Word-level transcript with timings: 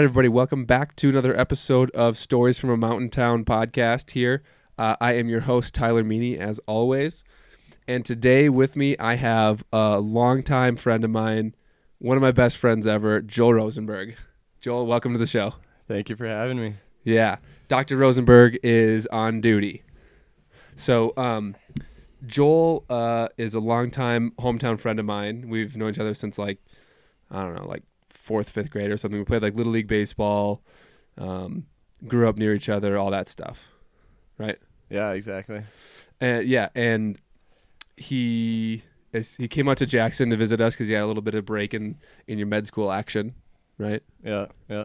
Right, 0.00 0.04
everybody, 0.04 0.28
welcome 0.28 0.64
back 0.64 0.96
to 0.96 1.10
another 1.10 1.38
episode 1.38 1.90
of 1.90 2.16
Stories 2.16 2.58
from 2.58 2.70
a 2.70 2.76
Mountain 2.78 3.10
Town 3.10 3.44
podcast. 3.44 4.12
Here, 4.12 4.42
uh, 4.78 4.96
I 4.98 5.12
am 5.12 5.28
your 5.28 5.40
host 5.40 5.74
Tyler 5.74 6.02
Meany, 6.02 6.38
as 6.38 6.58
always, 6.60 7.22
and 7.86 8.02
today 8.02 8.48
with 8.48 8.76
me 8.76 8.96
I 8.96 9.16
have 9.16 9.62
a 9.74 10.00
longtime 10.00 10.76
friend 10.76 11.04
of 11.04 11.10
mine, 11.10 11.54
one 11.98 12.16
of 12.16 12.22
my 12.22 12.32
best 12.32 12.56
friends 12.56 12.86
ever, 12.86 13.20
Joel 13.20 13.52
Rosenberg. 13.52 14.16
Joel, 14.62 14.86
welcome 14.86 15.12
to 15.12 15.18
the 15.18 15.26
show. 15.26 15.56
Thank 15.86 16.08
you 16.08 16.16
for 16.16 16.26
having 16.26 16.58
me. 16.58 16.76
Yeah, 17.04 17.36
Dr. 17.68 17.98
Rosenberg 17.98 18.58
is 18.62 19.06
on 19.08 19.42
duty. 19.42 19.82
So, 20.76 21.12
um, 21.18 21.56
Joel 22.26 22.86
uh, 22.88 23.28
is 23.36 23.54
a 23.54 23.60
longtime 23.60 24.32
hometown 24.38 24.80
friend 24.80 24.98
of 24.98 25.04
mine. 25.04 25.50
We've 25.50 25.76
known 25.76 25.90
each 25.90 25.98
other 25.98 26.14
since 26.14 26.38
like 26.38 26.58
I 27.30 27.42
don't 27.42 27.54
know, 27.54 27.68
like 27.68 27.82
fourth, 28.30 28.48
fifth 28.48 28.70
grade 28.70 28.92
or 28.92 28.96
something. 28.96 29.18
We 29.18 29.24
played 29.24 29.42
like 29.42 29.56
little 29.56 29.72
league 29.72 29.88
baseball, 29.88 30.62
um, 31.18 31.66
grew 32.06 32.28
up 32.28 32.36
near 32.36 32.54
each 32.54 32.68
other, 32.68 32.96
all 32.96 33.10
that 33.10 33.28
stuff, 33.28 33.66
right? 34.38 34.56
Yeah, 34.88 35.10
exactly. 35.10 35.62
And 36.20 36.46
yeah, 36.46 36.68
and 36.76 37.18
he 37.96 38.84
is, 39.12 39.36
he 39.36 39.48
came 39.48 39.68
out 39.68 39.78
to 39.78 39.86
Jackson 39.86 40.30
to 40.30 40.36
visit 40.36 40.60
us 40.60 40.74
because 40.74 40.86
he 40.86 40.94
had 40.94 41.02
a 41.02 41.06
little 41.06 41.22
bit 41.22 41.34
of 41.34 41.44
break 41.44 41.74
in 41.74 41.96
in 42.28 42.38
your 42.38 42.46
med 42.46 42.68
school 42.68 42.92
action, 42.92 43.34
right? 43.78 44.00
Yeah, 44.22 44.46
yeah. 44.68 44.84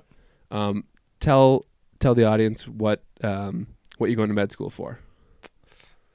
Um, 0.50 0.86
tell 1.20 1.66
tell 2.00 2.16
the 2.16 2.26
audience 2.26 2.68
what 2.68 3.04
um, 3.24 3.68
what 4.00 4.10
you're 4.10 4.18
going 4.18 4.30
to 4.30 4.36
med 4.36 4.52
school 4.52 4.72
for. 4.72 4.98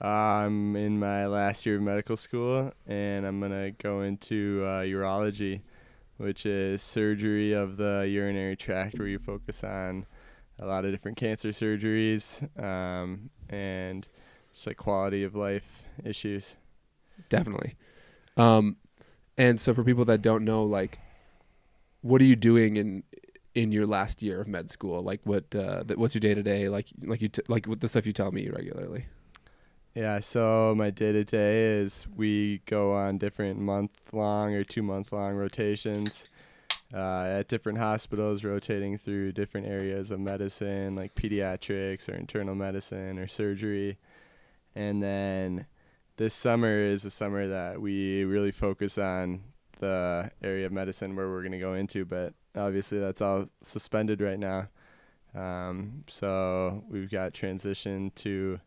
I'm 0.01 0.75
in 0.75 0.99
my 0.99 1.27
last 1.27 1.65
year 1.65 1.77
of 1.77 1.83
medical 1.83 2.17
school, 2.17 2.73
and 2.89 3.25
I'm 3.25 3.39
gonna 3.39 3.71
go 3.71 4.01
into 4.01 4.65
uh, 4.67 4.81
urology, 4.81 5.61
which 6.21 6.45
is 6.45 6.83
surgery 6.83 7.53
of 7.53 7.79
the 7.79 8.07
urinary 8.09 8.55
tract, 8.55 8.99
where 8.99 9.09
you 9.09 9.19
focus 9.19 9.65
on 9.65 10.05
a 10.59 10.67
lot 10.67 10.85
of 10.85 10.93
different 10.93 11.17
cancer 11.17 11.49
surgeries 11.49 12.43
um, 12.63 13.31
and 13.49 14.07
just 14.53 14.67
like 14.67 14.77
quality 14.77 15.25
of 15.25 15.35
life 15.35 15.85
issues. 16.05 16.57
Definitely. 17.31 17.75
Um, 18.37 18.77
and 19.39 19.59
so 19.59 19.73
for 19.73 19.83
people 19.83 20.05
that 20.07 20.21
don't 20.21 20.45
know, 20.45 20.63
like, 20.65 20.99
what 22.03 22.21
are 22.21 22.27
you 22.27 22.37
doing 22.37 22.77
in 22.77 23.03
in 23.55 23.73
your 23.73 23.87
last 23.87 24.23
year 24.23 24.43
of 24.43 24.47
med 24.47 24.71
school? 24.71 25.03
Like, 25.03 25.21
what 25.25 25.55
uh, 25.55 25.85
what's 25.95 26.15
your 26.15 26.21
day 26.21 26.35
to 26.35 26.43
day? 26.43 26.69
Like, 26.69 26.89
like 27.03 27.23
you 27.23 27.29
t- 27.29 27.43
like 27.49 27.67
the 27.81 27.89
stuff 27.89 28.07
you 28.07 28.13
tell 28.13 28.31
me 28.31 28.49
regularly. 28.51 29.07
Yeah, 29.95 30.21
so 30.21 30.73
my 30.77 30.91
day 30.91 31.11
to 31.11 31.25
day 31.25 31.65
is 31.65 32.07
we 32.15 32.59
go 32.67 32.93
on 32.95 33.19
different 33.19 33.59
month 33.59 33.91
long 34.13 34.55
or 34.55 34.63
two 34.63 34.85
month 34.85 35.13
long 35.13 35.35
rotations 35.35 36.31
uh, 36.95 37.23
at 37.23 37.49
different 37.49 37.79
hospitals, 37.79 38.45
rotating 38.45 38.99
through 38.99 39.33
different 39.33 39.67
areas 39.67 40.13
of 40.13 40.21
medicine 40.21 40.95
like 40.95 41.17
pediatrics 41.17 42.09
or 42.09 42.15
internal 42.15 42.55
medicine 42.55 43.19
or 43.19 43.27
surgery. 43.27 43.99
And 44.77 45.03
then 45.03 45.67
this 46.19 46.35
summer 46.35 46.79
is 46.79 47.05
a 47.05 47.11
summer 47.11 47.49
that 47.49 47.81
we 47.81 48.23
really 48.23 48.53
focus 48.53 48.97
on 48.97 49.43
the 49.81 50.31
area 50.41 50.67
of 50.67 50.73
medicine 50.73 51.17
where 51.17 51.29
we're 51.29 51.43
going 51.43 51.51
to 51.51 51.59
go 51.59 51.75
into, 51.75 52.05
but 52.05 52.33
obviously 52.55 53.01
that's 53.01 53.21
all 53.21 53.47
suspended 53.61 54.21
right 54.21 54.39
now. 54.39 54.69
Um, 55.35 56.05
so 56.07 56.85
we've 56.89 57.11
got 57.11 57.35
transition 57.35 58.13
to 58.17 58.61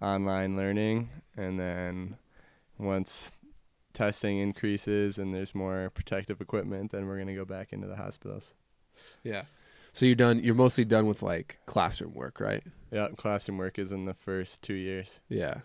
online 0.00 0.56
learning 0.56 1.10
and 1.36 1.58
then 1.58 2.16
once 2.78 3.32
testing 3.92 4.38
increases 4.38 5.18
and 5.18 5.34
there's 5.34 5.54
more 5.54 5.90
protective 5.90 6.40
equipment 6.40 6.92
then 6.92 7.06
we're 7.06 7.16
going 7.16 7.26
to 7.26 7.34
go 7.34 7.44
back 7.44 7.72
into 7.72 7.86
the 7.86 7.96
hospitals 7.96 8.54
Yeah. 9.22 9.42
So 9.92 10.06
you're 10.06 10.14
done. 10.14 10.38
You're 10.44 10.54
mostly 10.54 10.84
done 10.84 11.06
with 11.06 11.22
like 11.22 11.58
classroom 11.66 12.14
work, 12.14 12.38
right? 12.40 12.62
yeah 12.92 13.08
classroom 13.16 13.58
work 13.58 13.78
is 13.78 13.90
in 13.92 14.04
the 14.04 14.14
first 14.14 14.62
two 14.62 14.74
years 14.74 15.20
Yeah. 15.28 15.60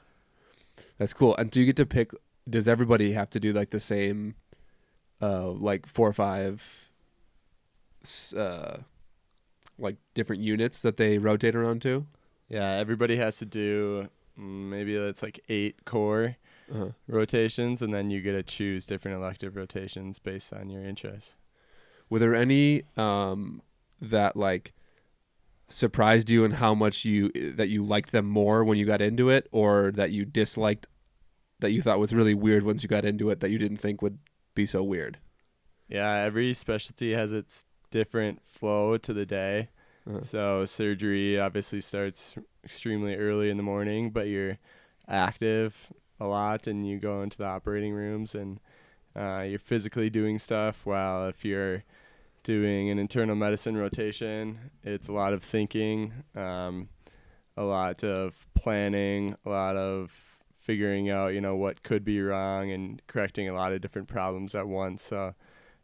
That's 0.98 1.14
cool. 1.14 1.36
And 1.36 1.52
do 1.52 1.60
you 1.60 1.68
get 1.68 1.76
to 1.76 1.86
pick? 1.86 2.12
Does 2.50 2.68
everybody 2.68 3.12
have 3.14 3.30
to 3.32 3.40
do 3.40 3.54
like 3.54 3.70
the 3.70 3.80
same, 3.80 4.36
uh, 5.22 5.50
like 5.52 5.86
four 5.86 6.08
or 6.10 6.14
five, 6.14 6.90
uh, 8.36 8.78
like 9.78 9.98
different 10.14 10.42
units 10.42 10.82
that 10.82 10.98
they 10.98 11.18
rotate 11.20 11.56
around 11.56 11.82
to? 11.84 12.06
yeah 12.50 12.72
everybody 12.72 13.16
has 13.18 13.38
to 13.38 13.46
do 13.46 14.10
maybe 14.38 14.96
it's 14.96 15.24
like 15.24 15.40
eight 15.50 15.86
core 15.86 16.38
Uh-huh. 16.74 16.92
rotations 17.08 17.82
and 17.82 17.94
then 17.94 18.10
you 18.10 18.22
get 18.22 18.32
to 18.34 18.44
choose 18.44 18.86
different 18.86 19.18
elective 19.18 19.56
rotations 19.56 20.18
based 20.20 20.52
on 20.54 20.70
your 20.70 20.84
interests 20.84 21.36
Were 22.10 22.20
there 22.20 22.34
any 22.36 22.84
um, 22.98 23.62
that 24.02 24.36
like 24.36 24.74
surprised 25.68 26.30
you 26.30 26.44
and 26.46 26.56
how 26.56 26.74
much 26.76 27.06
you 27.06 27.30
that 27.56 27.70
you 27.70 27.84
liked 27.84 28.12
them 28.12 28.26
more 28.26 28.64
when 28.64 28.78
you 28.78 28.86
got 28.86 29.02
into 29.02 29.30
it, 29.30 29.48
or 29.52 29.92
that 29.96 30.12
you 30.12 30.26
disliked 30.26 30.88
that 31.60 31.72
you 31.72 31.82
thought 31.82 32.00
was 32.00 32.14
really 32.14 32.34
weird 32.34 32.64
once 32.64 32.84
you 32.84 32.90
got 32.90 33.06
into 33.06 33.30
it 33.30 33.40
that 33.40 33.50
you 33.50 33.58
didn't 33.58 33.78
think 33.78 34.02
would 34.02 34.20
be 34.56 34.66
so 34.66 34.84
weird? 34.84 35.18
yeah 35.90 36.14
every 36.16 36.54
specialty 36.54 37.12
has 37.14 37.34
its 37.34 37.66
different 37.92 38.46
flow 38.48 38.98
to 38.98 39.14
the 39.14 39.26
day 39.26 39.70
Uh-huh. 40.08 40.22
So 40.22 40.66
surgery 40.66 41.40
obviously 41.40 41.82
starts 41.82 42.36
extremely 42.64 43.16
early 43.16 43.50
in 43.50 43.58
the 43.58 43.64
morning, 43.64 44.10
but 44.10 44.28
you're 44.28 44.58
active 45.08 45.92
a 46.20 46.28
lot 46.28 46.68
and 46.68 46.88
you 46.88 47.00
go 47.00 47.22
into 47.22 47.38
the 47.38 47.46
operating 47.46 47.94
rooms 47.94 48.36
and 48.36 48.60
uh, 49.16 49.46
you're 49.48 49.60
physically 49.60 50.10
doing 50.10 50.40
stuff. 50.40 50.86
While 50.86 51.28
if 51.28 51.46
you're 51.46 51.84
doing 52.44 52.90
an 52.90 53.00
internal 53.00 53.36
medicine 53.36 53.78
rotation, 53.78 54.72
it's 54.84 55.08
a 55.08 55.14
lot 55.14 55.34
of 55.34 55.44
thinking, 55.44 56.14
um, 56.36 56.90
a 57.56 57.64
lot 57.64 58.04
of 58.04 58.46
planning, 58.56 59.36
a 59.46 59.50
lot 59.50 59.78
of 59.78 60.12
figuring 60.58 61.10
out, 61.10 61.34
you 61.34 61.42
know, 61.42 61.56
what 61.56 61.84
could 61.84 62.04
be 62.04 62.22
wrong 62.22 62.72
and 62.72 63.02
correcting 63.08 63.48
a 63.50 63.54
lot 63.54 63.72
of 63.74 63.82
different 63.82 64.08
problems 64.08 64.56
at 64.56 64.68
once. 64.68 65.02
So 65.04 65.36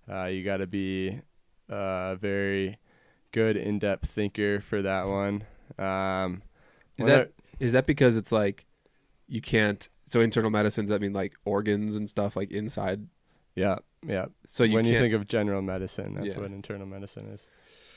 uh, 0.09 0.25
you 0.25 0.43
got 0.43 0.57
to 0.57 0.67
be 0.67 1.21
uh, 1.69 2.15
very 2.15 2.77
good 3.31 3.55
in-depth 3.57 4.09
thinker 4.09 4.59
for 4.61 4.81
that 4.81 5.07
one. 5.07 5.43
Um, 5.77 6.41
Is 6.97 7.05
that 7.05 7.31
is 7.59 7.71
that 7.73 7.85
because 7.85 8.15
it's 8.17 8.31
like 8.31 8.65
you 9.27 9.41
can't? 9.41 9.87
So 10.05 10.21
internal 10.21 10.49
medicine 10.49 10.85
does 10.85 10.91
that 10.91 11.01
mean 11.01 11.13
like 11.13 11.33
organs 11.45 11.95
and 11.95 12.09
stuff 12.09 12.35
like 12.35 12.51
inside? 12.51 13.07
Yeah, 13.55 13.77
yeah. 14.05 14.25
So 14.45 14.63
you 14.63 14.75
when 14.75 14.85
you 14.85 14.97
think 14.99 15.13
of 15.13 15.27
general 15.27 15.61
medicine, 15.61 16.15
that's 16.15 16.33
Yeah. 16.33 16.41
what 16.41 16.51
internal 16.51 16.87
medicine 16.87 17.27
is. 17.27 17.47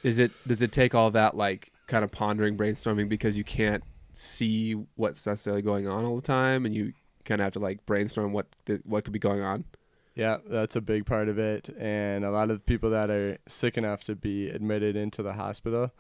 is 0.02 0.18
it 0.18 0.32
does 0.46 0.62
it 0.62 0.72
take 0.72 0.94
all 0.94 1.10
that 1.12 1.36
like 1.36 1.72
kind 1.86 2.04
of 2.04 2.10
pondering, 2.10 2.56
brainstorming 2.56 3.08
because 3.08 3.36
you 3.36 3.44
can't 3.44 3.82
see 4.12 4.72
what's 4.96 5.26
necessarily 5.26 5.62
going 5.62 5.88
on 5.88 6.04
all 6.04 6.16
the 6.16 6.22
time, 6.22 6.66
and 6.66 6.74
you 6.74 6.92
kind 7.24 7.40
of 7.40 7.44
have 7.44 7.52
to 7.54 7.60
like 7.60 7.84
brainstorm 7.86 8.32
what 8.32 8.46
th- 8.66 8.80
what 8.84 9.04
could 9.04 9.12
be 9.12 9.18
going 9.18 9.40
on? 9.40 9.64
Yeah, 10.14 10.38
that's 10.46 10.76
a 10.76 10.80
big 10.80 11.06
part 11.06 11.28
of 11.28 11.38
it. 11.38 11.70
And 11.78 12.24
a 12.24 12.30
lot 12.30 12.50
of 12.50 12.56
the 12.58 12.64
people 12.64 12.90
that 12.90 13.10
are 13.10 13.38
sick 13.46 13.78
enough 13.78 14.04
to 14.04 14.14
be 14.14 14.48
admitted 14.50 14.94
into 14.96 15.22
the 15.22 15.32
hospital 15.34 15.90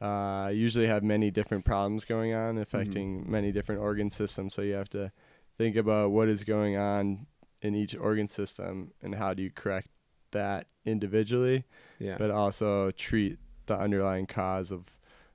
uh, 0.00 0.50
usually 0.52 0.86
have 0.86 1.02
many 1.04 1.30
different 1.30 1.64
problems 1.64 2.04
going 2.04 2.32
on, 2.34 2.56
affecting 2.58 3.30
many 3.30 3.52
different 3.52 3.80
organ 3.80 4.10
systems. 4.10 4.54
So 4.54 4.62
you 4.62 4.74
have 4.74 4.88
to 4.90 5.12
think 5.58 5.76
about 5.76 6.10
what 6.12 6.28
is 6.28 6.44
going 6.44 6.76
on 6.76 7.26
in 7.60 7.74
each 7.74 7.94
organ 7.94 8.26
system 8.28 8.92
and 9.02 9.14
how 9.16 9.34
do 9.34 9.42
you 9.42 9.50
correct 9.50 9.88
that 10.32 10.66
individually, 10.84 11.64
Yeah. 11.98 12.16
but 12.18 12.30
also 12.30 12.90
treat 12.92 13.38
the 13.66 13.78
underlying 13.78 14.26
cause 14.26 14.72
of 14.72 14.84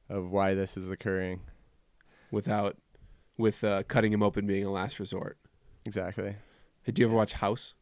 of 0.10 0.32
why 0.32 0.54
this 0.54 0.76
is 0.78 0.90
occurring. 0.90 1.42
without 2.32 2.78
with 3.38 3.64
uh, 3.64 3.84
cutting 3.84 4.12
him 4.12 4.24
open 4.24 4.48
being 4.48 4.66
a 4.66 4.72
last 4.72 5.00
resort. 5.00 5.38
Exactly. 5.86 6.36
Hey, 6.84 6.92
do 6.92 7.02
you 7.02 7.08
ever 7.08 7.16
watch 7.16 7.34
House? 7.34 7.74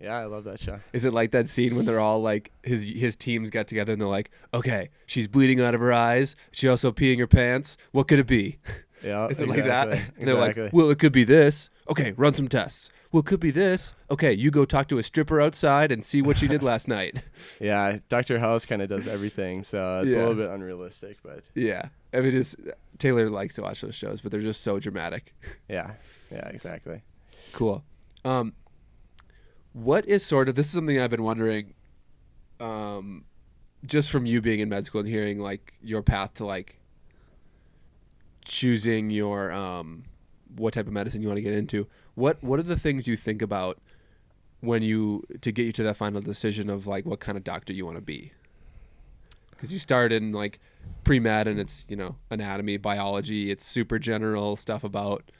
Yeah, 0.00 0.16
I 0.16 0.24
love 0.26 0.44
that 0.44 0.60
show. 0.60 0.80
Is 0.92 1.04
it 1.06 1.12
like 1.14 1.30
that 1.30 1.48
scene 1.48 1.74
when 1.74 1.86
they're 1.86 2.00
all 2.00 2.20
like 2.20 2.52
his 2.62 2.82
his 2.84 3.16
teams 3.16 3.48
got 3.50 3.66
together 3.66 3.92
and 3.92 4.00
they're 4.00 4.08
like, 4.08 4.30
okay, 4.52 4.90
she's 5.06 5.26
bleeding 5.26 5.60
out 5.60 5.74
of 5.74 5.80
her 5.80 5.92
eyes. 5.92 6.36
She 6.52 6.68
also 6.68 6.92
peeing 6.92 7.18
her 7.18 7.26
pants. 7.26 7.76
What 7.92 8.06
could 8.08 8.18
it 8.18 8.26
be? 8.26 8.58
Yeah, 9.02 9.26
Is 9.30 9.40
it 9.40 9.48
like 9.48 9.64
that? 9.64 9.88
exactly, 9.88 10.14
And 10.18 10.28
they're 10.28 10.36
exactly. 10.36 10.62
like, 10.64 10.72
well, 10.72 10.90
it 10.90 10.98
could 10.98 11.12
be 11.12 11.24
this. 11.24 11.70
Okay, 11.88 12.12
run 12.12 12.34
some 12.34 12.48
tests. 12.48 12.90
Well, 13.12 13.20
it 13.20 13.26
could 13.26 13.40
be 13.40 13.50
this. 13.50 13.94
Okay, 14.10 14.32
you 14.32 14.50
go 14.50 14.64
talk 14.66 14.88
to 14.88 14.98
a 14.98 15.02
stripper 15.02 15.40
outside 15.40 15.90
and 15.92 16.04
see 16.04 16.20
what 16.20 16.36
she 16.36 16.48
did 16.48 16.62
last 16.62 16.88
night. 16.88 17.22
Yeah, 17.60 17.98
Dr. 18.10 18.38
House 18.38 18.66
kind 18.66 18.82
of 18.82 18.88
does 18.90 19.06
everything, 19.06 19.62
so 19.62 20.00
it's 20.04 20.12
Yeah. 20.14 20.18
a 20.18 20.20
little 20.20 20.34
bit 20.34 20.50
unrealistic, 20.50 21.16
but 21.22 21.48
Yeah, 21.54 21.88
I 22.12 22.20
mean, 22.20 22.34
it's 22.36 22.54
Taylor 22.98 23.30
likes 23.30 23.54
to 23.54 23.62
watch 23.62 23.80
those 23.80 23.94
shows, 23.94 24.20
but 24.20 24.30
they're 24.32 24.42
just 24.42 24.60
so 24.62 24.78
dramatic. 24.78 25.34
yeah, 25.68 25.92
yeah, 26.30 26.48
exactly. 26.48 27.02
Cool. 27.52 27.82
Um, 28.26 28.52
what 29.76 30.06
is 30.06 30.24
sort 30.24 30.48
of 30.48 30.54
this 30.54 30.66
is 30.66 30.72
something 30.72 30.98
I've 30.98 31.10
been 31.10 31.22
wondering, 31.22 31.74
um, 32.60 33.24
just 33.84 34.10
from 34.10 34.26
you 34.26 34.40
being 34.40 34.60
in 34.60 34.68
med 34.68 34.86
school 34.86 35.00
and 35.00 35.08
hearing 35.08 35.38
like 35.38 35.74
your 35.82 36.02
path 36.02 36.34
to 36.34 36.46
like 36.46 36.78
choosing 38.44 39.10
your 39.10 39.52
um, 39.52 40.04
what 40.56 40.74
type 40.74 40.86
of 40.86 40.92
medicine 40.92 41.20
you 41.20 41.28
want 41.28 41.38
to 41.38 41.42
get 41.42 41.52
into. 41.52 41.86
What 42.14 42.42
what 42.42 42.58
are 42.58 42.64
the 42.64 42.78
things 42.78 43.06
you 43.06 43.16
think 43.16 43.42
about 43.42 43.78
when 44.60 44.82
you 44.82 45.24
to 45.42 45.52
get 45.52 45.64
you 45.64 45.72
to 45.72 45.82
that 45.82 45.96
final 45.96 46.20
decision 46.20 46.70
of 46.70 46.86
like 46.86 47.04
what 47.04 47.20
kind 47.20 47.36
of 47.36 47.44
doctor 47.44 47.72
you 47.72 47.84
want 47.84 47.96
to 47.96 48.02
be? 48.02 48.32
because 49.56 49.72
you 49.72 49.78
start 49.78 50.12
in 50.12 50.32
like 50.32 50.60
pre 51.04 51.18
med 51.18 51.48
and 51.48 51.58
it's 51.58 51.84
you 51.88 51.96
know 51.96 52.16
anatomy, 52.30 52.76
biology. 52.76 53.50
It's 53.50 53.64
super 53.64 53.98
general 53.98 54.56
stuff 54.56 54.84
about 54.84 55.30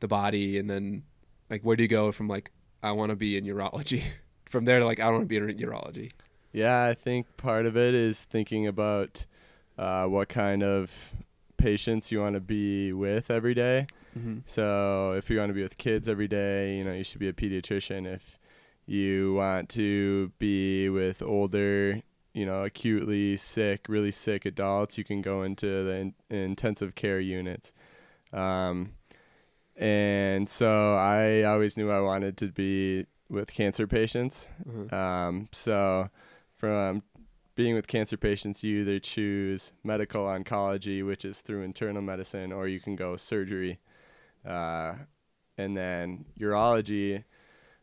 the 0.00 0.08
body, 0.08 0.58
and 0.58 0.70
then 0.70 1.02
like 1.50 1.62
where 1.62 1.76
do 1.76 1.82
you 1.82 1.88
go 1.88 2.12
from 2.12 2.28
like 2.28 2.50
I 2.82 2.92
want 2.92 3.10
to 3.10 3.16
be 3.16 3.36
in 3.36 3.44
urology 3.44 4.02
from 4.48 4.64
there 4.64 4.80
to 4.80 4.84
like 4.84 5.00
I 5.00 5.04
don't 5.04 5.14
want 5.14 5.28
to 5.28 5.28
be 5.28 5.36
in 5.36 5.58
urology. 5.58 6.10
Yeah, 6.52 6.84
I 6.84 6.94
think 6.94 7.36
part 7.36 7.66
of 7.66 7.76
it 7.76 7.94
is 7.94 8.24
thinking 8.24 8.66
about 8.66 9.26
uh, 9.78 10.06
what 10.06 10.28
kind 10.28 10.62
of 10.62 11.12
patients 11.56 12.10
you 12.10 12.20
want 12.20 12.34
to 12.34 12.40
be 12.40 12.92
with 12.92 13.30
every 13.30 13.54
day. 13.54 13.86
Mm-hmm. 14.18 14.38
So 14.46 15.12
if 15.12 15.28
you 15.28 15.38
want 15.38 15.50
to 15.50 15.54
be 15.54 15.62
with 15.62 15.76
kids 15.78 16.08
every 16.08 16.28
day, 16.28 16.78
you 16.78 16.84
know, 16.84 16.92
you 16.92 17.04
should 17.04 17.20
be 17.20 17.28
a 17.28 17.32
pediatrician. 17.32 18.06
If 18.06 18.38
you 18.86 19.34
want 19.34 19.68
to 19.70 20.32
be 20.38 20.88
with 20.88 21.22
older, 21.22 22.00
you 22.32 22.46
know, 22.46 22.64
acutely 22.64 23.36
sick, 23.36 23.86
really 23.88 24.10
sick 24.10 24.46
adults, 24.46 24.96
you 24.96 25.04
can 25.04 25.22
go 25.22 25.42
into 25.42 25.84
the 25.84 25.92
in- 25.96 26.14
intensive 26.30 26.94
care 26.94 27.20
units. 27.20 27.72
Um, 28.32 28.92
and 29.76 30.48
so 30.48 30.96
I 30.96 31.42
always 31.42 31.76
knew 31.76 31.90
I 31.90 32.00
wanted 32.00 32.36
to 32.38 32.48
be 32.48 33.06
with 33.28 33.52
cancer 33.52 33.86
patients. 33.86 34.48
Uh-huh. 34.68 34.96
Um, 34.96 35.48
so 35.52 36.10
from 36.56 37.02
being 37.54 37.74
with 37.74 37.86
cancer 37.86 38.16
patients, 38.16 38.62
you 38.62 38.80
either 38.80 38.98
choose 38.98 39.72
medical 39.82 40.24
oncology, 40.24 41.04
which 41.04 41.24
is 41.24 41.40
through 41.40 41.62
internal 41.62 42.02
medicine, 42.02 42.52
or 42.52 42.68
you 42.68 42.80
can 42.80 42.96
go 42.96 43.16
surgery. 43.16 43.78
Uh, 44.46 44.94
and 45.58 45.76
then 45.76 46.26
urology, 46.38 47.24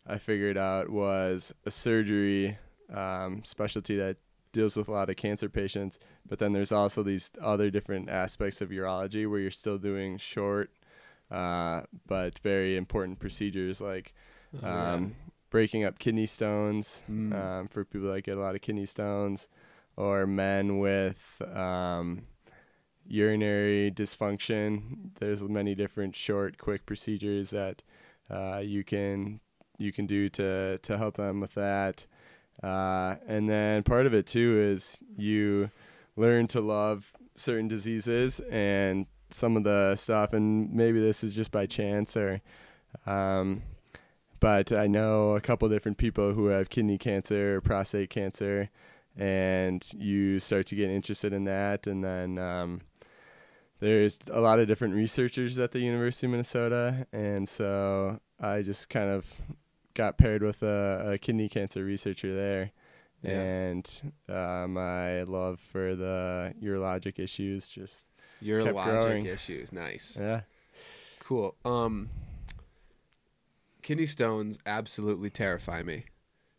I 0.07 0.18
figured 0.18 0.57
out 0.57 0.90
was 0.90 1.54
a 1.66 1.72
surgery 1.72 2.57
um, 2.94 3.44
specialty 3.44 3.98
that 3.98 4.18
deals 4.51 4.78
with 4.78 4.88
a 4.88 4.92
lot 4.92 5.10
of 5.10 5.16
cancer 5.16 5.50
patients. 5.50 5.98
But 6.28 6.40
then 6.40 6.54
there's 6.54 6.72
also 6.72 7.01
these 7.01 7.31
other 7.42 7.72
different 7.72 8.10
aspects 8.10 8.62
of 8.62 8.69
urology 8.69 9.30
where 9.30 9.40
you're 9.40 9.51
still 9.51 9.80
doing 9.80 10.18
short, 10.18 10.72
uh, 11.33 11.81
but 12.07 12.39
very 12.39 12.77
important 12.77 13.19
procedures 13.19 13.81
like 13.81 14.13
Oh, 14.56 14.59
yeah. 14.62 14.94
um, 14.94 15.15
breaking 15.50 15.83
up 15.83 15.97
kidney 16.00 16.27
stones 16.27 17.03
Mm. 17.09 17.33
um, 17.33 17.68
for 17.68 17.83
people 17.83 18.12
that 18.13 18.21
get 18.24 18.35
a 18.35 18.39
lot 18.39 18.56
of 18.56 18.62
kidney 18.62 18.85
stones, 18.85 19.47
or 19.97 20.27
men 20.27 20.77
with 20.80 21.41
um, 21.56 22.24
urinary 23.06 23.91
dysfunction. 23.91 25.12
There's 25.19 25.44
many 25.44 25.75
different 25.75 26.15
short, 26.15 26.57
quick 26.57 26.85
procedures 26.85 27.50
that 27.50 27.83
uh, 28.30 28.59
you 28.63 28.83
can 28.83 29.39
you 29.77 29.91
can 29.91 30.06
do 30.06 30.30
to 30.30 30.77
to 30.80 30.97
help 30.97 31.15
them 31.15 31.39
with 31.39 31.53
that. 31.56 32.06
Uh, 32.62 33.15
and 33.27 33.50
then 33.50 33.83
part 33.83 34.06
of 34.06 34.13
it 34.13 34.25
too 34.27 34.57
is 34.59 35.00
you 35.18 35.69
learn 36.15 36.47
to 36.47 36.62
love 36.62 37.13
certain 37.35 37.68
diseases 37.68 38.39
and 38.51 39.07
some 39.33 39.57
of 39.57 39.63
the 39.63 39.95
stuff, 39.95 40.33
and 40.33 40.74
maybe 40.74 41.00
this 41.00 41.24
is 41.24 41.35
just 41.35 41.51
by 41.51 41.65
chance 41.65 42.15
or. 42.15 42.41
Um, 43.06 43.63
but 44.39 44.74
I 44.74 44.88
know 44.88 45.38
a 45.38 45.41
couple 45.41 45.69
different 45.69 45.97
people 45.97 46.33
who 46.33 46.47
have 46.47 46.69
kidney 46.69 46.97
cancer 46.97 47.56
or 47.56 47.62
prostate 47.62 48.09
cancer, 48.09 48.69
and 49.15 49.81
you 49.95 50.38
start 50.39 50.65
to 50.68 50.75
get 50.75 50.89
interested 50.89 51.31
in 51.31 51.45
that. 51.45 51.88
And 51.88 52.03
then 52.03 52.38
um, 52.38 52.81
there's 53.80 54.19
a 54.30 54.41
lot 54.41 54.59
of 54.59 54.68
different 54.68 54.95
researchers 54.95 55.57
at 55.59 55.71
the 55.71 55.80
University 55.80 56.27
of 56.27 56.31
Minnesota, 56.31 57.07
and 57.13 57.47
so 57.47 58.19
I 58.38 58.63
just 58.63 58.89
kind 58.89 59.09
of 59.09 59.41
got 59.94 60.18
paired 60.18 60.44
with 60.44 60.62
a, 60.62 61.13
a 61.13 61.18
kidney 61.18 61.47
cancer 61.47 61.85
researcher 61.85 62.35
there. 62.35 62.71
Yeah. 63.21 63.31
And 63.31 64.13
uh, 64.27 64.68
my 64.68 65.24
love 65.24 65.62
for 65.62 65.95
the 65.95 66.53
urologic 66.62 67.18
issues 67.18 67.69
just 67.69 68.07
urologic 68.41 68.83
growing. 68.83 69.25
issues. 69.25 69.71
Nice. 69.71 70.18
yeah 70.19 70.41
Cool. 71.19 71.56
Um, 71.63 72.09
kidney 73.81 74.06
stones 74.06 74.57
absolutely 74.65 75.30
terrify 75.30 75.83
me 75.83 76.06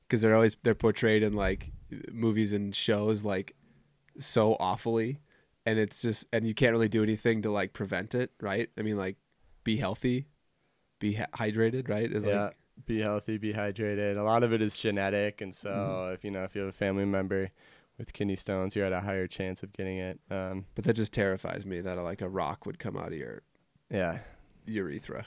because 0.07 0.23
they're 0.23 0.35
always 0.35 0.57
they're 0.63 0.75
portrayed 0.75 1.23
in 1.23 1.33
like 1.35 1.71
movies 2.13 2.53
and 2.53 2.75
shows 2.75 3.25
like 3.25 3.55
so 4.17 4.57
awfully, 4.61 5.19
and 5.67 5.79
it's 5.79 6.01
just 6.03 6.27
and 6.33 6.47
you 6.47 6.55
can't 6.55 6.73
really 6.73 6.89
do 6.89 7.03
anything 7.03 7.43
to 7.43 7.51
like 7.51 7.73
prevent 7.73 8.15
it, 8.15 8.31
right? 8.41 8.71
I 8.79 8.83
mean, 8.83 8.97
like 8.97 9.17
be 9.65 9.77
healthy, 9.77 10.29
be 10.99 11.15
hydrated, 11.15 11.89
right? 11.89 12.11
Is 12.11 12.25
yeah 12.25 12.45
like 12.45 12.57
be 12.87 13.01
healthy 13.01 13.39
be 13.39 13.53
hydrated 13.53 14.17
a 14.19 14.23
lot 14.25 14.43
of 14.43 14.53
it 14.53 14.61
is 14.61 14.77
genetic 14.77 15.41
and 15.41 15.55
so 15.55 15.69
Mhm. 15.71 16.15
if 16.15 16.25
you 16.25 16.31
know 16.33 16.43
if 16.43 16.57
you 16.57 16.61
have 16.63 16.71
a 16.71 16.73
family 16.73 17.05
member 17.05 17.51
with 17.99 18.13
kidney 18.13 18.37
stones 18.37 18.75
you're 18.75 18.87
at 18.87 18.93
a 18.93 19.01
higher 19.01 19.27
chance 19.27 19.63
of 19.63 19.73
getting 19.73 19.99
it 19.99 20.19
um 20.31 20.67
but 20.75 20.85
that 20.85 20.95
just 20.95 21.13
terrifies 21.13 21.65
me 21.65 21.81
that 21.81 21.97
like 21.99 22.21
a 22.21 22.29
rock 22.29 22.67
would 22.67 22.79
come 22.79 22.97
out 22.97 23.09
of 23.09 23.15
your 23.19 23.43
yeah 23.91 24.19
urethra. 24.67 25.27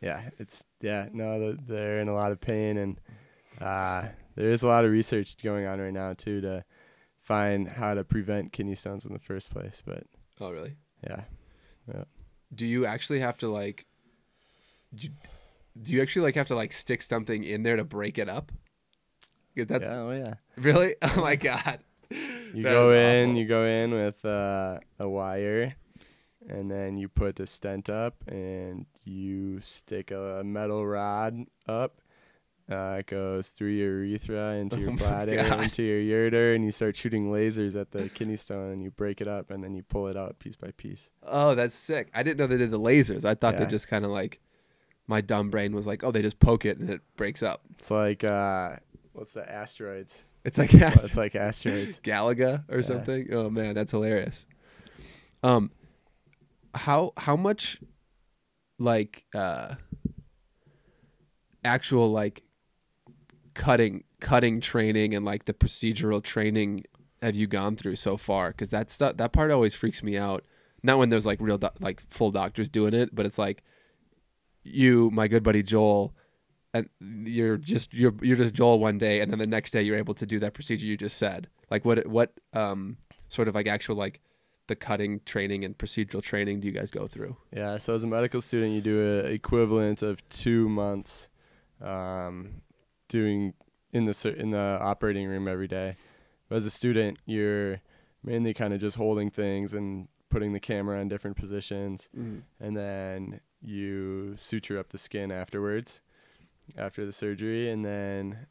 yeah 0.00 0.30
it's 0.38 0.64
yeah 0.80 1.08
no 1.12 1.52
they're 1.52 2.00
in 2.00 2.08
a 2.08 2.14
lot 2.14 2.32
of 2.32 2.40
pain 2.40 2.76
and 2.76 3.00
uh 3.60 4.04
there 4.34 4.50
is 4.50 4.62
a 4.62 4.66
lot 4.68 4.84
of 4.84 4.90
research 4.90 5.36
going 5.42 5.66
on 5.66 5.80
right 5.80 5.92
now 5.92 6.12
too 6.12 6.40
to 6.40 6.64
find 7.20 7.68
how 7.68 7.92
to 7.94 8.02
prevent 8.04 8.52
kidney 8.52 8.74
stones 8.74 9.04
in 9.04 9.12
the 9.12 9.18
first 9.18 9.50
place 9.50 9.82
but 9.84 10.04
Oh, 10.40 10.50
really? 10.52 10.76
yeah 11.04 11.22
Do 12.54 12.64
you 12.66 12.86
actually 12.86 13.18
have 13.20 13.36
to 13.38 13.48
like? 13.48 13.86
Do 14.94 15.08
you, 15.08 15.12
do 15.82 15.92
you 15.92 16.00
actually 16.00 16.22
like 16.22 16.36
have 16.36 16.46
to 16.48 16.54
like 16.54 16.72
stick 16.72 17.02
something 17.02 17.44
in 17.44 17.62
there 17.64 17.76
to 17.76 17.84
break 17.84 18.18
it 18.18 18.28
up? 18.28 18.52
That's 19.56 19.88
yeah 19.88 19.96
oh 19.98 20.10
yeah 20.12 20.34
Really? 20.56 20.94
Oh 21.02 21.20
my 21.20 21.34
god. 21.36 21.80
You 22.10 22.62
That 22.62 22.72
go 22.72 22.92
in, 22.92 23.30
awful. 23.30 23.38
you 23.38 23.46
go 23.46 23.64
in 23.64 23.92
with 23.92 24.24
uh, 24.24 24.78
a 24.98 25.08
wire, 25.08 25.74
and 26.48 26.70
then 26.70 26.96
you 26.96 27.08
put 27.08 27.38
a 27.40 27.46
stent 27.46 27.90
up, 27.90 28.16
and 28.26 28.86
you 29.04 29.60
stick 29.60 30.10
a 30.10 30.42
metal 30.44 30.86
rod 30.86 31.44
up. 31.66 32.00
Uh, 32.70 32.96
it 33.00 33.06
goes 33.06 33.48
through 33.48 33.70
your 33.70 34.04
urethra 34.04 34.54
into 34.56 34.76
Oh 34.78 34.80
your 34.80 34.92
bladder, 34.96 35.38
into 35.38 35.82
your 35.82 36.30
ureter, 36.30 36.54
and 36.54 36.64
you 36.64 36.70
start 36.70 36.96
shooting 36.96 37.30
lasers 37.30 37.78
at 37.80 37.90
the 37.92 38.08
kidney 38.10 38.36
stone, 38.36 38.72
and 38.72 38.82
you 38.82 38.90
break 38.90 39.20
it 39.20 39.28
up, 39.28 39.50
and 39.50 39.62
then 39.64 39.74
you 39.74 39.82
pull 39.82 40.06
it 40.08 40.16
out 40.16 40.38
piece 40.38 40.56
by 40.56 40.70
piece. 40.72 41.10
Oh, 41.22 41.54
that's 41.54 41.74
sick. 41.74 42.10
I 42.14 42.22
didn't 42.22 42.38
know 42.38 42.46
they 42.46 42.56
did 42.58 42.70
the 42.70 42.80
lasers. 42.80 43.24
I 43.24 43.34
thought 43.34 43.56
they 43.58 43.66
just 43.66 43.88
kind 43.88 44.04
of 44.04 44.10
like 44.10 44.40
my 45.06 45.22
dumb 45.22 45.48
brain 45.48 45.74
was 45.74 45.86
like, 45.86 46.04
oh, 46.04 46.10
they 46.10 46.20
just 46.20 46.38
poke 46.40 46.66
it 46.66 46.76
and 46.78 46.90
it 46.90 47.00
breaks 47.16 47.42
up. 47.42 47.62
It's 47.78 47.90
like 47.90 48.22
uh, 48.24 48.76
what's 49.18 49.32
the 49.34 49.48
asteroids? 49.50 50.24
It's 50.44 50.56
like 50.58 50.72
it's 50.74 51.16
like 51.16 51.34
asteroids. 51.36 52.00
Galaga 52.00 52.64
or 52.70 52.76
Yeah. 52.78 52.82
something. 52.82 53.28
Oh 53.32 53.50
man, 53.50 53.74
that's 53.74 53.92
hilarious. 53.92 54.46
Um, 55.42 55.70
how 56.74 57.12
how 57.16 57.36
much 57.36 57.80
like 58.78 59.24
uh 59.34 59.74
actual 61.64 62.10
like 62.10 62.42
cutting 63.54 64.04
cutting 64.20 64.60
training 64.60 65.14
and 65.14 65.24
like 65.24 65.44
the 65.44 65.52
procedural 65.54 66.22
training 66.22 66.84
have 67.20 67.34
you 67.34 67.46
gone 67.46 67.76
through 67.76 67.96
so 67.96 68.16
far? 68.16 68.50
Because 68.50 68.70
that 68.70 68.90
stuff 68.90 69.16
that 69.16 69.32
part 69.32 69.50
always 69.50 69.74
freaks 69.74 70.02
me 70.02 70.16
out. 70.16 70.44
Not 70.82 70.98
when 70.98 71.08
there's 71.08 71.26
like 71.26 71.40
real 71.40 71.58
doc- 71.58 71.76
like 71.80 72.00
full 72.00 72.30
doctors 72.30 72.68
doing 72.68 72.94
it, 72.94 73.14
but 73.14 73.26
it's 73.26 73.38
like 73.38 73.64
you, 74.62 75.10
my 75.10 75.26
good 75.28 75.42
buddy 75.42 75.62
Joel, 75.62 76.14
and 76.74 76.88
you're 77.00 77.56
just 77.56 77.94
you're 77.94 78.14
you're 78.22 78.36
just 78.36 78.54
Joel 78.54 78.78
one 78.78 78.98
day, 78.98 79.20
and 79.20 79.30
then 79.30 79.38
the 79.38 79.46
next 79.46 79.70
day 79.70 79.82
you're 79.82 79.96
able 79.96 80.14
to 80.14 80.26
do 80.26 80.38
that 80.40 80.54
procedure 80.54 80.86
you 80.86 80.96
just 80.96 81.16
said. 81.16 81.48
Like 81.70 81.84
what 81.84 82.06
what 82.06 82.32
um 82.52 82.96
sort 83.28 83.48
of 83.48 83.54
like 83.54 83.66
actual 83.66 83.96
like 83.96 84.20
the 84.68 84.76
cutting 84.76 85.20
training 85.24 85.64
and 85.64 85.76
procedural 85.76 86.22
training 86.22 86.60
do 86.60 86.68
you 86.68 86.72
guys 86.72 86.90
go 86.90 87.06
through? 87.06 87.36
Yeah, 87.52 87.78
so 87.78 87.94
as 87.94 88.04
a 88.04 88.06
medical 88.06 88.40
student, 88.40 88.72
you 88.72 88.80
do 88.80 89.00
a 89.00 89.30
equivalent 89.30 90.02
of 90.02 90.26
two 90.28 90.68
months 90.68 91.28
um, 91.80 92.62
doing 93.08 93.54
in 93.92 94.04
the 94.04 94.34
in 94.38 94.50
the 94.50 94.78
operating 94.80 95.26
room 95.26 95.48
every 95.48 95.68
day. 95.68 95.96
But 96.48 96.56
as 96.56 96.66
a 96.66 96.70
student, 96.70 97.18
you're 97.26 97.80
mainly 98.22 98.54
kind 98.54 98.72
of 98.74 98.80
just 98.80 98.96
holding 98.96 99.30
things 99.30 99.74
and 99.74 100.08
putting 100.30 100.52
the 100.52 100.60
camera 100.60 101.00
in 101.00 101.08
different 101.08 101.36
positions, 101.36 102.10
and 102.60 102.76
then 102.76 103.40
you 103.62 104.34
suture 104.36 104.78
up 104.78 104.90
the 104.90 104.98
skin 104.98 105.32
afterwards, 105.32 106.02
after 106.76 107.04
the 107.06 107.12
surgery, 107.12 107.70
and 107.70 107.84
then. 107.84 108.46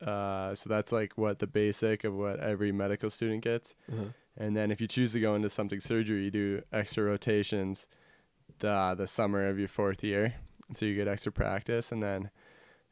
Uh, 0.00 0.54
so 0.54 0.68
that's 0.68 0.92
like 0.92 1.18
what 1.18 1.40
the 1.40 1.46
basic 1.48 2.04
of 2.04 2.14
what 2.14 2.38
every 2.38 2.70
medical 2.70 3.10
student 3.10 3.42
gets. 3.42 3.74
Uh-huh. 3.92 4.04
And 4.36 4.56
then 4.56 4.70
if 4.70 4.80
you 4.80 4.86
choose 4.86 5.12
to 5.14 5.20
go 5.20 5.34
into 5.34 5.50
something 5.50 5.80
surgery, 5.80 6.22
you 6.22 6.30
do 6.30 6.62
extra 6.72 7.02
rotations 7.02 7.88
the 8.60 8.94
the 8.96 9.08
summer 9.08 9.48
of 9.48 9.58
your 9.58 9.66
fourth 9.66 10.04
year. 10.04 10.34
So 10.74 10.86
you 10.86 10.94
get 10.94 11.08
extra 11.08 11.32
practice 11.32 11.90
and 11.90 12.00
then 12.00 12.30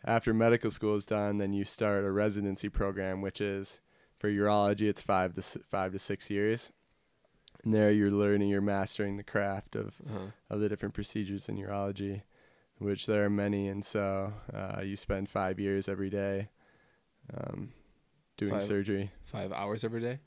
after 0.05 0.35
medical 0.35 0.69
school 0.71 0.97
is 0.97 1.07
done, 1.07 1.39
then 1.39 1.53
you 1.53 1.63
start 1.63 2.05
a 2.05 2.11
residency 2.11 2.69
program 2.69 3.21
which 3.23 3.41
is 3.41 3.81
for 4.19 4.29
urology 4.29 4.89
it's 4.89 5.01
5 5.01 5.35
to 5.35 5.43
5 5.43 5.93
to 5.93 5.99
6 6.01 6.31
years. 6.31 6.73
And 7.63 7.73
there 7.73 7.93
you're 7.93 8.11
learning, 8.11 8.49
you're 8.49 8.61
mastering 8.61 9.17
the 9.17 9.23
craft 9.23 9.77
of 9.77 10.01
Uh-huh. 10.09 10.27
of 10.51 10.59
the 10.59 10.69
different 10.69 10.95
procedures 10.95 11.49
in 11.49 11.57
urology, 11.57 12.23
which 12.79 13.07
there 13.07 13.25
are 13.25 13.31
many 13.31 13.69
and 13.69 13.85
so 13.85 14.33
uh, 14.53 14.81
you 14.83 14.97
spend 14.97 15.29
5 15.29 15.59
years 15.59 15.89
every 15.89 16.11
day 16.11 16.49
um, 17.35 17.73
doing 18.37 18.53
Five- 18.53 18.63
surgery. 18.63 19.11
Five 19.25 19.53
hours 19.53 19.85
every 19.85 20.01
day. 20.01 20.19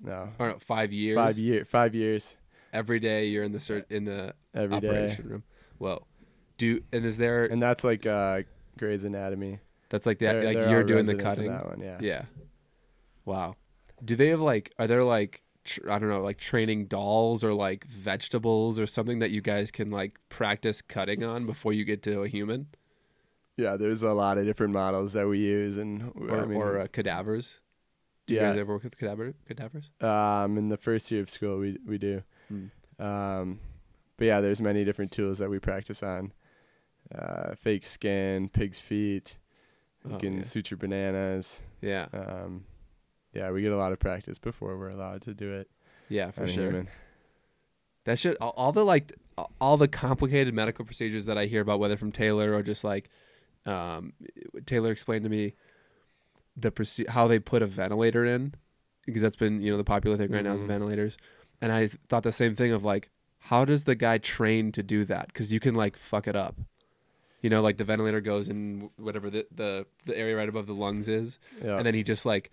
no. 0.00 0.30
Or 0.38 0.48
no, 0.50 0.58
five 0.58 0.92
years. 0.92 1.16
Five 1.16 1.38
year, 1.38 1.64
five 1.64 1.94
years 1.94 2.36
Every 2.72 3.00
day 3.00 3.26
you're 3.28 3.44
in 3.44 3.52
the 3.52 3.60
sur- 3.60 3.86
in 3.88 4.04
the 4.04 4.34
every 4.54 4.78
day, 4.80 4.88
operation 4.88 5.28
room. 5.28 5.42
Whoa. 5.78 6.06
Do 6.58 6.80
and 6.92 7.04
is 7.04 7.16
there 7.16 7.46
and 7.46 7.62
that's 7.62 7.82
like 7.82 8.04
uh, 8.04 8.42
Grey's 8.78 9.04
Anatomy. 9.04 9.60
that's 9.88 10.04
like 10.06 10.18
that 10.18 10.44
like 10.44 10.56
you're 10.56 10.84
doing 10.84 11.06
the 11.06 11.14
cutting? 11.14 11.50
That 11.50 11.66
one, 11.66 11.80
yeah. 11.80 11.96
Yeah. 12.00 12.22
Wow. 13.24 13.56
Do 14.04 14.16
they 14.16 14.28
have 14.28 14.40
like 14.40 14.72
are 14.78 14.86
there 14.86 15.02
like 15.02 15.42
tr- 15.68 15.90
I 15.90 15.98
don't 15.98 16.08
know 16.08 16.22
like 16.22 16.38
training 16.38 16.86
dolls 16.86 17.44
or 17.44 17.52
like 17.54 17.84
vegetables 17.86 18.78
or 18.78 18.86
something 18.86 19.18
that 19.20 19.30
you 19.30 19.40
guys 19.40 19.70
can 19.70 19.90
like 19.90 20.18
practice 20.28 20.82
cutting 20.82 21.22
on 21.22 21.46
before 21.46 21.72
you 21.72 21.84
get 21.84 22.02
to 22.04 22.22
a 22.22 22.28
human 22.28 22.66
Yeah, 23.56 23.76
there's 23.76 24.02
a 24.02 24.12
lot 24.12 24.38
of 24.38 24.44
different 24.44 24.72
models 24.72 25.12
that 25.14 25.26
we 25.28 25.38
use, 25.38 25.78
and 25.78 26.12
or 26.14 26.42
I 26.42 26.46
mean, 26.46 26.58
or 26.58 26.78
uh, 26.80 26.86
cadavers? 26.92 27.60
Do 28.26 28.34
you 28.34 28.40
yeah, 28.40 28.50
guys 28.50 28.60
ever 28.60 28.74
work 28.74 28.84
with 28.84 28.96
cadaver 28.98 29.34
cadavers? 29.48 29.90
um, 30.00 30.58
in 30.58 30.68
the 30.68 30.76
first 30.76 31.10
year 31.10 31.22
of 31.22 31.28
school, 31.30 31.58
we 31.58 31.78
we 31.86 31.98
do. 31.98 32.22
Hmm. 32.48 32.66
Um, 33.02 33.60
but 34.16 34.26
yeah, 34.26 34.40
there's 34.40 34.60
many 34.60 34.84
different 34.84 35.12
tools 35.12 35.38
that 35.38 35.48
we 35.50 35.58
practice 35.60 36.02
on. 36.02 36.32
Uh, 37.14 37.54
fake 37.54 37.86
skin, 37.86 38.48
pig's 38.48 38.80
feet. 38.80 39.38
You 40.04 40.14
Oh, 40.14 40.18
can 40.18 40.36
yeah. 40.38 40.42
suture 40.42 40.76
bananas. 40.76 41.64
Yeah. 41.80 42.06
Um, 42.12 42.64
yeah, 43.32 43.50
we 43.50 43.62
get 43.62 43.72
a 43.72 43.76
lot 43.76 43.92
of 43.92 43.98
practice 43.98 44.38
before 44.38 44.76
we're 44.78 44.88
allowed 44.90 45.22
to 45.22 45.34
do 45.34 45.52
it. 45.52 45.70
Yeah, 46.08 46.30
for 46.30 46.48
sure. 46.48 46.64
human. 46.66 46.88
That 48.04 48.18
shit 48.18 48.36
all, 48.40 48.54
all 48.56 48.72
the 48.72 48.84
like 48.84 49.12
all 49.60 49.76
the 49.76 49.88
complicated 49.88 50.54
medical 50.54 50.84
procedures 50.84 51.26
that 51.26 51.36
I 51.38 51.46
hear 51.46 51.60
about 51.60 51.78
whether 51.78 51.96
from 51.96 52.10
Taylor 52.12 52.54
or 52.54 52.62
just 52.62 52.82
like 52.84 53.10
um, 53.66 54.12
Taylor 54.66 54.90
explained 54.90 55.24
to 55.24 55.28
me 55.30 55.54
the 56.56 56.70
proce- 56.72 57.08
how 57.08 57.28
they 57.28 57.38
put 57.38 57.62
a 57.62 57.66
ventilator 57.66 58.24
in 58.24 58.54
because 59.06 59.22
that's 59.22 59.36
been 59.36 59.60
you 59.60 59.70
know 59.70 59.76
the 59.76 59.84
popular 59.84 60.16
thing 60.16 60.30
right 60.30 60.42
now 60.44 60.54
is 60.54 60.64
Mhm. 60.64 60.68
ventilators 60.68 61.18
and 61.60 61.70
I 61.72 61.86
thought 61.88 62.22
the 62.22 62.32
same 62.32 62.54
thing 62.56 62.72
of 62.72 62.82
like 62.82 63.10
how 63.40 63.64
does 63.64 63.84
the 63.84 63.94
guy 63.94 64.18
train 64.18 64.72
to 64.72 64.82
do 64.82 65.04
that 65.04 65.26
because 65.28 65.52
you 65.52 65.60
can 65.60 65.74
like 65.74 65.96
fuck 65.96 66.26
it 66.26 66.34
up 66.34 66.56
you 67.42 67.50
know 67.50 67.60
like 67.62 67.76
the 67.76 67.84
ventilator 67.84 68.20
goes 68.20 68.48
in 68.48 68.90
whatever 68.96 69.30
the 69.30 69.46
the, 69.54 69.86
the 70.06 70.16
area 70.18 70.36
right 70.36 70.48
above 70.48 70.66
the 70.66 70.74
lungs 70.74 71.06
is 71.08 71.38
Yeah. 71.62 71.76
and 71.76 71.86
then 71.86 71.94
he 71.94 72.02
just 72.02 72.26
like 72.26 72.50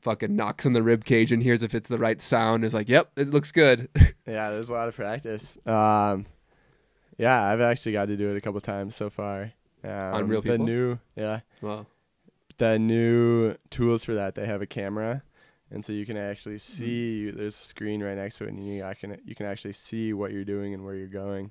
fucking 0.00 0.34
knocks 0.36 0.64
on 0.64 0.72
the 0.72 0.82
rib 0.82 1.04
cage 1.04 1.32
and 1.32 1.42
hears 1.42 1.62
if 1.62 1.74
it's 1.74 1.88
the 1.88 1.98
right 1.98 2.20
sound 2.20 2.64
is 2.64 2.72
like 2.72 2.88
yep 2.88 3.10
it 3.16 3.30
looks 3.30 3.50
good 3.52 3.88
Yeah, 4.26 4.50
there's 4.50 4.68
a 4.68 4.72
lot 4.74 4.88
of 4.88 4.94
practice. 4.94 5.56
Um, 5.66 6.26
yeah, 7.16 7.42
I've 7.42 7.60
actually 7.62 7.92
got 7.92 8.06
to 8.06 8.16
do 8.16 8.30
it 8.30 8.36
a 8.36 8.40
couple 8.40 8.60
times 8.60 8.94
so 8.94 9.08
far. 9.10 9.52
Um, 9.82 10.28
real 10.28 10.42
people. 10.42 10.58
the 10.58 10.64
new, 10.64 10.98
yeah, 11.16 11.40
well 11.62 11.86
the 12.58 12.78
new 12.78 13.54
tools 13.70 14.04
for 14.04 14.14
that. 14.14 14.34
They 14.34 14.44
have 14.46 14.60
a 14.62 14.66
camera, 14.66 15.22
and 15.70 15.84
so 15.84 15.92
you 15.92 16.04
can 16.04 16.16
actually 16.16 16.56
Mm-hmm. 16.56 16.78
see. 16.84 17.30
There's 17.30 17.54
a 17.54 17.64
screen 17.64 18.02
right 18.02 18.16
next 18.16 18.38
to 18.38 18.44
it, 18.44 18.48
and 18.52 18.64
you 18.66 18.84
I 18.84 18.94
can 18.94 19.18
you 19.24 19.34
can 19.34 19.46
actually 19.46 19.72
see 19.72 20.12
what 20.12 20.32
you're 20.32 20.44
doing 20.44 20.74
and 20.74 20.84
where 20.84 20.94
you're 20.94 21.06
going. 21.08 21.50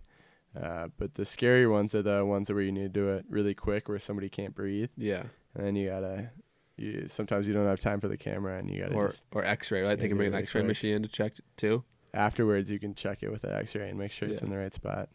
Uh, 0.60 0.88
but 0.98 1.16
the 1.16 1.26
scary 1.26 1.66
ones 1.68 1.94
are 1.96 2.02
the 2.02 2.24
ones 2.26 2.50
where 2.52 2.62
you 2.62 2.72
need 2.72 2.94
to 2.94 3.00
do 3.00 3.10
it 3.10 3.26
really 3.30 3.54
quick, 3.56 3.90
where 3.90 4.00
somebody 4.00 4.30
can't 4.30 4.54
breathe, 4.56 4.90
yeah 4.98 5.24
and 5.56 5.66
then 5.66 5.76
you 5.76 5.90
gotta. 5.90 6.30
You, 6.78 7.08
sometimes 7.08 7.48
you 7.48 7.54
don't 7.54 7.66
have 7.66 7.80
time 7.80 8.00
for 8.00 8.08
the 8.08 8.18
camera, 8.18 8.58
and 8.60 8.70
you 8.70 8.82
gotta 8.82 8.94
or 8.94 9.08
just 9.08 9.26
or 9.32 9.44
X-ray, 9.44 9.82
right? 9.82 9.98
They 9.98 10.08
can 10.08 10.18
bring 10.18 10.28
an 10.28 10.34
really 10.34 10.44
X-ray 10.44 10.62
quick. 10.62 10.68
machine 10.68 11.02
to 11.02 11.08
check 11.10 11.34
t- 11.36 11.44
too. 11.58 11.84
afterwards 12.14 12.70
you 12.72 12.80
can 12.80 12.94
check 12.94 13.24
it 13.24 13.30
with 13.32 13.44
an 13.44 13.54
X-ray 13.54 13.90
and 13.90 13.98
make 13.98 14.12
sure 14.12 14.28
it's 14.30 14.42
Yeah. 14.42 14.46
in 14.46 14.52
the 14.52 14.58
right 14.58 14.74
spot. 14.74 15.10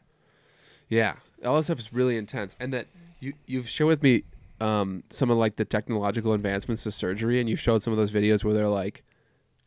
Yeah, 0.88 1.14
all 1.45 1.57
this 1.57 1.66
stuff 1.66 1.78
is 1.78 1.92
really 1.92 2.16
intense, 2.16 2.57
and 2.61 2.73
that 2.75 2.87
you 3.21 3.35
you've 3.47 3.69
shared 3.69 3.88
with 3.88 4.02
me 4.02 4.25
um, 4.61 5.04
some 5.11 5.31
of 5.31 5.38
like 5.38 5.57
the 5.57 5.64
technological 5.64 6.33
advancements 6.33 6.83
to 6.83 6.90
surgery, 6.90 7.38
and 7.40 7.49
you 7.49 7.57
showed 7.57 7.83
some 7.83 7.92
of 7.92 7.97
those 7.97 8.12
videos 8.12 8.42
where 8.45 8.54
they're 8.54 8.69
like, 8.69 9.02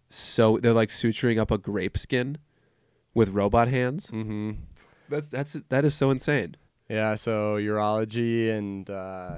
so 0.09 0.57
they're 0.59 0.73
like 0.73 0.89
suturing 0.89 1.39
up 1.39 1.49
a 1.51 1.57
grape 1.57 1.97
skin 1.97 2.37
with 3.13 3.29
robot 3.29 3.67
hands. 3.69 4.11
Mm-hmm. 4.11 4.51
That's 5.09 5.29
that's 5.29 5.53
that 5.69 5.85
is 5.85 5.93
so 5.95 6.11
insane. 6.11 6.55
Yeah, 6.89 7.15
so 7.15 7.55
urology 7.55 8.51
and 8.55 8.87
uh, 8.89 9.37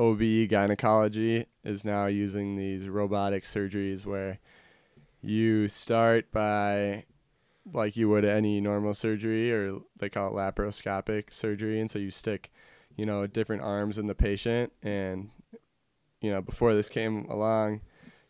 OB 0.00 0.48
gynecology 0.48 1.46
is 1.64 1.84
now 1.84 2.06
using 2.06 2.56
these 2.56 2.88
robotic 2.88 3.44
surgeries 3.44 4.06
where 4.06 4.38
you 5.20 5.68
start 5.68 6.32
by 6.32 7.04
like 7.72 7.96
you 7.96 8.08
would 8.08 8.24
any 8.24 8.60
normal 8.60 8.94
surgery 8.94 9.52
or 9.52 9.80
they 9.98 10.08
call 10.08 10.28
it 10.28 10.32
laparoscopic 10.32 11.32
surgery 11.32 11.78
and 11.78 11.90
so 11.90 11.98
you 11.98 12.10
stick 12.10 12.50
you 12.96 13.04
know 13.04 13.26
different 13.26 13.62
arms 13.62 13.98
in 13.98 14.06
the 14.06 14.14
patient 14.14 14.72
and 14.82 15.28
you 16.22 16.30
know 16.30 16.40
before 16.40 16.74
this 16.74 16.88
came 16.88 17.26
along 17.28 17.80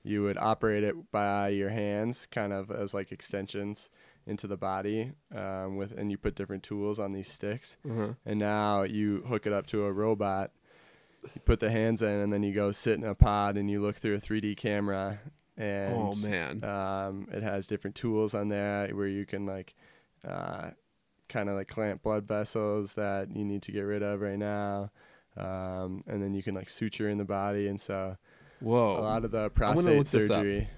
you 0.02 0.22
would 0.22 0.36
operate 0.38 0.82
it 0.82 1.12
by 1.12 1.48
your 1.48 1.68
hands 1.70 2.26
kind 2.26 2.52
of 2.52 2.70
as 2.70 2.92
like 2.92 3.12
extensions 3.12 3.88
into 4.26 4.46
the 4.48 4.56
body 4.56 5.12
um, 5.34 5.76
with 5.76 5.92
and 5.96 6.10
you 6.10 6.18
put 6.18 6.34
different 6.34 6.62
tools 6.64 6.98
on 6.98 7.12
these 7.12 7.28
sticks 7.28 7.76
Uh-huh. 7.88 8.14
and 8.26 8.38
now 8.40 8.82
you 8.82 9.22
hook 9.28 9.46
it 9.46 9.52
up 9.52 9.66
to 9.66 9.84
a 9.84 9.92
robot 9.92 10.50
you 11.22 11.40
put 11.44 11.60
the 11.60 11.70
hands 11.70 12.02
in 12.02 12.08
and 12.08 12.32
then 12.32 12.42
you 12.42 12.52
go 12.52 12.70
sit 12.72 12.94
in 12.94 13.04
a 13.04 13.14
pod 13.14 13.56
and 13.56 13.70
you 13.70 13.80
look 13.80 13.96
through 13.96 14.14
a 14.14 14.20
3d 14.20 14.56
camera 14.56 15.20
and 15.56 15.94
oh 15.94 16.12
man, 16.26 16.64
um, 16.64 17.28
it 17.32 17.42
has 17.42 17.66
different 17.66 17.94
tools 17.94 18.34
on 18.34 18.48
there 18.48 18.88
where 18.88 19.06
you 19.06 19.26
can 19.26 19.44
like 19.44 19.74
uh, 20.26 20.70
kind 21.28 21.48
of 21.48 21.56
like 21.56 21.68
clamp 21.68 22.02
blood 22.02 22.26
vessels 22.26 22.94
that 22.94 23.34
you 23.34 23.44
need 23.44 23.62
to 23.62 23.72
get 23.72 23.82
rid 23.82 24.02
of 24.02 24.20
right 24.20 24.38
now 24.38 24.90
um, 25.36 26.02
and 26.06 26.22
then 26.22 26.34
you 26.34 26.42
can 26.42 26.54
like 26.54 26.68
suture 26.68 27.08
in 27.08 27.18
the 27.18 27.24
body. 27.24 27.68
And 27.68 27.80
so 27.80 28.16
whoa, 28.60 28.98
a 28.98 29.00
lot 29.00 29.24
of 29.24 29.30
the 29.30 29.50
prostate 29.50 30.06
surgery 30.06 30.68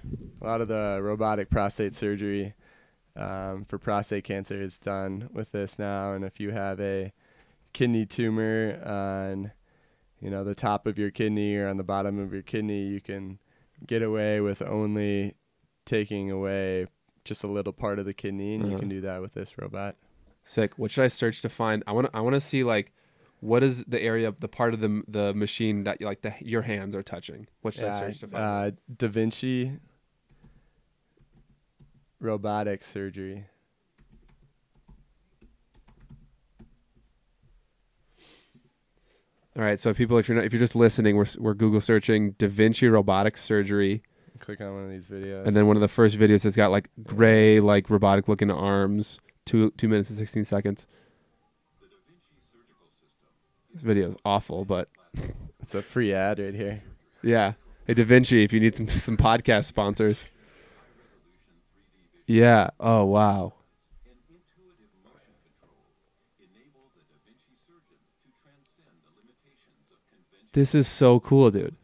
a 0.41 0.47
lot 0.47 0.61
of 0.61 0.69
the 0.69 0.99
robotic 1.01 1.51
prostate 1.51 1.95
surgery 1.95 2.55
um, 3.17 3.65
for 3.65 3.79
prostate 3.79 4.25
cancer 4.25 4.61
is 4.61 4.79
done 4.79 5.29
with 5.33 5.53
this 5.53 5.79
now. 5.79 6.13
And 6.13 6.25
if 6.25 6.41
you 6.41 6.51
have 6.51 6.81
a 6.81 7.13
kidney 7.73 8.07
tumor 8.07 8.81
on 8.85 9.53
you 10.23 10.31
know 10.31 10.43
the 10.45 10.55
top 10.55 10.87
of 10.87 10.97
your 10.99 11.11
kidney 11.11 11.55
or 11.57 11.69
on 11.69 11.77
the 11.77 11.83
bottom 11.83 12.19
of 12.19 12.33
your 12.33 12.43
kidney 12.43 12.83
you 12.87 13.01
can 13.01 13.39
get 13.87 14.03
away 14.03 14.41
with 14.41 14.63
only 14.63 15.35
taking 15.85 16.31
away 16.31 16.87
just 17.25 17.43
a 17.45 17.49
little 17.49 17.73
part 17.73 17.99
of 17.99 18.07
the 18.07 18.15
kidney 18.15 18.55
and 18.55 18.65
you 18.65 18.71
Uh-huh. 18.71 18.79
can 18.81 18.89
do 18.89 19.01
that 19.03 19.21
with 19.21 19.35
this 19.35 19.59
robot 19.59 19.97
sick. 20.45 20.79
What 20.79 20.91
should 20.91 21.05
I 21.05 21.09
search 21.09 21.43
to 21.43 21.49
find? 21.49 21.83
I 21.87 21.93
want 21.93 22.07
to 22.11 22.17
I 22.17 22.21
want 22.21 22.35
to 22.35 22.41
see 22.41 22.65
like. 22.65 22.93
What 23.41 23.65
is 23.65 23.83
the 23.89 24.01
area, 24.01 24.33
the 24.39 24.47
part 24.47 24.73
of 24.73 24.79
the 24.79 25.03
the 25.09 25.35
machine 25.35 25.83
that 25.83 26.01
you 26.01 26.07
like 26.07 26.23
the 26.23 26.33
your 26.41 26.63
hands 26.63 26.95
are 26.95 27.03
touching? 27.03 27.49
What 27.63 27.75
should 27.75 27.87
I 27.87 27.99
search 27.99 28.21
to 28.21 28.29
find? 28.29 28.43
uh, 28.45 28.71
da 28.97 29.09
vinci 29.09 29.73
robotic 32.21 32.85
surgery 32.85 33.47
All 39.57 39.63
right, 39.63 39.79
so 39.79 39.93
people, 39.93 40.17
if 40.19 40.29
you're 40.29 40.37
not, 40.37 40.45
if 40.45 40.53
you're 40.53 40.61
just 40.61 40.75
listening, 40.75 41.17
we're 41.17 41.27
we're 41.39 41.55
Google 41.55 41.81
searching 41.81 42.33
Da 42.33 42.49
Vinci 42.49 42.89
robotic 42.89 43.37
surgery, 43.37 44.03
click 44.39 44.61
on 44.61 44.75
one 44.75 44.85
of 44.85 44.91
these 44.91 45.09
videos 45.09 45.47
and 45.47 45.55
then 45.55 45.67
one 45.67 45.77
of 45.77 45.83
the 45.83 45.89
first 45.89 46.19
videos 46.19 46.43
has 46.45 46.57
got 46.57 46.71
like 46.71 46.89
gray, 47.03 47.61
like 47.61 47.91
robotic 47.91 48.29
looking 48.29 48.51
arms, 48.51 49.21
two 49.45 49.71
two 49.73 49.89
minutes 49.89 50.09
and 50.09 50.19
sixteen 50.19 50.45
seconds. 50.45 50.87
This 53.75 53.83
video 53.83 54.09
is 54.09 54.17
awful, 54.25 54.65
but 54.65 54.89
it's 55.61 55.75
a 55.75 55.83
free 55.83 56.13
ad 56.13 56.39
right 56.39 56.55
here 56.55 56.83
yeah. 57.23 57.53
Hey 57.87 57.95
Da 57.95 58.05
Vinci, 58.05 58.43
if 58.43 58.53
you 58.53 58.61
need 58.61 58.75
some 58.75 58.89
some 58.89 59.17
podcast 59.17 59.65
sponsors. 59.65 60.27
Yeah. 62.27 62.71
Oh 62.79 63.05
wow. 63.05 63.55
This 70.53 70.75
is 70.75 70.87
so 70.87 71.21
cool, 71.21 71.51
dude. 71.51 71.77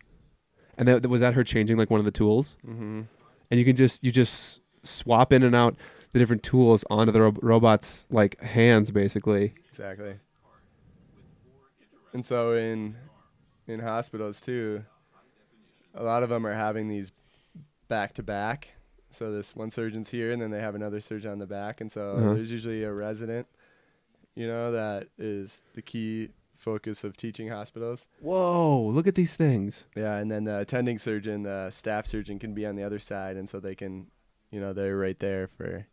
And 0.76 0.86
that 0.86 1.06
was 1.08 1.20
that 1.20 1.34
her 1.34 1.42
changing 1.44 1.76
like 1.76 1.90
one 1.90 1.98
of 1.98 2.04
the 2.04 2.12
tools, 2.12 2.56
mm-hmm. 2.66 3.02
and 3.50 3.58
you 3.58 3.64
can 3.64 3.74
just 3.74 4.04
you 4.04 4.12
just 4.12 4.60
swap 4.82 5.32
in 5.32 5.42
and 5.42 5.54
out 5.54 5.76
the 6.12 6.18
different 6.18 6.42
tools 6.42 6.84
onto 6.88 7.12
the 7.12 7.20
ro- 7.20 7.36
robot's 7.42 8.06
like 8.10 8.40
hands, 8.40 8.90
basically. 8.92 9.54
Exactly. 9.70 10.14
And 12.12 12.24
so 12.24 12.52
in 12.52 12.94
in 13.66 13.80
hospitals 13.80 14.40
too, 14.40 14.84
a 15.94 16.02
lot 16.02 16.22
of 16.22 16.28
them 16.28 16.46
are 16.46 16.54
having 16.54 16.88
these 16.88 17.12
back 17.88 18.12
to 18.14 18.22
back. 18.22 18.74
So 19.10 19.32
this 19.32 19.56
one 19.56 19.70
surgeon's 19.70 20.10
here, 20.10 20.30
and 20.32 20.40
then 20.40 20.50
they 20.50 20.60
have 20.60 20.74
another 20.74 21.00
surgeon 21.00 21.32
on 21.32 21.38
the 21.38 21.46
back, 21.46 21.80
and 21.80 21.90
so 21.90 22.12
Uh-huh. 22.12 22.34
there's 22.34 22.50
usually 22.50 22.84
a 22.84 22.92
resident, 22.92 23.46
you 24.36 24.46
know, 24.46 24.70
that 24.72 25.08
is 25.18 25.62
the 25.74 25.82
key 25.82 26.28
focus 26.58 27.04
of 27.04 27.16
teaching 27.16 27.48
hospitals. 27.48 28.08
Whoa! 28.20 28.82
Look 28.88 29.06
at 29.06 29.14
these 29.14 29.34
things. 29.34 29.84
Yeah, 29.96 30.16
and 30.16 30.30
then 30.30 30.44
the 30.44 30.58
attending 30.58 30.98
surgeon, 30.98 31.44
the 31.44 31.70
staff 31.70 32.04
surgeon, 32.04 32.38
can 32.38 32.52
be 32.52 32.66
on 32.66 32.76
the 32.76 32.82
other 32.82 32.98
side, 32.98 33.36
and 33.36 33.48
so 33.48 33.60
they 33.60 33.74
can, 33.74 34.08
you 34.50 34.60
know, 34.60 34.72
they're 34.72 34.96
right 34.96 35.18
there 35.18 35.46
for 35.48 35.86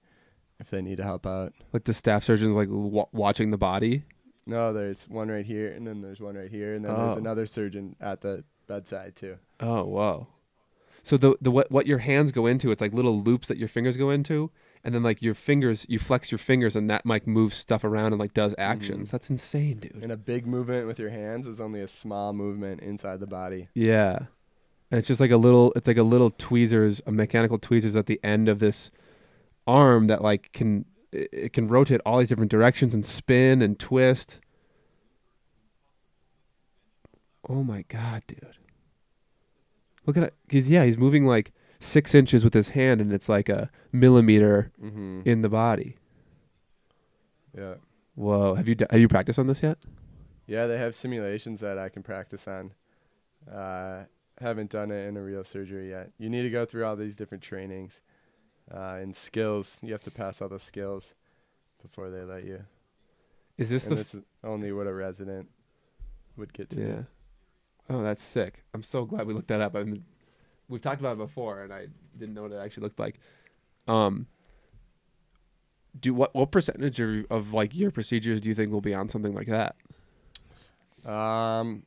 if 0.59 0.69
they 0.69 0.81
need 0.81 0.97
to 0.97 1.03
help 1.03 1.25
out. 1.25 1.53
Like 1.71 1.83
the 1.85 1.93
staff 1.93 2.23
surgeon's 2.23 2.55
like 2.55 2.67
w- 2.69 3.05
watching 3.13 3.51
the 3.51 3.57
body. 3.57 4.03
No, 4.47 4.73
there's 4.73 5.05
one 5.09 5.29
right 5.29 5.45
here, 5.45 5.71
and 5.71 5.87
then 5.87 6.01
there's 6.01 6.19
one 6.19 6.35
right 6.35 6.51
here, 6.51 6.75
and 6.75 6.83
then 6.85 6.93
there's 6.95 7.15
Oh. 7.15 7.17
another 7.19 7.45
surgeon 7.45 7.95
at 8.01 8.21
the 8.21 8.43
bedside 8.67 9.15
too. 9.15 9.37
Oh, 9.59 9.83
whoa. 9.85 10.27
So 11.03 11.17
the 11.17 11.35
the 11.41 11.51
what 11.51 11.69
what 11.71 11.85
your 11.87 11.99
hands 11.99 12.31
go 12.31 12.47
into, 12.47 12.71
it's 12.71 12.81
like 12.81 12.93
little 12.93 13.21
loops 13.21 13.47
that 13.47 13.57
your 13.57 13.67
fingers 13.67 13.97
go 13.97 14.09
into, 14.09 14.49
and 14.85 14.93
then 14.95 15.03
like 15.03 15.21
your 15.21 15.33
fingers, 15.33 15.85
you 15.89 15.99
flex 15.99 16.31
your 16.31 16.37
fingers, 16.37 16.75
and 16.75 16.89
that 16.89 17.05
like 17.05 17.25
moves 17.27 17.55
stuff 17.57 17.83
around 17.83 18.13
and 18.13 18.19
like 18.19 18.33
does 18.33 18.55
actions. 18.57 19.09
Mhm. 19.09 19.11
That's 19.11 19.29
insane, 19.29 19.79
dude. 19.79 19.95
And 20.01 20.11
a 20.11 20.17
big 20.17 20.45
movement 20.47 20.87
with 20.87 20.99
your 20.99 21.09
hands 21.09 21.47
is 21.47 21.59
only 21.59 21.81
a 21.81 21.87
small 21.87 22.31
movement 22.31 22.81
inside 22.81 23.19
the 23.19 23.27
body. 23.27 23.67
Yeah. 23.73 24.27
And 24.91 24.99
it's 24.99 25.07
just 25.07 25.19
like 25.19 25.31
a 25.31 25.37
little 25.37 25.73
it's 25.75 25.87
like 25.87 25.97
a 25.97 26.03
little 26.03 26.29
tweezers, 26.29 27.01
a 27.07 27.11
mechanical 27.11 27.57
tweezers 27.57 27.95
at 27.95 28.05
the 28.05 28.19
end 28.23 28.47
of 28.47 28.59
this 28.59 28.91
arm 29.67 30.05
that 30.07 30.21
like 30.21 30.51
can 30.53 30.85
it 31.11 31.29
it 31.33 31.53
can 31.53 31.67
rotate 31.67 31.99
all 32.05 32.19
these 32.19 32.29
different 32.29 32.51
directions 32.51 32.93
and 32.93 33.03
spin 33.03 33.63
and 33.63 33.79
twist. 33.79 34.39
Oh 37.49 37.63
my 37.63 37.83
god, 37.87 38.23
dude. 38.27 38.45
Look 40.05 40.17
at 40.17 40.23
it. 40.23 40.33
He's 40.49 40.69
yeah, 40.69 40.85
he's 40.85 40.97
moving 40.97 41.25
like 41.25 41.51
six 41.79 42.15
inches 42.15 42.43
with 42.43 42.53
his 42.53 42.69
hand 42.69 43.01
and 43.01 43.11
it's 43.13 43.29
like 43.29 43.49
a 43.49 43.69
millimeter 43.91 44.71
Mm-hmm. 44.81 45.21
in 45.25 45.41
the 45.41 45.49
body. 45.49 45.97
Yeah. 47.57 47.75
Whoa. 48.15 48.55
Have 48.55 48.67
you 48.67 48.75
d- 48.75 48.85
have 48.89 48.99
you 48.99 49.07
practiced 49.07 49.39
on 49.39 49.47
this 49.47 49.61
yet? 49.63 49.77
Yeah, 50.47 50.67
they 50.67 50.77
have 50.77 50.95
simulations 50.95 51.59
that 51.61 51.77
I 51.77 51.89
can 51.89 52.03
practice 52.03 52.47
on. 52.47 52.71
Uh, 53.51 54.03
haven't 54.39 54.69
done 54.71 54.91
it 54.91 55.07
in 55.07 55.17
a 55.17 55.21
real 55.21 55.43
surgery 55.43 55.89
yet. 55.89 56.11
You 56.17 56.29
need 56.29 56.43
to 56.43 56.49
go 56.49 56.65
through 56.65 56.85
all 56.85 56.95
these 56.95 57.15
different 57.15 57.43
trainings 57.43 58.01
uh, 58.73 58.97
and 59.01 59.15
skills. 59.15 59.79
You 59.81 59.91
have 59.93 60.03
to 60.03 60.11
pass 60.11 60.41
all 60.41 60.49
the 60.49 60.59
skills 60.59 61.15
before 61.81 62.09
they 62.09 62.21
let 62.23 62.43
you. 62.43 62.63
Is 63.57 63.69
this 63.69 63.83
and 63.85 63.93
the 63.93 63.95
this 63.97 64.15
is 64.15 64.21
only 64.43 64.71
what 64.71 64.87
a 64.87 64.93
resident 64.93 65.49
would 66.37 66.51
get 66.53 66.69
to. 66.71 66.81
Yeah. 66.81 67.01
Oh, 67.89 68.03
that's 68.03 68.23
sick. 68.23 68.63
I'm 68.73 68.83
so 68.83 69.05
glad 69.05 69.27
we 69.27 69.33
looked 69.33 69.47
that 69.47 69.61
up. 69.61 69.75
I 69.75 69.83
mean, 69.83 70.03
we've 70.69 70.81
talked 70.81 70.99
about 70.99 71.13
it 71.13 71.19
before, 71.19 71.61
and 71.61 71.73
I 71.73 71.87
didn't 72.17 72.35
know 72.35 72.43
what 72.43 72.51
it 72.51 72.57
actually 72.57 72.83
looked 72.83 72.99
like. 72.99 73.19
Um, 73.87 74.27
do 75.99 76.13
what? 76.13 76.33
What 76.35 76.51
percentage 76.51 76.99
of, 76.99 77.25
of 77.29 77.53
like 77.53 77.75
your 77.75 77.91
procedures 77.91 78.41
do 78.41 78.49
you 78.49 78.55
think 78.55 78.71
will 78.71 78.81
be 78.81 78.93
on 78.93 79.09
something 79.09 79.33
like 79.33 79.47
that? 79.47 79.75
Um, 81.09 81.83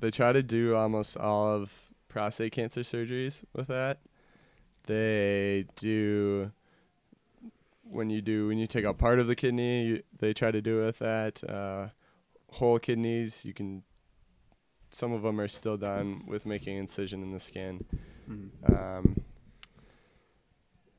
they 0.00 0.10
try 0.10 0.32
to 0.32 0.42
do 0.42 0.76
almost 0.76 1.16
all 1.16 1.48
of 1.48 1.72
prostate 2.08 2.52
cancer 2.52 2.80
surgeries 2.80 3.44
with 3.52 3.68
that. 3.68 3.98
They 4.86 5.66
do 5.76 6.52
when 7.82 8.10
you 8.10 8.20
do 8.20 8.48
when 8.48 8.58
you 8.58 8.66
take 8.66 8.84
out 8.84 8.98
part 8.98 9.18
of 9.18 9.26
the 9.26 9.36
kidney, 9.36 9.84
you, 9.86 10.02
they 10.18 10.32
try 10.32 10.50
to 10.50 10.60
do 10.60 10.82
it 10.82 10.86
with 10.86 10.98
that. 10.98 11.44
Uh, 11.44 11.88
whole 12.52 12.78
kidneys, 12.78 13.44
you 13.44 13.52
can. 13.52 13.82
Some 14.96 15.12
of 15.12 15.20
them 15.20 15.38
are 15.38 15.46
still 15.48 15.76
done 15.76 16.22
with 16.26 16.46
making 16.46 16.78
incision 16.78 17.22
in 17.22 17.30
the 17.30 17.38
skin. 17.38 17.84
Um, 18.66 19.20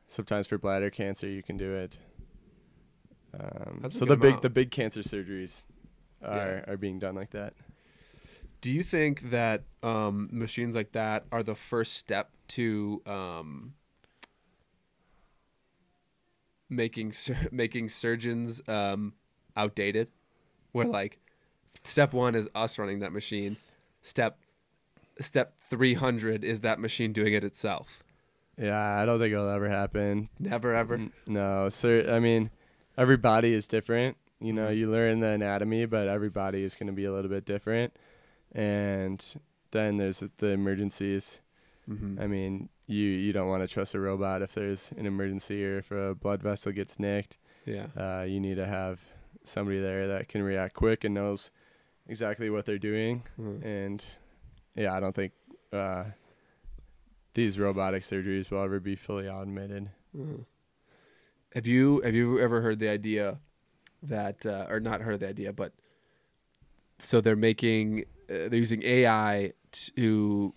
sometimes 0.06 0.46
for 0.46 0.60
bladder 0.60 0.92
cancer, 0.92 1.27
you 1.27 1.42
can 1.42 1.58
do 1.58 1.74
it. 1.74 1.98
Um, 3.34 3.88
so 3.89 4.06
the 4.06 4.15
big 4.15 4.28
amount. 4.30 4.41
the 4.43 4.52
big 4.52 4.69
cancer 4.69 5.02
surgeries 5.02 5.65
are 6.24 6.63
Yeah. 6.67 6.72
are 6.74 6.78
being 6.78 7.00
done 7.00 7.15
like 7.15 7.32
that. 7.32 7.56
Do 8.62 8.69
you 8.69 8.84
think 8.84 9.32
that 9.32 9.63
um, 9.82 10.30
machines 10.32 10.76
like 10.76 10.91
that 10.91 11.26
are 11.32 11.41
the 11.41 11.56
first 11.56 11.93
step 11.93 12.30
to 12.50 13.02
um, 13.08 13.74
making 16.69 17.13
sur- 17.13 17.48
making 17.52 17.89
surgeons 17.89 18.62
um, 18.67 19.13
outdated? 19.56 20.10
Where 20.72 20.86
like 20.86 21.17
step 21.84 22.13
one 22.13 22.36
is 22.36 22.48
us 22.54 22.78
running 22.78 23.00
that 23.00 23.12
machine, 23.12 23.58
step 24.08 24.39
step 25.20 25.54
three 25.70 25.96
hundred 25.96 26.43
is 26.43 26.62
that 26.62 26.80
machine 26.80 27.12
doing 27.13 27.34
it 27.34 27.43
itself. 27.43 28.04
Yeah, 28.58 29.00
I 29.00 29.06
don't 29.06 29.20
think 29.20 29.34
it'll 29.34 29.50
ever 29.50 29.70
happen. 29.70 30.30
Never 30.39 30.74
ever. 30.74 31.10
No, 31.28 31.70
sir. 31.70 32.12
I 32.13 32.20
mean, 32.20 32.50
every 32.98 33.17
body 33.17 33.54
is 33.54 33.67
different. 33.67 34.17
You 34.39 34.54
know, 34.54 34.67
Mhm. 34.67 34.78
you 34.78 34.91
learn 34.91 35.20
the 35.20 35.28
anatomy, 35.30 35.86
but 35.86 36.08
every 36.08 36.30
body 36.30 36.63
is 36.63 36.76
going 36.76 36.88
to 36.88 36.93
be 36.93 37.06
a 37.06 37.12
little 37.13 37.30
bit 37.30 37.46
different. 37.46 37.96
And 38.54 39.24
then 39.72 39.98
there's 39.98 40.20
the 40.38 40.48
emergencies. 40.48 41.41
Mm-hmm. 41.89 42.20
I 42.22 42.28
mean, 42.28 42.70
you 42.88 43.04
you 43.04 43.34
don't 43.34 43.48
want 43.48 43.62
to 43.63 43.67
trust 43.67 43.93
a 43.96 44.00
robot 44.00 44.41
if 44.41 44.54
there's 44.54 44.91
an 44.98 45.06
emergency 45.06 45.63
or 45.65 45.78
if 45.80 45.91
a 45.91 46.15
blood 46.15 46.41
vessel 46.41 46.72
gets 46.72 47.00
nicked. 47.00 47.38
Yeah. 47.65 47.88
Uh, 47.96 48.24
you 48.24 48.39
need 48.39 48.56
to 48.56 48.65
have 48.65 49.02
somebody 49.43 49.80
there 49.80 50.08
that 50.08 50.28
can 50.28 50.41
react 50.43 50.74
quick 50.74 51.04
and 51.04 51.13
knows 51.15 51.52
exactly 52.08 52.50
what 52.50 52.65
they're 52.65 52.78
doing. 52.78 53.24
Mm. 53.39 53.63
And 53.65 54.06
yeah, 54.76 54.93
I 54.93 55.00
don't 55.00 55.15
think 55.15 55.34
uh, 55.74 56.06
these 57.34 57.60
robotic 57.60 58.04
surgeries 58.04 58.50
will 58.50 58.63
ever 58.63 58.80
be 58.80 58.96
fully 58.96 59.28
automated. 59.30 59.89
Mhm. 60.15 60.46
Have 61.54 61.65
you 61.65 62.02
have 62.02 62.13
you 62.13 62.39
ever 62.39 62.62
heard 62.62 62.80
the 62.80 62.89
idea 62.89 63.39
that 64.04 64.46
uh, 64.46 64.65
or 64.70 64.80
not 64.80 65.02
heard 65.02 65.20
the 65.20 65.30
idea, 65.30 65.54
but 65.54 65.74
so 67.00 67.22
they're 67.22 67.36
making 67.36 68.06
uh, 68.30 68.50
they're 68.50 68.56
using 68.56 68.84
AI 68.84 69.54
to 69.72 70.54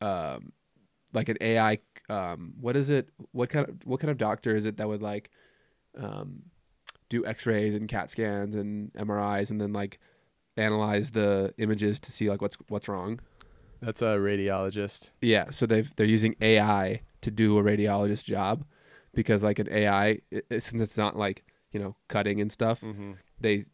um 0.00 0.52
like 1.12 1.28
an 1.28 1.36
AI 1.40 1.78
um 2.08 2.54
what 2.60 2.76
is 2.76 2.88
it 2.88 3.08
what 3.32 3.48
kind 3.50 3.68
of 3.68 3.86
what 3.86 4.00
kind 4.00 4.10
of 4.10 4.18
doctor 4.18 4.54
is 4.54 4.66
it 4.66 4.76
that 4.76 4.88
would 4.88 5.02
like 5.02 5.30
um 5.96 6.42
do 7.08 7.24
x-rays 7.26 7.74
and 7.74 7.88
cat 7.88 8.10
scans 8.10 8.54
and 8.54 8.92
MRIs 8.92 9.50
and 9.50 9.60
then 9.60 9.72
like 9.72 9.98
analyze 10.58 11.12
the 11.12 11.54
images 11.58 11.98
to 12.00 12.12
see 12.12 12.28
like 12.28 12.40
what's 12.42 12.56
what's 12.68 12.88
wrong 12.88 13.20
That's 13.80 14.02
a 14.02 14.16
radiologist. 14.18 15.12
yeah, 15.22 15.50
so 15.50 15.66
they've 15.66 15.90
they're 15.96 16.06
using 16.06 16.34
AI 16.40 17.02
to 17.20 17.30
do 17.30 17.58
a 17.58 17.62
radiologist 17.62 18.24
job 18.24 18.64
because 19.14 19.42
like 19.44 19.58
an 19.58 19.68
AI 19.70 20.20
it, 20.30 20.46
it- 20.50 20.62
since 20.62 20.80
it's 20.82 20.96
not 20.98 21.16
like 21.16 21.44
you 21.72 21.78
know 21.80 21.96
cutting 22.08 22.40
and 22.40 22.50
stuff, 22.52 22.80
Mm-hmm. 22.80 23.12
they 23.40 23.64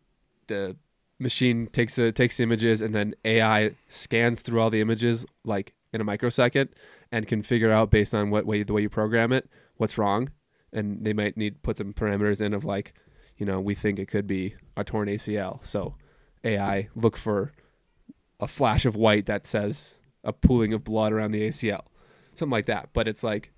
the 0.46 0.76
machine 1.18 1.66
takes 1.68 1.94
the 1.96 2.12
takes 2.12 2.36
the 2.36 2.42
images 2.42 2.80
and 2.82 2.94
then 2.94 3.14
AI 3.24 3.70
scans 3.88 4.40
through 4.42 4.60
all 4.60 4.70
the 4.70 4.80
images 4.80 5.24
like 5.44 5.72
in 5.92 6.00
a 6.00 6.04
microsecond 6.04 6.68
and 7.12 7.26
can 7.28 7.40
figure 7.42 7.70
out 7.70 7.88
based 7.90 8.12
on 8.14 8.30
what 8.30 8.44
way 8.46 8.62
the 8.64 8.72
way 8.72 8.82
you 8.82 8.88
program 8.90 9.32
it 9.32 9.48
what's 9.76 9.96
wrong 9.96 10.28
and 10.72 11.04
they 11.04 11.12
might 11.12 11.36
need 11.36 11.62
put 11.62 11.76
some 11.78 11.92
parameters 11.92 12.40
in 12.40 12.52
of 12.52 12.64
like 12.64 12.92
you 13.38 13.46
know 13.46 13.60
we 13.60 13.74
think 13.74 13.98
it 14.00 14.06
could 14.08 14.26
be 14.26 14.54
a 14.76 14.82
torn 14.82 15.06
ACL 15.08 15.64
so 15.64 15.94
AI 16.44 16.88
look 16.94 17.16
for 17.16 17.52
a 18.40 18.46
flash 18.46 18.84
of 18.84 18.94
white 18.96 19.26
that 19.26 19.46
says 19.46 19.96
a 20.22 20.32
pooling 20.32 20.72
of 20.72 20.84
blood 20.84 21.12
around 21.12 21.30
the 21.32 21.48
ACL 21.48 21.82
something 22.34 22.52
like 22.52 22.66
that 22.66 22.90
but 22.92 23.08
it's 23.08 23.22
like 23.22 23.52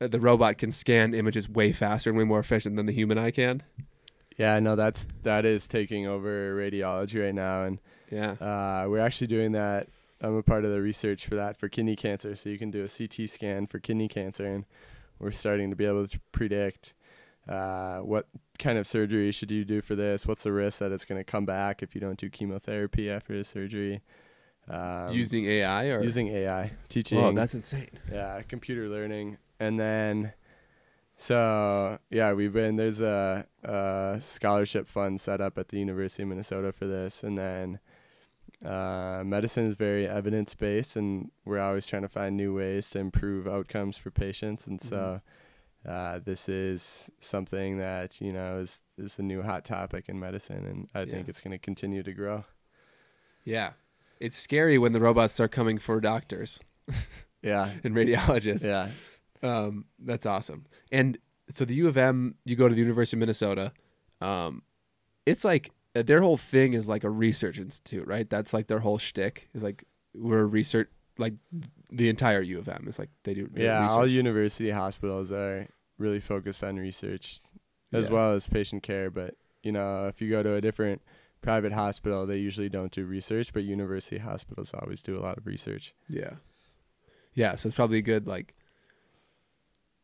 uh, 0.00 0.06
the 0.06 0.20
robot 0.20 0.58
can 0.58 0.70
scan 0.70 1.14
images 1.14 1.48
way 1.48 1.72
faster 1.72 2.10
and 2.10 2.18
way 2.18 2.24
more 2.24 2.38
efficient 2.38 2.76
than 2.76 2.86
the 2.86 2.92
human 2.92 3.18
eye 3.18 3.30
can 3.30 3.62
Yeah, 4.36 4.58
no, 4.60 4.76
that's 4.76 5.08
that 5.22 5.44
is 5.46 5.66
taking 5.66 6.06
over 6.06 6.54
radiology 6.54 7.22
right 7.24 7.34
now, 7.34 7.64
and 7.64 7.80
yeah 8.10 8.32
uh, 8.32 8.86
we're 8.88 9.00
actually 9.00 9.28
doing 9.28 9.52
that. 9.52 9.88
I'm 10.20 10.36
a 10.36 10.42
part 10.42 10.64
of 10.64 10.70
the 10.70 10.80
research 10.80 11.26
for 11.26 11.34
that 11.36 11.56
for 11.56 11.68
kidney 11.68 11.96
cancer. 11.96 12.34
So 12.34 12.48
you 12.50 12.58
can 12.58 12.70
do 12.70 12.84
a 12.84 12.88
CT 12.88 13.28
scan 13.28 13.66
for 13.66 13.78
kidney 13.78 14.08
cancer, 14.08 14.44
and 14.44 14.64
we're 15.18 15.30
starting 15.30 15.70
to 15.70 15.76
be 15.76 15.86
able 15.86 16.06
to 16.06 16.20
predict 16.32 16.92
uh, 17.48 17.98
what 17.98 18.26
kind 18.58 18.78
of 18.78 18.86
surgery 18.86 19.30
should 19.32 19.50
you 19.50 19.64
do 19.64 19.80
for 19.80 19.94
this. 19.94 20.26
What's 20.26 20.42
the 20.42 20.52
risk 20.52 20.80
that 20.80 20.92
it's 20.92 21.04
going 21.04 21.20
to 21.20 21.24
come 21.24 21.44
back 21.44 21.82
if 21.82 21.94
you 21.94 22.00
don't 22.00 22.18
do 22.18 22.28
chemotherapy 22.28 23.10
after 23.10 23.36
the 23.36 23.44
surgery? 23.44 24.02
Um, 24.68 25.12
using 25.12 25.44
AI 25.46 25.86
or 25.90 26.02
using 26.02 26.26
AI 26.28 26.72
teaching. 26.88 27.20
Whoa, 27.20 27.32
that's 27.32 27.54
insane. 27.54 27.88
yeah 28.12 28.42
computer 28.42 28.88
learning 28.88 29.38
and 29.60 29.78
then 29.78 30.32
so 31.16 31.98
yeah 32.10 32.32
we've 32.32 32.52
been 32.52 32.74
there's 32.74 33.00
a, 33.00 33.46
a 33.62 34.16
scholarship 34.20 34.88
fund 34.88 35.20
set 35.20 35.40
up 35.40 35.56
at 35.56 35.68
the 35.68 35.78
university 35.78 36.24
of 36.24 36.28
minnesota 36.28 36.72
for 36.72 36.86
this 36.86 37.22
and 37.22 37.38
then 37.38 37.78
uh, 38.64 39.22
medicine 39.24 39.66
is 39.66 39.76
very 39.76 40.06
evidence 40.08 40.54
based 40.54 40.96
and 40.96 41.30
we're 41.44 41.60
always 41.60 41.86
trying 41.86 42.02
to 42.02 42.08
find 42.08 42.36
new 42.36 42.54
ways 42.54 42.90
to 42.90 42.98
improve 42.98 43.46
outcomes 43.46 43.96
for 43.96 44.10
patients 44.10 44.66
and 44.66 44.80
so 44.82 45.20
uh, 45.86 46.18
this 46.24 46.48
is 46.48 47.10
something 47.20 47.78
that 47.78 48.20
you 48.20 48.32
know 48.32 48.58
is 48.58 48.80
is 48.98 49.14
the 49.16 49.22
new 49.22 49.42
hot 49.42 49.64
topic 49.64 50.08
in 50.08 50.18
medicine 50.18 50.64
and 50.66 50.88
i 50.94 51.04
think 51.04 51.28
it's 51.28 51.40
going 51.40 51.52
to 51.52 51.58
continue 51.58 52.02
to 52.02 52.12
grow 52.12 52.44
Yeah, 53.44 53.72
it's 54.18 54.36
scary 54.36 54.78
when 54.78 54.92
the 54.92 55.00
robots 55.00 55.38
are 55.40 55.48
coming 55.48 55.78
for 55.78 56.00
doctors 56.00 56.58
yeah 57.42 57.70
and 57.84 57.94
radiologists. 57.94 58.64
yeah 58.64 58.88
Um, 59.42 59.84
that's 59.98 60.26
awesome. 60.26 60.64
And 60.90 61.18
so 61.50 61.64
the 61.64 61.74
U 61.74 61.86
of 61.88 61.96
M, 61.96 62.34
you 62.44 62.56
go 62.56 62.68
to 62.68 62.74
the 62.74 62.80
University 62.80 63.16
of 63.16 63.20
Minnesota. 63.20 63.72
Um, 64.20 64.62
it's 65.26 65.44
like 65.44 65.70
uh, 65.94 66.02
their 66.02 66.20
whole 66.22 66.38
thing 66.38 66.72
is 66.74 66.88
like 66.88 67.04
a 67.04 67.10
research 67.10 67.58
institute, 67.60 68.06
right? 68.08 68.28
That's 68.28 68.52
like 68.52 68.66
their 68.66 68.80
whole 68.80 68.98
shtick 68.98 69.48
is 69.54 69.62
like 69.62 69.84
we're 70.14 70.40
a 70.40 70.46
research 70.46 70.88
like 71.18 71.34
the 71.92 72.08
entire 72.08 72.40
U 72.40 72.58
of 72.58 72.68
M 72.68 72.86
is 72.88 72.98
like 72.98 73.10
they 73.24 73.34
do. 73.34 73.48
Yeah, 73.54 73.86
all 73.88 74.00
research. 74.02 74.12
university 74.12 74.70
hospitals 74.70 75.30
are 75.30 75.68
really 75.98 76.20
focused 76.20 76.62
on 76.64 76.76
research 76.76 77.40
as 77.92 78.08
Yeah. 78.08 78.12
well 78.14 78.32
as 78.34 78.46
patient 78.46 78.82
care. 78.82 79.10
But 79.10 79.34
you 79.62 79.72
know, 79.72 80.06
if 80.06 80.20
you 80.22 80.30
go 80.30 80.42
to 80.42 80.54
a 80.54 80.60
different 80.60 81.02
private 81.42 81.72
hospital, 81.72 82.26
they 82.26 82.38
usually 82.38 82.68
don't 82.68 82.92
do 82.92 83.04
research, 83.04 83.52
but 83.52 83.62
university 83.64 84.18
hospitals 84.18 84.72
always 84.74 85.02
do 85.02 85.16
a 85.18 85.20
lot 85.20 85.38
of 85.38 85.46
research. 85.46 85.94
Yeah. 86.08 86.34
Yeah, 87.34 87.54
so 87.56 87.66
it's 87.66 87.74
probably 87.76 87.98
a 87.98 88.02
good 88.02 88.26
like 88.26 88.54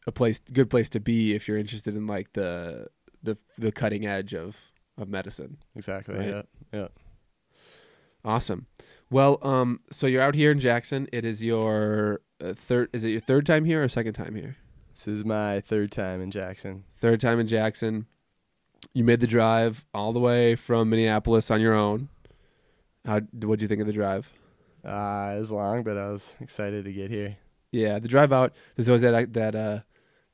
a 0.07 0.12
place 0.12 0.38
good 0.40 0.68
place 0.68 0.88
to 0.90 1.00
be 1.00 1.33
if 1.35 1.46
you're 1.48 1.57
interested 1.59 1.94
in 1.94 2.07
like 2.07 2.33
the 2.33 2.88
the 3.22 3.37
the 3.57 3.70
cutting 3.72 4.05
edge 4.07 4.35
of 4.35 4.70
of 4.98 5.09
medicine. 5.09 5.59
Exactly. 5.74 6.16
Right. 6.16 6.28
Yeah. 6.28 6.42
Yeah. 6.72 6.88
Awesome. 8.24 8.66
Well, 9.11 9.38
um 9.42 9.81
so 9.90 10.07
you're 10.07 10.22
out 10.22 10.35
here 10.35 10.50
in 10.50 10.59
Jackson. 10.61 11.09
It 11.12 11.24
is 11.24 11.42
your 11.42 12.20
uh, 12.40 12.55
third 12.55 12.88
is 12.92 13.05
it 13.05 13.11
your 13.11 13.20
third 13.20 13.46
time 13.46 13.64
here 13.64 13.83
or 13.83 13.88
second 13.88 14.14
time 14.14 14.35
here? 14.35 14.57
This 14.92 15.09
is 15.09 15.24
my 15.24 15.61
third 15.61 15.90
time 15.90 16.20
in 16.20 16.31
Jackson. 16.31 16.85
Third 16.98 17.20
time 17.20 17.40
in 17.40 17.46
Jackson. 17.46 18.07
You 18.92 19.05
made 19.05 19.20
the 19.20 19.26
drive 19.26 19.85
all 19.94 20.12
the 20.12 20.20
way 20.20 20.55
from 20.55 20.90
Minneapolis 20.90 21.50
on 21.50 21.61
your 21.61 21.74
own. 21.74 22.09
How 23.05 23.20
what 23.20 23.59
do 23.59 23.64
you 23.64 23.68
think 23.68 23.81
of 23.81 23.87
the 23.87 23.92
drive? 23.92 24.33
Uh, 24.85 25.33
it 25.35 25.38
was 25.38 25.50
long, 25.52 25.83
but 25.83 25.96
I 25.96 26.11
was 26.11 26.37
excited 26.40 26.85
to 26.85 26.92
get 26.92 27.11
here. 27.11 27.37
Yeah, 27.70 27.98
the 27.98 28.09
drive 28.09 28.33
out. 28.33 28.52
There's 28.76 28.88
always 28.88 29.02
that 29.02 29.33
that 29.33 29.55
uh, 29.55 29.81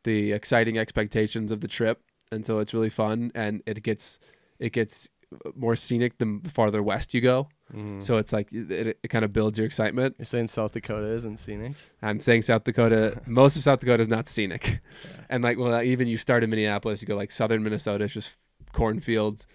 the 0.05 0.33
exciting 0.33 0.77
expectations 0.79 1.53
of 1.53 1.61
the 1.61 1.69
trip, 1.69 2.03
and 2.33 2.45
so 2.45 2.59
it's 2.59 2.75
really 2.75 2.91
fun, 2.91 3.31
and 3.35 3.63
it 3.65 3.83
gets 3.83 4.19
it 4.59 4.73
gets 4.73 5.09
more 5.55 5.77
scenic 5.77 6.17
the 6.19 6.41
farther 6.45 6.83
west 6.83 7.13
you 7.15 7.21
go. 7.21 7.49
Mhm. 7.75 8.03
So 8.03 8.17
it's 8.17 8.33
like 8.33 8.51
it, 8.53 8.99
it 9.03 9.09
kind 9.09 9.25
of 9.25 9.33
builds 9.33 9.59
your 9.59 9.67
excitement. 9.67 10.15
you're 10.19 10.25
saying 10.25 10.47
South 10.47 10.73
Dakota 10.73 11.13
isn't 11.13 11.39
scenic? 11.39 11.75
I'm 12.01 12.21
saying 12.21 12.43
South 12.43 12.65
Dakota. 12.65 13.21
most 13.27 13.57
of 13.57 13.63
South 13.63 13.81
Dakota 13.81 14.01
is 14.03 14.09
not 14.09 14.27
scenic, 14.29 14.81
Yeah. 15.05 15.11
and 15.29 15.45
like 15.45 15.59
well, 15.59 15.83
even 15.83 16.09
you 16.09 16.17
start 16.17 16.43
in 16.45 16.51
Minneapolis, 16.51 17.03
you 17.03 17.09
go 17.09 17.15
like 17.17 17.31
southern 17.31 17.63
Minnesota, 17.63 18.05
it's 18.05 18.15
just 18.15 18.37
cornfields. 18.73 19.47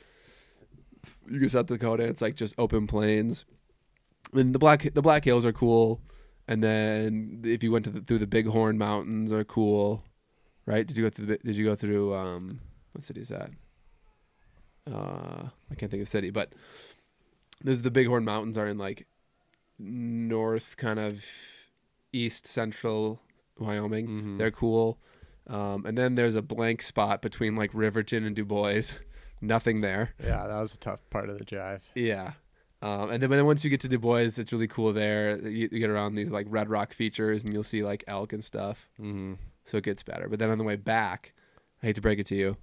You 1.28 1.40
go 1.40 1.48
South 1.48 1.66
Dakota, 1.68 2.04
it's 2.04 2.22
like 2.22 2.36
just 2.36 2.54
open 2.58 2.86
plains. 2.88 3.46
And 4.34 4.54
the 4.54 4.60
black 4.60 4.94
the 4.94 5.02
Black 5.02 5.24
Hills 5.26 5.46
are 5.46 5.54
cool, 5.54 6.00
and 6.48 6.64
then 6.64 7.42
if 7.46 7.64
you 7.64 7.72
went 7.72 7.86
to 7.86 7.92
the, 7.92 8.02
through 8.02 8.20
the 8.20 8.28
Bighorn 8.28 8.78
Mountains 8.78 9.32
are 9.34 9.44
cool, 9.44 10.04
right? 10.66 10.86
Did 10.86 10.98
you 10.98 11.04
go 11.06 11.10
through? 11.10 11.26
The, 11.26 11.38
did 11.40 11.56
you 11.56 11.66
go 11.66 11.76
through? 11.76 12.14
Um, 12.16 12.60
what 12.94 13.04
city 13.04 13.22
is 13.22 13.30
that? 13.30 13.50
Uh, 14.90 15.48
I 15.72 15.76
can't 15.76 15.90
think 15.92 16.02
of 16.02 16.08
city, 16.08 16.30
but 16.30 16.54
there's 17.64 17.82
the 17.82 17.92
Bighorn 17.92 18.26
Mountains 18.26 18.58
are 18.58 18.68
in 18.68 18.78
like 18.78 19.08
north, 19.80 20.78
kind 20.78 21.00
of 21.00 21.26
east 22.12 22.46
central 22.48 23.22
Wyoming. 23.58 24.08
Mhm. 24.08 24.38
They're 24.38 24.52
cool. 24.52 25.00
Um, 25.48 25.86
and 25.86 25.98
then 25.98 26.16
there's 26.16 26.36
a 26.36 26.42
blank 26.42 26.82
spot 26.82 27.22
between 27.22 27.56
like 27.56 27.72
Riverton 27.74 28.24
and 28.26 28.36
Dubois. 28.36 28.94
Nothing 29.42 29.82
there. 29.82 30.14
Yeah, 30.24 30.48
that 30.48 30.60
was 30.60 30.74
a 30.74 30.78
tough 30.78 31.02
part 31.10 31.30
of 31.30 31.38
the 31.38 31.44
drive. 31.46 31.90
Yeah. 31.96 32.34
Um, 32.82 33.12
and 33.12 33.22
then, 33.22 33.30
but 33.30 33.38
then 33.38 33.46
once 33.46 33.64
you 33.64 33.70
get 33.70 33.80
to 33.82 33.88
Dubois, 33.88 34.38
it's 34.38 34.52
really 34.52 34.68
cool 34.68 34.92
there. 34.94 35.38
You, 35.40 35.70
you 35.72 35.80
get 35.80 35.90
around 35.90 36.16
these 36.16 36.32
like 36.32 36.48
red 36.50 36.70
rock 36.70 36.94
features 36.94 37.44
and 37.44 37.54
you'll 37.54 37.64
see 37.64 37.84
like 37.84 38.04
elk 38.08 38.34
and 38.34 38.44
stuff. 38.44 38.90
Mm-hmm. 39.00 39.34
So 39.66 39.78
it 39.78 39.84
gets 39.84 40.04
better. 40.04 40.28
But 40.30 40.40
then 40.40 40.50
on 40.50 40.58
the 40.58 40.64
way 40.64 40.76
back, 40.76 41.34
I 41.82 41.88
hate 41.88 41.96
to 41.96 42.02
break 42.02 42.20
it 42.20 42.26
to 42.28 42.36
you, 42.36 42.58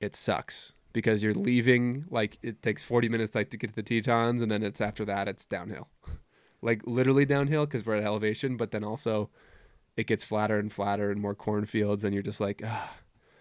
it 0.00 0.14
sucks 0.16 0.72
because 0.96 1.22
you're 1.22 1.34
leaving 1.34 2.06
like 2.08 2.38
it 2.40 2.62
takes 2.62 2.82
40 2.82 3.10
minutes 3.10 3.34
like 3.34 3.50
to 3.50 3.58
get 3.58 3.68
to 3.68 3.76
the 3.76 3.82
Tetons 3.82 4.40
and 4.40 4.50
then 4.50 4.62
it's 4.62 4.80
after 4.80 5.04
that 5.04 5.28
it's 5.28 5.44
downhill. 5.44 5.88
like 6.62 6.80
literally 6.86 7.26
downhill 7.26 7.66
because 7.66 7.84
we're 7.84 7.96
at 7.96 8.02
elevation, 8.02 8.56
but 8.56 8.70
then 8.70 8.82
also 8.82 9.28
it 9.94 10.06
gets 10.06 10.24
flatter 10.24 10.58
and 10.58 10.72
flatter 10.72 11.10
and 11.10 11.20
more 11.20 11.34
cornfields 11.34 12.02
and 12.02 12.14
you're 12.14 12.22
just 12.22 12.40
like, 12.40 12.62
ah, 12.64 12.96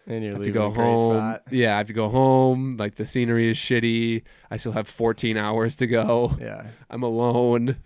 And 0.06 0.22
I 0.22 0.28
you're 0.28 0.34
have 0.36 0.44
to 0.44 0.52
go 0.52 0.66
a 0.66 0.70
home. 0.70 1.16
spot. 1.16 1.44
Yeah, 1.50 1.76
I 1.76 1.78
have 1.78 1.88
to 1.88 1.94
go 1.94 2.10
home. 2.10 2.76
Like 2.76 2.96
the 2.96 3.06
scenery 3.06 3.50
is 3.50 3.56
shitty. 3.56 4.24
I 4.52 4.58
still 4.58 4.74
have 4.74 4.90
14 4.90 5.38
hours 5.38 5.78
to 5.78 5.88
go. 5.88 6.34
Yeah. 6.38 6.66
I'm 6.90 7.04
alone. 7.04 7.78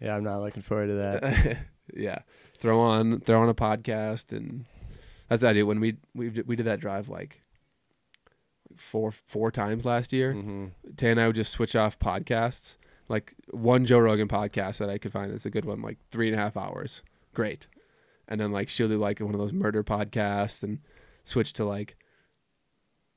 Yeah, 0.00 0.16
I'm 0.16 0.24
not 0.24 0.40
looking 0.40 0.62
forward 0.64 0.88
to 0.88 0.94
that. 0.94 1.56
yeah, 1.94 2.18
throw 2.58 2.80
on 2.80 3.20
throw 3.20 3.42
on 3.42 3.48
a 3.48 3.54
podcast, 3.54 4.36
and 4.36 4.64
that's 5.28 5.42
the 5.42 5.48
idea. 5.48 5.66
When 5.66 5.78
we 5.78 5.98
we 6.14 6.30
we 6.30 6.56
did 6.56 6.66
that 6.66 6.80
drive 6.80 7.08
like 7.08 7.42
four 8.78 9.10
four 9.12 9.50
times 9.50 9.84
last 9.84 10.12
year, 10.12 10.32
hmm 10.32 10.66
Tay 10.96 11.10
and 11.10 11.20
I 11.20 11.26
would 11.26 11.36
just 11.36 11.52
switch 11.52 11.76
off 11.76 11.98
podcasts. 11.98 12.76
Like 13.08 13.34
one 13.50 13.84
Joe 13.86 13.98
Rogan 14.00 14.28
podcast 14.28 14.78
that 14.78 14.90
I 14.90 14.98
could 14.98 15.12
find 15.12 15.32
is 15.32 15.46
a 15.46 15.50
good 15.50 15.64
one, 15.64 15.80
like 15.80 15.98
three 16.10 16.28
and 16.28 16.36
a 16.36 16.38
half 16.42 16.56
hours, 16.56 17.02
great. 17.34 17.66
And 18.28 18.38
then 18.40 18.52
like 18.52 18.68
she'll 18.68 18.88
do 18.88 18.98
like 18.98 19.20
one 19.20 19.32
of 19.34 19.40
those 19.40 19.52
murder 19.52 19.82
podcasts 19.82 20.62
and 20.62 20.80
switch 21.24 21.52
to 21.54 21.64
like 21.64 21.96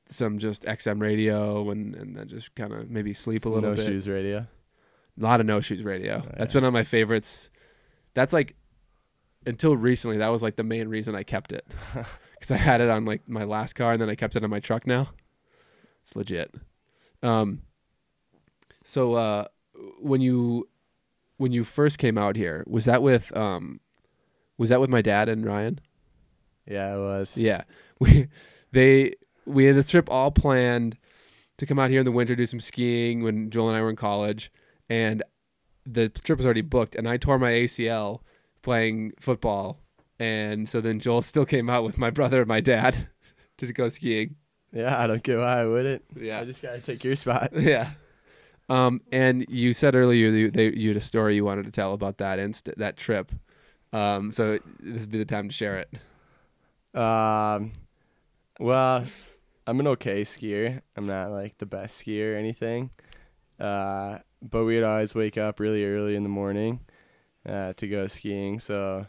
some 0.08 0.40
just 0.40 0.64
XM 0.64 1.02
radio 1.02 1.70
and 1.70 1.96
and 1.96 2.16
then 2.16 2.28
just 2.28 2.54
kind 2.56 2.72
of 2.74 2.90
maybe 2.90 3.12
sleep 3.14 3.46
a 3.46 3.50
little 3.50 3.70
no 3.70 3.76
bit. 3.76 3.86
No 3.86 3.92
shoes 3.92 4.08
radio. 4.08 4.38
A 4.40 4.48
lot 5.24 5.40
of 5.42 5.46
no 5.46 5.60
shoes 5.60 5.84
radio. 5.84 6.24
Oh, 6.26 6.32
That's 6.38 6.54
yeah. 6.54 6.60
been 6.62 6.66
on 6.68 6.74
my 6.74 6.84
favorites. 6.86 7.50
That's 8.14 8.32
like 8.34 8.56
until 9.46 9.76
recently. 9.76 10.18
That 10.18 10.30
was 10.30 10.42
like 10.42 10.56
the 10.56 10.64
main 10.64 10.88
reason 10.88 11.16
I 11.16 11.24
kept 11.24 11.52
it 11.52 11.66
because 12.34 12.52
I 12.52 12.58
had 12.58 12.80
it 12.80 12.90
on 12.90 13.04
like 13.06 13.28
my 13.28 13.44
last 13.44 13.74
car 13.74 13.92
and 13.92 14.02
then 14.02 14.10
I 14.10 14.16
kept 14.16 14.36
it 14.38 14.44
on 14.44 14.50
my 14.50 14.60
truck. 14.62 14.88
Now 14.88 15.10
it's 16.02 16.16
legit. 16.16 16.54
Um. 17.24 17.62
So 18.84 19.14
uh, 19.14 19.46
when 20.00 20.22
you 20.22 20.68
when 21.38 21.52
you 21.52 21.64
first 21.64 21.98
came 21.98 22.18
out 22.18 22.36
here, 22.36 22.64
was 22.68 22.86
that 22.86 23.02
with 23.02 23.36
um, 23.36 23.80
was 24.58 24.70
that 24.70 24.80
with 24.80 24.90
my 24.90 25.02
dad 25.02 25.30
and 25.30 25.46
Ryan? 25.46 25.80
Yeah, 26.68 26.96
it 26.96 27.00
was. 27.00 27.38
Yeah, 27.38 27.64
we 28.00 28.28
they 28.72 29.16
we 29.46 29.66
had 29.66 29.76
this 29.76 29.90
trip 29.90 30.10
all 30.10 30.32
planned 30.32 30.98
to 31.58 31.66
come 31.66 31.80
out 31.80 31.90
here 31.90 32.00
in 32.00 32.06
the 32.06 32.12
winter 32.12 32.36
do 32.36 32.46
some 32.46 32.60
skiing 32.60 33.24
when 33.24 33.50
Joel 33.50 33.70
and 33.70 33.78
I 33.78 33.82
were 33.82 33.90
in 33.90 33.96
college, 33.96 34.52
and 34.90 35.24
the 35.86 36.10
trip 36.10 36.38
was 36.38 36.46
already 36.46 36.62
booked, 36.62 36.96
and 36.96 37.08
I 37.08 37.18
tore 37.18 37.40
my 37.40 37.52
ACL 37.52 38.22
playing 38.62 39.14
football, 39.20 39.80
and 40.20 40.68
so 40.70 40.82
then 40.82 41.00
Joel 41.00 41.22
still 41.22 41.46
came 41.46 41.70
out 41.70 41.84
with 41.84 41.98
my 41.98 42.10
brother 42.10 42.40
and 42.40 42.48
my 42.48 42.62
dad 42.62 43.10
to 43.58 43.74
go 43.74 43.90
skiing. 43.90 44.36
Yeah, 44.74 45.00
I 45.00 45.08
don't 45.08 45.22
get 45.22 45.38
why 45.38 45.62
I 45.62 45.66
wouldn't. 45.66 46.04
Yeah, 46.16 46.40
I 46.40 46.46
just 46.46 46.62
gotta 46.62 46.80
take 46.80 47.04
your 47.04 47.16
spot. 47.16 47.52
yeah. 47.56 47.92
Um, 48.70 49.02
and 49.12 49.46
you 49.50 49.74
said 49.74 49.96
earlier 49.96 50.30
you, 50.30 50.50
they, 50.50 50.72
you 50.72 50.90
had 50.90 50.98
a 50.98 51.02
story 51.02 51.36
you 51.36 51.44
wanted 51.44 51.66
to 51.66 51.72
tell 51.72 51.94
about 51.94 52.20
that 52.20 52.40
inst- 52.40 52.70
that 52.78 52.96
trip. 52.96 53.32
Um, 53.92 54.32
so 54.32 54.60
this 54.80 55.02
would 55.02 55.12
be 55.12 55.18
the 55.18 55.26
time 55.26 55.50
to 55.50 55.54
share 55.54 55.80
it. 55.80 56.98
Um, 56.98 57.72
well, 58.60 59.06
I'm 59.68 59.80
an 59.80 59.88
okay 59.88 60.22
skier. 60.22 60.82
I'm 60.96 61.08
not 61.08 61.32
like 61.32 61.58
the 61.58 61.66
best 61.66 62.02
skier 62.02 62.34
or 62.34 62.38
anything. 62.38 62.92
Uh, 63.60 64.20
but 64.42 64.64
we'd 64.66 64.84
always 64.84 65.14
wake 65.14 65.38
up 65.38 65.60
really 65.60 65.86
early 65.86 66.16
in 66.16 66.24
the 66.24 66.30
morning 66.30 66.80
uh, 67.48 67.74
to 67.74 67.88
go 67.88 68.08
skiing. 68.08 68.60
So, 68.60 69.06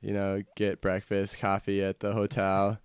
you 0.00 0.12
know, 0.12 0.42
get 0.56 0.80
breakfast, 0.80 1.38
coffee 1.38 1.82
at 1.82 2.00
the 2.00 2.12
hotel, 2.12 2.78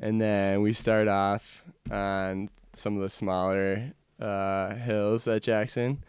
and 0.00 0.20
then 0.20 0.62
we 0.62 0.72
start 0.72 1.08
off 1.08 1.64
on 1.90 2.50
some 2.74 2.96
of 2.96 3.02
the 3.02 3.08
smaller 3.08 3.92
uh, 4.20 4.74
hills 4.74 5.26
at 5.28 5.42
Jackson. 5.42 6.04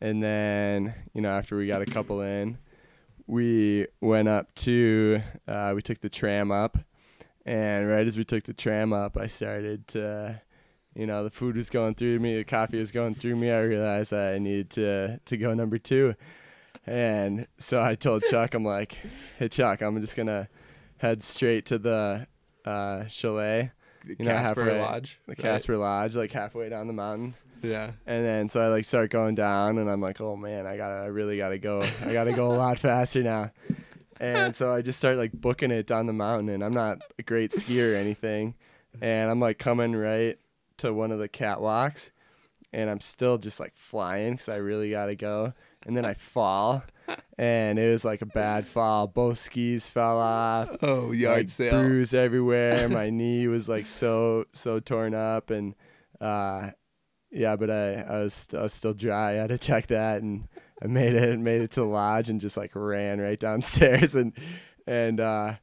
And 0.00 0.22
then, 0.22 0.94
you 1.14 1.20
know, 1.20 1.30
after 1.30 1.56
we 1.56 1.66
got 1.66 1.82
a 1.82 1.86
couple 1.86 2.22
in, 2.22 2.58
we 3.26 3.86
went 4.00 4.28
up 4.28 4.54
to, 4.56 5.22
uh, 5.46 5.72
we 5.74 5.82
took 5.82 6.00
the 6.00 6.08
tram 6.08 6.50
up. 6.50 6.78
And 7.44 7.88
right 7.88 8.06
as 8.06 8.16
we 8.16 8.24
took 8.24 8.44
the 8.44 8.52
tram 8.52 8.92
up, 8.92 9.16
I 9.16 9.26
started 9.26 9.86
to, 9.88 10.40
you 10.94 11.06
know, 11.06 11.24
the 11.24 11.30
food 11.30 11.56
was 11.56 11.70
going 11.70 11.94
through 11.94 12.18
me, 12.20 12.36
the 12.36 12.44
coffee 12.44 12.78
was 12.78 12.90
going 12.90 13.14
through 13.14 13.36
me. 13.36 13.50
I 13.50 13.62
realized 13.62 14.12
that 14.12 14.34
I 14.34 14.38
needed 14.38 14.70
to 14.70 15.20
to 15.24 15.36
go 15.36 15.52
number 15.54 15.78
two, 15.78 16.14
and 16.86 17.46
so 17.58 17.82
I 17.82 17.94
told 17.96 18.22
Chuck, 18.24 18.54
I'm 18.54 18.64
like, 18.64 18.96
"Hey 19.38 19.48
Chuck, 19.48 19.82
I'm 19.82 20.00
just 20.00 20.14
gonna 20.14 20.48
head 20.98 21.22
straight 21.22 21.66
to 21.66 21.78
the 21.78 22.28
uh, 22.64 23.06
chalet, 23.08 23.70
You 24.06 24.16
know, 24.20 24.24
Casper 24.30 24.64
halfway- 24.64 24.80
Lodge. 24.80 25.18
the 25.26 25.30
right? 25.32 25.38
Casper 25.38 25.76
Lodge, 25.76 26.16
like 26.16 26.32
halfway 26.32 26.68
down 26.68 26.86
the 26.86 26.92
mountain." 26.92 27.34
Yeah. 27.62 27.92
And 28.06 28.24
then 28.24 28.48
so 28.48 28.60
I 28.60 28.68
like 28.68 28.84
start 28.84 29.10
going 29.10 29.34
down, 29.36 29.78
and 29.78 29.88
I'm 29.90 30.00
like, 30.00 30.20
oh 30.20 30.34
man, 30.36 30.66
I 30.66 30.76
gotta, 30.76 31.04
I 31.04 31.06
really 31.06 31.36
gotta 31.36 31.58
go. 31.58 31.80
I 32.04 32.12
gotta 32.12 32.32
go 32.32 32.46
a 32.52 32.56
lot 32.56 32.78
faster 32.80 33.22
now. 33.22 33.52
And 34.20 34.54
so 34.54 34.72
I 34.72 34.82
just 34.82 34.98
start 34.98 35.16
like 35.16 35.32
booking 35.32 35.70
it 35.70 35.86
down 35.86 36.06
the 36.06 36.12
mountain, 36.12 36.48
and 36.48 36.62
I'm 36.64 36.74
not 36.74 36.98
a 37.18 37.22
great 37.22 37.50
skier 37.52 37.92
or 37.92 37.96
anything. 37.96 38.54
And 39.00 39.30
I'm 39.30 39.40
like 39.40 39.58
coming 39.58 39.94
right 39.96 40.38
to 40.78 40.92
one 40.92 41.12
of 41.12 41.18
the 41.20 41.28
catwalks, 41.28 42.10
and 42.72 42.90
I'm 42.90 43.00
still 43.00 43.38
just 43.38 43.58
like 43.60 43.74
flying 43.76 44.32
because 44.32 44.48
I 44.48 44.56
really 44.56 44.90
gotta 44.90 45.14
go. 45.14 45.54
And 45.86 45.96
then 45.96 46.04
I 46.04 46.14
fall, 46.14 46.82
and 47.38 47.78
it 47.78 47.90
was 47.90 48.04
like 48.04 48.22
a 48.22 48.26
bad 48.26 48.66
fall. 48.66 49.06
Both 49.06 49.38
skis 49.38 49.88
fell 49.88 50.18
off 50.18 50.78
Oh, 50.82 51.12
yard 51.12 51.38
like, 51.38 51.48
sale. 51.48 51.82
bruise 51.82 52.14
everywhere. 52.14 52.88
My 52.88 53.10
knee 53.10 53.46
was 53.48 53.68
like 53.68 53.86
so 53.86 54.44
so 54.52 54.80
torn 54.80 55.14
up, 55.14 55.50
and 55.50 55.74
uh, 56.20 56.70
yeah, 57.30 57.56
but 57.56 57.70
I 57.70 57.94
I 57.94 58.18
was 58.22 58.48
I 58.56 58.62
was 58.62 58.72
still 58.72 58.92
dry. 58.92 59.30
I 59.32 59.34
had 59.34 59.48
to 59.48 59.58
check 59.58 59.86
that, 59.88 60.22
and 60.22 60.48
I 60.82 60.86
made 60.86 61.14
it 61.14 61.38
made 61.38 61.62
it 61.62 61.70
to 61.72 61.80
the 61.80 61.86
lodge 61.86 62.28
and 62.30 62.40
just 62.40 62.56
like 62.56 62.72
ran 62.74 63.20
right 63.20 63.38
downstairs, 63.40 64.14
and 64.14 64.32
and 64.86 65.20
uh, 65.20 65.54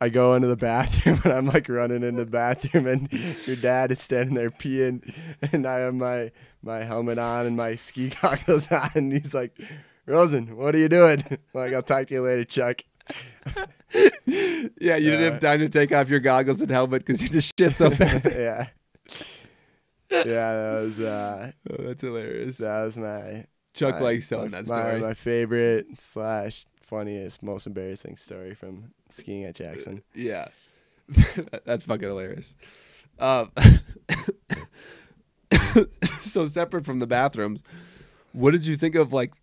I 0.00 0.08
go 0.08 0.34
into 0.34 0.48
the 0.48 0.56
bathroom, 0.56 1.20
and 1.24 1.32
I'm 1.32 1.46
like 1.46 1.68
running 1.68 2.02
into 2.02 2.24
the 2.24 2.30
bathroom, 2.30 2.86
and 2.86 3.12
your 3.46 3.56
dad 3.56 3.92
is 3.92 4.00
standing 4.00 4.34
there 4.34 4.50
peeing, 4.50 5.14
and 5.52 5.66
I 5.66 5.80
have 5.80 5.94
my 5.94 6.32
my 6.62 6.82
helmet 6.84 7.18
on 7.18 7.46
and 7.46 7.56
my 7.56 7.74
ski 7.76 8.10
goggles 8.22 8.70
on, 8.72 8.90
and 8.94 9.12
he's 9.12 9.32
like 9.34 9.56
Rosen, 10.10 10.56
what 10.56 10.74
are 10.74 10.78
you 10.78 10.88
doing? 10.88 11.22
like, 11.54 11.72
I'll 11.72 11.82
talk 11.82 12.08
to 12.08 12.14
you 12.14 12.22
later, 12.22 12.44
Chuck. 12.44 12.80
yeah, 14.26 14.96
you 14.96 15.10
didn't 15.10 15.32
have 15.32 15.40
time 15.40 15.60
to 15.60 15.68
take 15.68 15.92
off 15.92 16.08
your 16.08 16.20
goggles 16.20 16.60
and 16.60 16.70
helmet 16.70 17.04
because 17.04 17.22
you 17.22 17.28
just 17.28 17.52
shit 17.58 17.76
so 17.76 17.90
fast. 17.92 18.24
yeah. 18.24 18.66
Yeah, 20.10 20.24
that 20.24 20.80
was 20.82 21.00
uh 21.00 21.52
oh, 21.70 21.76
that's 21.84 22.02
hilarious. 22.02 22.58
that 22.58 22.82
was 22.82 22.98
my 22.98 23.46
Chuck 23.72 23.96
my- 23.96 24.00
likes 24.00 24.28
telling 24.28 24.50
my, 24.50 24.62
that 24.62 24.68
my- 24.68 24.74
story. 24.74 25.00
My, 25.00 25.14
favorite 25.14 25.86
slash 26.00 26.66
funniest, 26.82 27.42
most 27.42 27.68
embarrassing 27.68 28.16
story 28.16 28.54
from 28.54 28.92
skiing 29.08 29.44
at 29.44 29.54
Jackson. 29.54 30.02
Yeah, 30.14 30.48
that's 31.64 31.84
fucking 31.84 32.08
hilarious. 32.08 32.56
Um, 33.20 33.52
so 36.22 36.46
separate 36.46 36.84
from 36.84 36.98
the 36.98 37.06
bathrooms, 37.06 37.62
what 38.32 38.50
did 38.50 38.66
you 38.66 38.76
think 38.76 38.96
of 38.96 39.12
like 39.12 39.34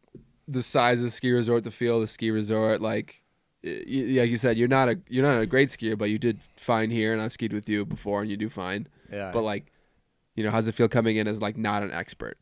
the 0.48 0.64
size 0.64 1.00
of 1.00 1.06
the 1.06 1.12
ski 1.12 1.32
resort, 1.32 1.64
the 1.64 1.72
feel 1.72 1.96
of 1.96 2.02
the 2.02 2.08
ski 2.08 2.32
resort? 2.32 2.82
Like, 2.82 3.22
y- 3.64 3.84
y- 3.88 4.20
like 4.22 4.30
you 4.30 4.38
said, 4.38 4.58
you're 4.58 4.68
not 4.68 4.90
a 4.90 5.00
you're 5.10 5.24
not 5.26 5.42
a 5.42 5.46
great 5.46 5.70
skier, 5.70 5.98
but 5.98 6.10
you 6.10 6.18
did 6.18 6.40
fine 6.56 6.90
here, 6.90 7.14
and 7.14 7.22
I've 7.22 7.32
skied 7.34 7.54
with 7.54 7.68
you 7.70 7.86
before, 7.86 8.22
and 8.22 8.30
you 8.32 8.38
do 8.38 8.50
fine. 8.50 8.88
Yeah. 9.12 9.32
But 9.32 9.42
like, 9.44 9.72
you 10.36 10.44
know, 10.44 10.52
how's 10.52 10.68
it 10.68 10.76
feel 10.76 10.88
coming 10.88 11.18
in 11.18 11.28
as 11.28 11.42
like 11.42 11.58
not 11.58 11.84
an 11.84 11.92
expert? 11.92 12.38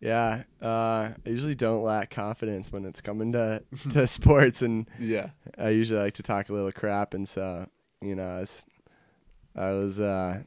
yeah. 0.00 0.42
Uh, 0.60 1.10
I 1.24 1.28
usually 1.28 1.54
don't 1.54 1.82
lack 1.82 2.10
confidence 2.10 2.72
when 2.72 2.84
it's 2.84 3.00
coming 3.00 3.32
to, 3.32 3.62
to 3.90 4.06
sports, 4.06 4.62
and 4.62 4.88
Yeah, 4.98 5.30
I 5.58 5.70
usually 5.70 6.00
like 6.00 6.14
to 6.14 6.22
talk 6.22 6.48
a 6.48 6.52
little 6.52 6.72
crap, 6.72 7.14
and 7.14 7.28
so 7.28 7.68
you 8.00 8.14
know, 8.16 8.28
I 8.36 8.40
was, 8.40 8.64
I 9.54 9.70
was 9.72 10.00
uh, 10.00 10.40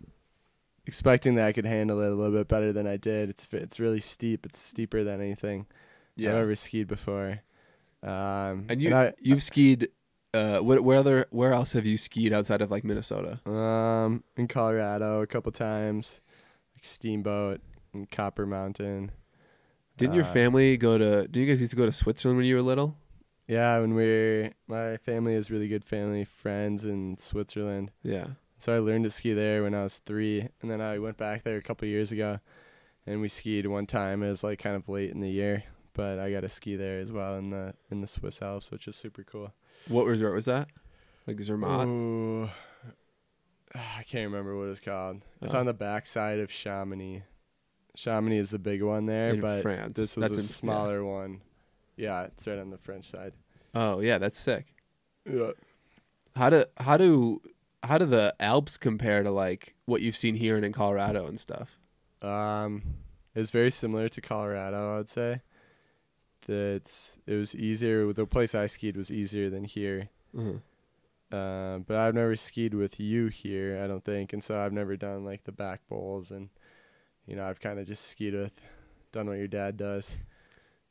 expecting 0.86 1.36
that 1.36 1.46
I 1.46 1.54
could 1.54 1.66
handle 1.66 2.02
it 2.02 2.08
a 2.12 2.16
little 2.16 2.34
bit 2.38 2.48
better 2.48 2.74
than 2.74 2.86
I 2.88 2.98
did. 2.98 3.30
It's 3.30 3.48
it's 3.52 3.80
really 3.80 4.00
steep. 4.02 4.46
It's 4.46 4.60
steeper 4.60 5.04
than 5.04 5.22
anything 5.22 5.66
yeah. 6.16 6.32
I've 6.32 6.38
ever 6.38 6.56
skied 6.56 6.88
before. 6.88 7.42
Um, 8.04 8.66
and 8.70 8.82
you 8.82 8.94
I, 8.94 9.14
you've 9.20 9.44
skied. 9.44 9.90
Uh, 10.34 10.60
where, 10.60 10.82
where 10.82 10.98
other 10.98 11.28
where 11.30 11.54
else 11.54 11.72
have 11.74 11.86
you 11.86 11.98
skied 11.98 12.34
outside 12.34 12.62
of 12.62 12.70
like 12.70 12.84
Minnesota? 12.84 13.40
Um, 13.50 14.24
in 14.36 14.48
Colorado 14.50 15.22
a 15.22 15.28
couple 15.28 15.52
times, 15.54 16.22
like 16.76 16.84
Steamboat 16.84 17.62
and 17.94 18.10
Copper 18.12 18.46
Mountain. 18.46 19.12
Didn't 19.98 20.14
your 20.16 20.26
Uh, 20.26 20.34
family 20.34 20.76
go 20.76 20.98
to? 20.98 21.22
Did 21.30 21.38
you 21.40 21.46
guys 21.48 21.62
used 21.62 21.72
to 21.72 21.78
go 21.78 21.86
to 21.86 21.92
Switzerland 21.94 22.38
when 22.38 22.46
you 22.46 22.56
were 22.56 22.62
little? 22.62 22.98
Yeah, 23.48 23.80
when 23.80 23.94
we're 23.96 24.52
my 24.68 24.98
family 24.98 25.36
has 25.36 25.50
really 25.50 25.70
good 25.70 25.86
family 25.86 26.26
friends 26.26 26.84
in 26.84 27.18
Switzerland, 27.18 27.92
Yeah. 28.04 28.28
so 28.60 28.76
I 28.76 28.80
learned 28.80 29.06
to 29.06 29.12
ski 29.12 29.32
there 29.34 29.64
when 29.64 29.74
I 29.74 29.84
was 29.84 30.00
three, 30.00 30.50
and 30.62 30.70
then 30.70 30.82
I 30.82 31.00
went 31.00 31.16
back 31.18 31.44
there 31.44 31.56
a 31.56 31.62
couple 31.62 31.88
years 31.88 32.12
ago, 32.12 32.40
and 33.08 33.22
we 33.22 33.30
skied 33.30 33.68
one 33.68 33.86
time. 33.86 34.22
It 34.22 34.28
was 34.30 34.44
like 34.44 34.60
kind 34.60 34.76
of 34.76 34.90
late 34.90 35.12
in 35.12 35.22
the 35.22 35.30
year, 35.30 35.64
but 35.96 36.20
I 36.20 36.32
got 36.32 36.42
to 36.42 36.50
ski 36.50 36.76
there 36.76 37.00
as 37.00 37.12
well 37.12 37.36
in 37.36 37.50
the 37.50 37.74
in 37.90 38.02
the 38.02 38.08
Swiss 38.08 38.42
Alps, 38.42 38.70
which 38.72 38.88
is 38.88 38.96
super 38.96 39.24
cool. 39.24 39.54
What 39.88 40.06
resort 40.06 40.34
was 40.36 40.46
that? 40.46 40.68
Like 41.26 41.42
Zermatt? 41.42 41.88
Ooh, 41.88 42.50
I 43.76 44.04
can't 44.04 44.30
remember 44.32 44.58
what 44.58 44.70
it's 44.70 44.80
called. 44.80 45.22
It's 45.42 45.54
Oh. 45.54 45.60
on 45.60 45.66
the 45.66 45.74
backside 45.74 46.40
of 46.40 46.52
Chamonix. 46.52 47.24
Chamonix 47.96 48.38
is 48.40 48.50
the 48.50 48.60
big 48.60 48.82
one 48.84 49.06
there, 49.06 49.30
In 49.30 49.42
but 49.42 49.62
France. 49.62 49.96
this 49.96 50.16
was 50.16 50.24
That's 50.24 50.34
a 50.34 50.40
in- 50.40 50.44
yeah. 50.44 50.48
smaller 50.50 51.04
one. 51.04 51.42
Yeah, 51.98 52.24
it's 52.24 52.46
right 52.48 52.60
on 52.60 52.70
the 52.70 52.78
French 52.78 53.10
side. 53.10 53.34
Oh 53.74 54.00
yeah, 54.00 54.18
that's 54.18 54.38
sick. 54.38 54.74
Yeah. 55.30 55.52
How 56.36 56.50
do 56.50 56.66
how 56.78 56.98
do 56.98 57.42
how 57.84 57.98
do 57.98 58.06
the 58.06 58.36
Alps 58.40 58.78
compare 58.78 59.24
to 59.24 59.32
like 59.32 59.76
what 59.86 60.02
you've 60.02 60.16
seen 60.18 60.36
here 60.36 60.56
and 60.58 60.66
in 60.66 60.74
Colorado 60.74 61.26
and 61.28 61.40
stuff? 61.40 61.78
Um, 62.22 62.84
it's 63.34 63.52
very 63.52 63.72
similar 63.72 64.10
to 64.10 64.22
Colorado, 64.22 64.94
I 64.94 64.98
would 64.98 65.10
say. 65.10 65.42
That's 66.48 67.20
it 67.26 67.34
was 67.36 67.56
easier. 67.56 68.12
The 68.14 68.26
place 68.26 68.54
I 68.56 68.68
skied 68.68 68.98
was 68.98 69.12
easier 69.12 69.50
than 69.50 69.64
here. 69.66 70.10
Mhm. 70.36 70.62
Um, 71.32 71.82
but 71.88 71.98
I've 71.98 72.14
never 72.14 72.36
skied 72.36 72.74
with 72.74 73.00
you 73.00 73.28
here, 73.28 73.82
I 73.84 73.88
don't 73.88 74.04
think, 74.06 74.32
and 74.32 74.44
so 74.44 74.60
I've 74.60 74.72
never 74.74 74.96
done 74.96 75.26
like 75.26 75.44
the 75.44 75.52
back 75.52 75.82
bowls, 75.90 76.32
and 76.32 76.50
you 77.26 77.36
know 77.36 77.46
I've 77.46 77.60
kind 77.60 77.80
of 77.80 77.88
just 77.88 78.08
skied 78.08 78.34
with, 78.36 78.64
done 79.12 79.28
what 79.28 79.38
your 79.40 79.48
dad 79.48 79.76
does. 79.76 80.18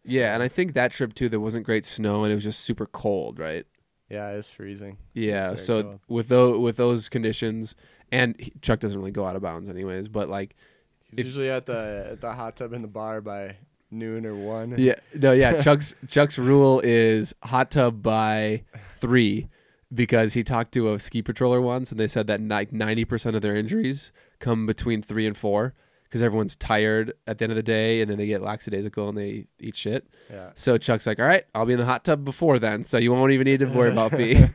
Yeah, 0.04 0.34
and 0.34 0.42
I 0.42 0.48
think 0.48 0.74
that 0.74 0.90
trip 0.92 1.14
too, 1.14 1.28
there 1.28 1.40
wasn't 1.40 1.64
great 1.64 1.84
snow 1.84 2.24
and 2.24 2.32
it 2.32 2.34
was 2.34 2.44
just 2.44 2.60
super 2.60 2.86
cold, 2.86 3.38
right? 3.38 3.64
yeah, 4.10 4.28
it 4.30 4.36
was 4.36 4.50
freezing. 4.50 4.98
Yeah. 5.14 5.46
very 5.46 5.56
So 5.56 5.82
cold. 5.82 6.00
with 6.08 6.28
those 6.28 6.58
with 6.58 6.76
those 6.76 7.08
conditions, 7.08 7.74
and 8.12 8.38
he- 8.38 8.52
Chuck 8.60 8.80
doesn't 8.80 8.98
really 8.98 9.12
go 9.12 9.24
out 9.24 9.36
of 9.36 9.42
bounds 9.42 9.68
anyways, 9.70 10.08
but 10.08 10.28
like 10.28 10.56
He's 11.04 11.20
If- 11.20 11.26
usually 11.26 11.48
at 11.50 11.64
the 11.66 12.08
at 12.12 12.20
the 12.20 12.32
hot 12.32 12.56
tub 12.56 12.72
in 12.72 12.82
the 12.82 12.88
bar 12.88 13.20
by 13.20 13.56
noon 13.94 14.26
or 14.26 14.34
one. 14.34 14.74
Yeah, 14.76 14.94
no, 15.14 15.32
yeah. 15.32 15.60
Chuck's 15.62 15.94
Chuck's 16.08 16.38
rule 16.38 16.80
is 16.84 17.34
hot 17.44 17.70
tub 17.70 18.02
by 18.02 18.62
three 18.96 19.48
because 19.92 20.34
he 20.34 20.42
talked 20.42 20.72
to 20.72 20.92
a 20.92 20.98
ski 20.98 21.22
patroller 21.22 21.62
once 21.62 21.90
and 21.90 21.98
they 22.00 22.06
said 22.06 22.26
that 22.26 22.40
like 22.40 22.72
ninety 22.72 23.04
percent 23.04 23.36
of 23.36 23.42
their 23.42 23.54
injuries 23.56 24.12
come 24.40 24.66
between 24.66 25.02
three 25.02 25.26
and 25.26 25.36
four 25.36 25.74
because 26.04 26.22
everyone's 26.22 26.54
tired 26.56 27.12
at 27.26 27.38
the 27.38 27.44
end 27.44 27.52
of 27.52 27.56
the 27.56 27.62
day 27.62 28.00
and 28.00 28.10
then 28.10 28.18
they 28.18 28.26
get 28.26 28.40
lackadaisical 28.42 29.08
and 29.08 29.18
they 29.18 29.46
eat 29.60 29.74
shit. 29.74 30.06
yeah. 30.30 30.50
So 30.54 30.78
Chuck's 30.78 31.06
like, 31.06 31.18
all 31.18 31.26
right, 31.26 31.44
I'll 31.54 31.66
be 31.66 31.72
in 31.72 31.78
the 31.78 31.84
hot 31.84 32.04
tub 32.04 32.24
before 32.24 32.58
then, 32.60 32.84
so 32.84 32.98
you 32.98 33.12
won't 33.12 33.32
even 33.32 33.46
need 33.46 33.60
to 33.60 33.66
worry 33.66 33.90
about 33.90 34.12
pee. 34.12 34.44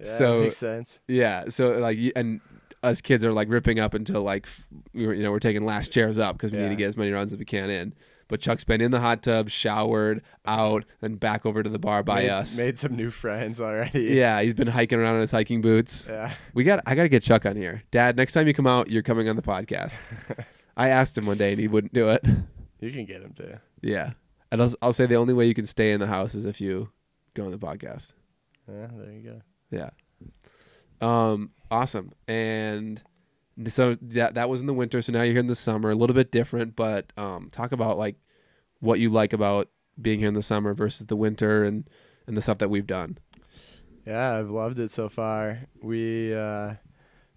Yeah, 0.00 0.18
So- 0.18 0.40
makes 0.42 0.56
sense. 0.56 1.00
yeah. 1.06 1.44
So 1.48 1.78
like, 1.78 1.98
and 2.16 2.40
us 2.82 3.00
kids 3.00 3.24
are 3.24 3.32
like 3.32 3.48
ripping 3.48 3.78
up 3.78 3.94
until 3.94 4.22
like 4.22 4.46
f- 4.46 4.66
we 4.92 5.06
were, 5.06 5.14
you 5.14 5.22
know 5.22 5.30
we're 5.30 5.38
taking 5.38 5.64
last 5.64 5.92
chairs 5.92 6.18
up 6.18 6.36
because 6.36 6.52
we 6.52 6.58
need 6.58 6.68
to 6.70 6.76
get 6.76 6.88
as 6.88 6.96
many 6.96 7.10
runs 7.12 7.32
as 7.32 7.38
we 7.38 7.44
can 7.44 7.70
in. 7.70 7.94
But 8.28 8.40
Chuck's 8.40 8.64
been 8.64 8.80
in 8.80 8.90
the 8.90 9.00
hot 9.00 9.22
tub, 9.22 9.50
showered, 9.50 10.22
out, 10.46 10.84
then 11.00 11.16
back 11.16 11.44
over 11.44 11.62
to 11.62 11.68
the 11.68 11.78
bar 11.78 12.02
by 12.02 12.22
made, 12.22 12.30
us. 12.30 12.56
Made 12.58 12.78
some 12.78 12.96
new 12.96 13.10
friends 13.10 13.60
already. 13.60 14.04
Yeah, 14.04 14.40
he's 14.40 14.54
been 14.54 14.68
hiking 14.68 14.98
around 14.98 15.16
in 15.16 15.20
his 15.22 15.30
hiking 15.30 15.60
boots. 15.60 16.06
Yeah. 16.08 16.32
We 16.54 16.64
got 16.64 16.80
I 16.86 16.94
got 16.94 17.02
to 17.02 17.08
get 17.08 17.22
Chuck 17.22 17.44
on 17.46 17.56
here. 17.56 17.82
Dad, 17.90 18.16
next 18.16 18.32
time 18.32 18.46
you 18.46 18.54
come 18.54 18.66
out, 18.66 18.90
you're 18.90 19.02
coming 19.02 19.28
on 19.28 19.36
the 19.36 19.42
podcast. 19.42 20.00
I 20.76 20.88
asked 20.88 21.16
him 21.18 21.26
one 21.26 21.36
day 21.36 21.52
and 21.52 21.60
he 21.60 21.68
wouldn't 21.68 21.92
do 21.92 22.08
it. 22.08 22.24
You 22.80 22.90
can 22.90 23.04
get 23.04 23.22
him 23.22 23.32
to. 23.34 23.60
yeah. 23.82 24.12
And 24.50 24.62
I'll, 24.62 24.72
I'll 24.82 24.92
say 24.92 25.06
the 25.06 25.16
only 25.16 25.34
way 25.34 25.46
you 25.46 25.54
can 25.54 25.66
stay 25.66 25.92
in 25.92 26.00
the 26.00 26.06
house 26.06 26.34
is 26.34 26.44
if 26.44 26.60
you 26.60 26.90
go 27.34 27.44
on 27.44 27.50
the 27.50 27.58
podcast. 27.58 28.12
Yeah, 28.68 28.86
there 28.96 29.12
you 29.12 29.22
go. 29.22 29.40
Yeah. 29.70 29.90
Um 31.00 31.50
awesome. 31.70 32.12
And 32.28 33.02
so 33.68 33.96
that 34.00 34.34
that 34.34 34.48
was 34.48 34.60
in 34.60 34.66
the 34.66 34.74
winter, 34.74 35.02
so 35.02 35.12
now 35.12 35.22
you're 35.22 35.32
here 35.32 35.40
in 35.40 35.46
the 35.46 35.54
summer, 35.54 35.90
a 35.90 35.94
little 35.94 36.14
bit 36.14 36.30
different, 36.30 36.76
but 36.76 37.12
um 37.16 37.48
talk 37.52 37.72
about 37.72 37.98
like 37.98 38.16
what 38.80 39.00
you 39.00 39.08
like 39.10 39.32
about 39.32 39.68
being 40.00 40.18
here 40.18 40.28
in 40.28 40.34
the 40.34 40.42
summer 40.42 40.74
versus 40.74 41.06
the 41.06 41.16
winter 41.16 41.64
and 41.64 41.88
and 42.26 42.36
the 42.36 42.42
stuff 42.42 42.58
that 42.58 42.70
we've 42.70 42.86
done. 42.86 43.18
Yeah, 44.06 44.36
I've 44.38 44.50
loved 44.50 44.78
it 44.80 44.90
so 44.90 45.08
far. 45.08 45.60
We 45.82 46.34
uh, 46.34 46.74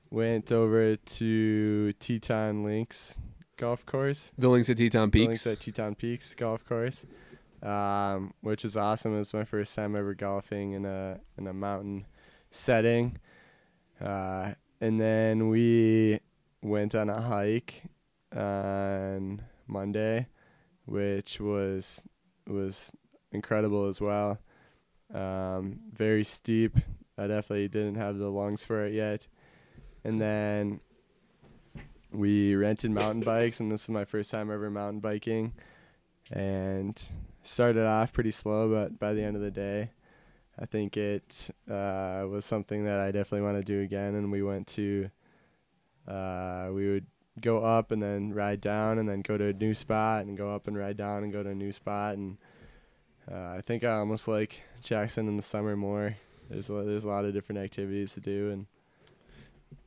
went 0.09 0.51
over 0.51 0.95
to 0.97 1.93
Teton 1.93 2.63
Links 2.63 3.17
Golf 3.55 3.85
Course. 3.85 4.33
The 4.37 4.49
links 4.49 4.69
at 4.69 4.77
Teton 4.77 5.11
Peaks. 5.11 5.23
The 5.23 5.27
Links 5.27 5.47
at 5.47 5.59
Teton 5.61 5.95
Peaks 5.95 6.33
Golf 6.33 6.65
Course, 6.65 7.05
um, 7.63 8.33
which 8.41 8.63
was 8.63 8.75
awesome. 8.75 9.15
It 9.15 9.19
was 9.19 9.33
my 9.33 9.45
first 9.45 9.75
time 9.75 9.95
ever 9.95 10.13
golfing 10.13 10.73
in 10.73 10.85
a 10.85 11.19
in 11.37 11.47
a 11.47 11.53
mountain 11.53 12.05
setting. 12.51 13.17
Uh, 14.01 14.53
and 14.81 14.99
then 14.99 15.49
we 15.49 16.19
went 16.61 16.95
on 16.95 17.09
a 17.09 17.21
hike 17.21 17.83
on 18.35 19.41
Monday, 19.67 20.27
which 20.85 21.39
was 21.39 22.03
was 22.47 22.91
incredible 23.31 23.87
as 23.87 23.99
well. 23.99 24.39
Um, 25.13 25.79
very 25.93 26.23
steep. 26.23 26.77
I 27.17 27.27
definitely 27.27 27.67
didn't 27.67 27.95
have 27.95 28.17
the 28.17 28.29
lungs 28.29 28.63
for 28.63 28.85
it 28.85 28.93
yet. 28.93 29.27
And 30.03 30.21
then 30.21 30.79
we 32.11 32.55
rented 32.55 32.91
mountain 32.91 33.21
bikes, 33.21 33.59
and 33.59 33.71
this 33.71 33.83
is 33.83 33.89
my 33.89 34.05
first 34.05 34.31
time 34.31 34.51
ever 34.51 34.69
mountain 34.69 34.99
biking. 34.99 35.53
And 36.31 37.01
started 37.41 37.85
off 37.85 38.13
pretty 38.13 38.31
slow, 38.31 38.69
but 38.69 38.99
by 38.99 39.13
the 39.13 39.23
end 39.23 39.35
of 39.35 39.41
the 39.41 39.51
day, 39.51 39.91
I 40.59 40.65
think 40.65 40.97
it 40.97 41.49
uh, 41.69 42.25
was 42.27 42.45
something 42.45 42.85
that 42.85 42.99
I 42.99 43.11
definitely 43.11 43.45
want 43.45 43.57
to 43.57 43.63
do 43.63 43.81
again. 43.81 44.15
And 44.15 44.31
we 44.31 44.41
went 44.41 44.67
to, 44.67 45.09
uh, 46.07 46.69
we 46.71 46.89
would 46.89 47.05
go 47.39 47.63
up 47.63 47.91
and 47.91 48.01
then 48.01 48.33
ride 48.33 48.61
down, 48.61 48.97
and 48.97 49.07
then 49.07 49.21
go 49.21 49.37
to 49.37 49.45
a 49.45 49.53
new 49.53 49.73
spot, 49.73 50.25
and 50.25 50.37
go 50.37 50.53
up 50.53 50.67
and 50.67 50.77
ride 50.77 50.97
down, 50.97 51.23
and 51.23 51.31
go 51.31 51.43
to 51.43 51.49
a 51.49 51.55
new 51.55 51.71
spot. 51.71 52.15
And 52.15 52.37
uh, 53.31 53.49
I 53.57 53.61
think 53.61 53.83
I 53.83 53.91
almost 53.91 54.27
like 54.27 54.63
Jackson 54.81 55.27
in 55.27 55.37
the 55.37 55.43
summer 55.43 55.75
more. 55.75 56.15
There's 56.49 56.69
a, 56.69 56.73
there's 56.73 57.03
a 57.03 57.09
lot 57.09 57.25
of 57.25 57.33
different 57.33 57.59
activities 57.59 58.13
to 58.13 58.21
do, 58.21 58.49
and 58.49 58.65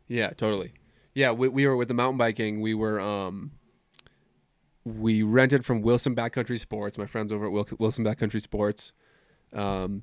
Yeah, 0.06 0.30
totally. 0.30 0.72
Yeah, 1.14 1.32
we, 1.32 1.48
we 1.48 1.66
were 1.66 1.76
with 1.76 1.88
the 1.88 1.94
mountain 1.94 2.18
biking. 2.18 2.60
We 2.60 2.74
were 2.74 3.00
um, 3.00 3.52
we 4.84 5.22
rented 5.22 5.64
from 5.64 5.82
Wilson 5.82 6.14
Backcountry 6.14 6.58
Sports. 6.58 6.98
My 6.98 7.06
friends 7.06 7.32
over 7.32 7.46
at 7.46 7.80
Wilson 7.80 8.04
Backcountry 8.04 8.40
Sports. 8.40 8.92
Um, 9.52 10.02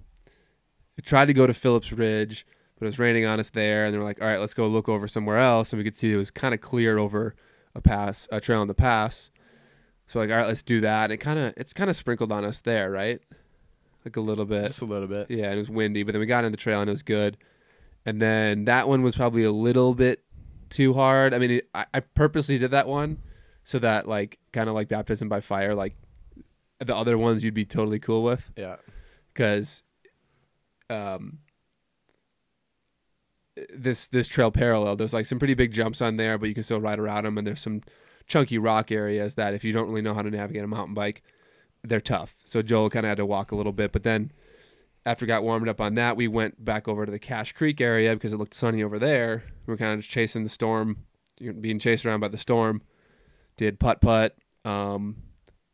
we 0.97 1.03
tried 1.03 1.25
to 1.25 1.33
go 1.33 1.47
to 1.47 1.53
Phillips 1.53 1.91
Ridge, 1.91 2.45
but 2.77 2.85
it 2.85 2.89
was 2.89 2.99
raining 2.99 3.25
on 3.25 3.39
us 3.39 3.49
there, 3.51 3.85
and 3.85 3.93
they 3.93 3.97
were 3.97 4.03
like, 4.03 4.21
"All 4.21 4.27
right, 4.27 4.39
let's 4.39 4.53
go 4.53 4.67
look 4.67 4.89
over 4.89 5.07
somewhere 5.07 5.37
else." 5.37 5.71
And 5.71 5.77
we 5.77 5.83
could 5.83 5.95
see 5.95 6.11
it 6.11 6.17
was 6.17 6.31
kind 6.31 6.53
of 6.53 6.61
clear 6.61 6.97
over 6.97 7.35
a 7.75 7.81
pass, 7.81 8.27
a 8.31 8.41
trail 8.41 8.61
in 8.61 8.67
the 8.67 8.73
pass. 8.73 9.29
So 10.07 10.19
like, 10.19 10.29
all 10.31 10.37
right, 10.37 10.47
let's 10.47 10.63
do 10.63 10.81
that. 10.81 11.05
And 11.05 11.13
it 11.13 11.17
kind 11.17 11.37
of 11.39 11.53
it's 11.57 11.73
kind 11.73 11.89
of 11.89 11.95
sprinkled 11.95 12.31
on 12.31 12.43
us 12.45 12.61
there, 12.61 12.89
right? 12.91 13.19
Like 14.05 14.15
a 14.15 14.21
little 14.21 14.45
bit. 14.45 14.67
Just 14.67 14.81
a 14.81 14.85
little 14.85 15.07
bit. 15.07 15.29
Yeah, 15.29 15.45
and 15.45 15.55
it 15.55 15.57
was 15.59 15.69
windy, 15.69 16.03
but 16.03 16.13
then 16.13 16.21
we 16.21 16.25
got 16.25 16.45
in 16.45 16.51
the 16.51 16.57
trail 16.57 16.79
and 16.81 16.89
it 16.89 16.93
was 16.93 17.03
good. 17.03 17.37
And 18.05 18.21
then 18.21 18.63
that 18.65 18.87
one 18.87 19.03
was 19.03 19.15
probably 19.17 19.43
a 19.43 19.51
little 19.51 19.93
bit 19.93 20.23
too 20.69 20.93
hard. 20.93 21.33
I 21.33 21.39
mean, 21.39 21.51
it, 21.51 21.69
I, 21.75 21.85
I 21.93 21.99
purposely 21.99 22.57
did 22.57 22.71
that 22.71 22.87
one 22.87 23.17
so 23.65 23.79
that 23.79 24.07
like 24.07 24.39
kind 24.53 24.69
of 24.69 24.75
like 24.75 24.87
baptism 24.87 25.27
by 25.27 25.41
fire, 25.41 25.75
like 25.75 25.97
the 26.79 26.95
other 26.95 27.17
ones 27.17 27.43
you'd 27.43 27.53
be 27.53 27.65
totally 27.65 27.99
cool 27.99 28.23
with, 28.23 28.49
Yeah. 28.55 28.77
because 29.33 29.83
um 30.89 31.39
this 33.73 34.07
this 34.09 34.27
trail 34.27 34.51
parallel. 34.51 34.95
There's 34.95 35.13
like 35.13 35.25
some 35.25 35.39
pretty 35.39 35.55
big 35.55 35.71
jumps 35.71 36.01
on 36.01 36.17
there 36.17 36.37
but 36.37 36.47
you 36.49 36.53
can 36.55 36.63
still 36.63 36.79
ride 36.81 36.99
around 36.99 37.23
them 37.25 37.37
and 37.37 37.45
there's 37.47 37.61
some 37.61 37.81
chunky 38.27 38.57
rock 38.57 38.91
areas 38.91 39.35
that 39.35 39.53
if 39.53 39.63
you 39.63 39.71
don't 39.73 39.87
really 39.87 40.01
know 40.01 40.13
how 40.13 40.21
to 40.21 40.29
navigate 40.29 40.63
a 40.63 40.67
mountain 40.67 40.93
bike 40.93 41.23
they're 41.83 42.01
tough. 42.01 42.35
So 42.43 42.61
joel 42.61 42.89
kind 42.89 43.05
of 43.05 43.09
had 43.09 43.17
to 43.17 43.25
walk 43.25 43.51
a 43.51 43.55
little 43.55 43.71
bit 43.71 43.91
but 43.91 44.03
then 44.03 44.31
after 45.05 45.23
we 45.25 45.27
got 45.27 45.43
warmed 45.43 45.69
up 45.69 45.79
on 45.81 45.95
that 45.95 46.17
we 46.17 46.27
went 46.27 46.63
back 46.63 46.87
over 46.87 47.05
to 47.05 47.11
the 47.11 47.19
cache 47.19 47.53
creek 47.53 47.79
area 47.81 48.13
because 48.13 48.33
it 48.33 48.37
looked 48.37 48.53
sunny 48.53 48.83
over 48.83 48.99
there. 48.99 49.43
We 49.65 49.71
were 49.73 49.77
kind 49.77 49.93
of 49.93 49.99
just 49.99 50.11
chasing 50.11 50.43
the 50.43 50.49
storm 50.49 51.05
being 51.61 51.79
chased 51.79 52.05
around 52.05 52.19
by 52.19 52.27
the 52.27 52.37
storm. 52.37 52.81
Did 53.55 53.79
putt 53.79 54.01
putt 54.01 54.35
um 54.65 55.15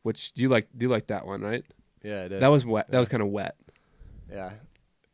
which 0.04 0.32
you 0.36 0.48
like 0.48 0.68
do 0.78 0.86
you 0.86 0.90
like 0.90 1.08
that 1.08 1.26
one 1.26 1.42
right? 1.42 1.66
Yeah, 2.04 2.24
I 2.24 2.28
did. 2.28 2.42
that 2.42 2.50
was 2.52 2.66
wet. 2.66 2.88
That 2.92 2.98
Yeah. 2.98 3.00
was 3.00 3.10
kind 3.10 3.24
of 3.24 3.30
wet. 3.30 3.56
Yeah. 4.32 4.54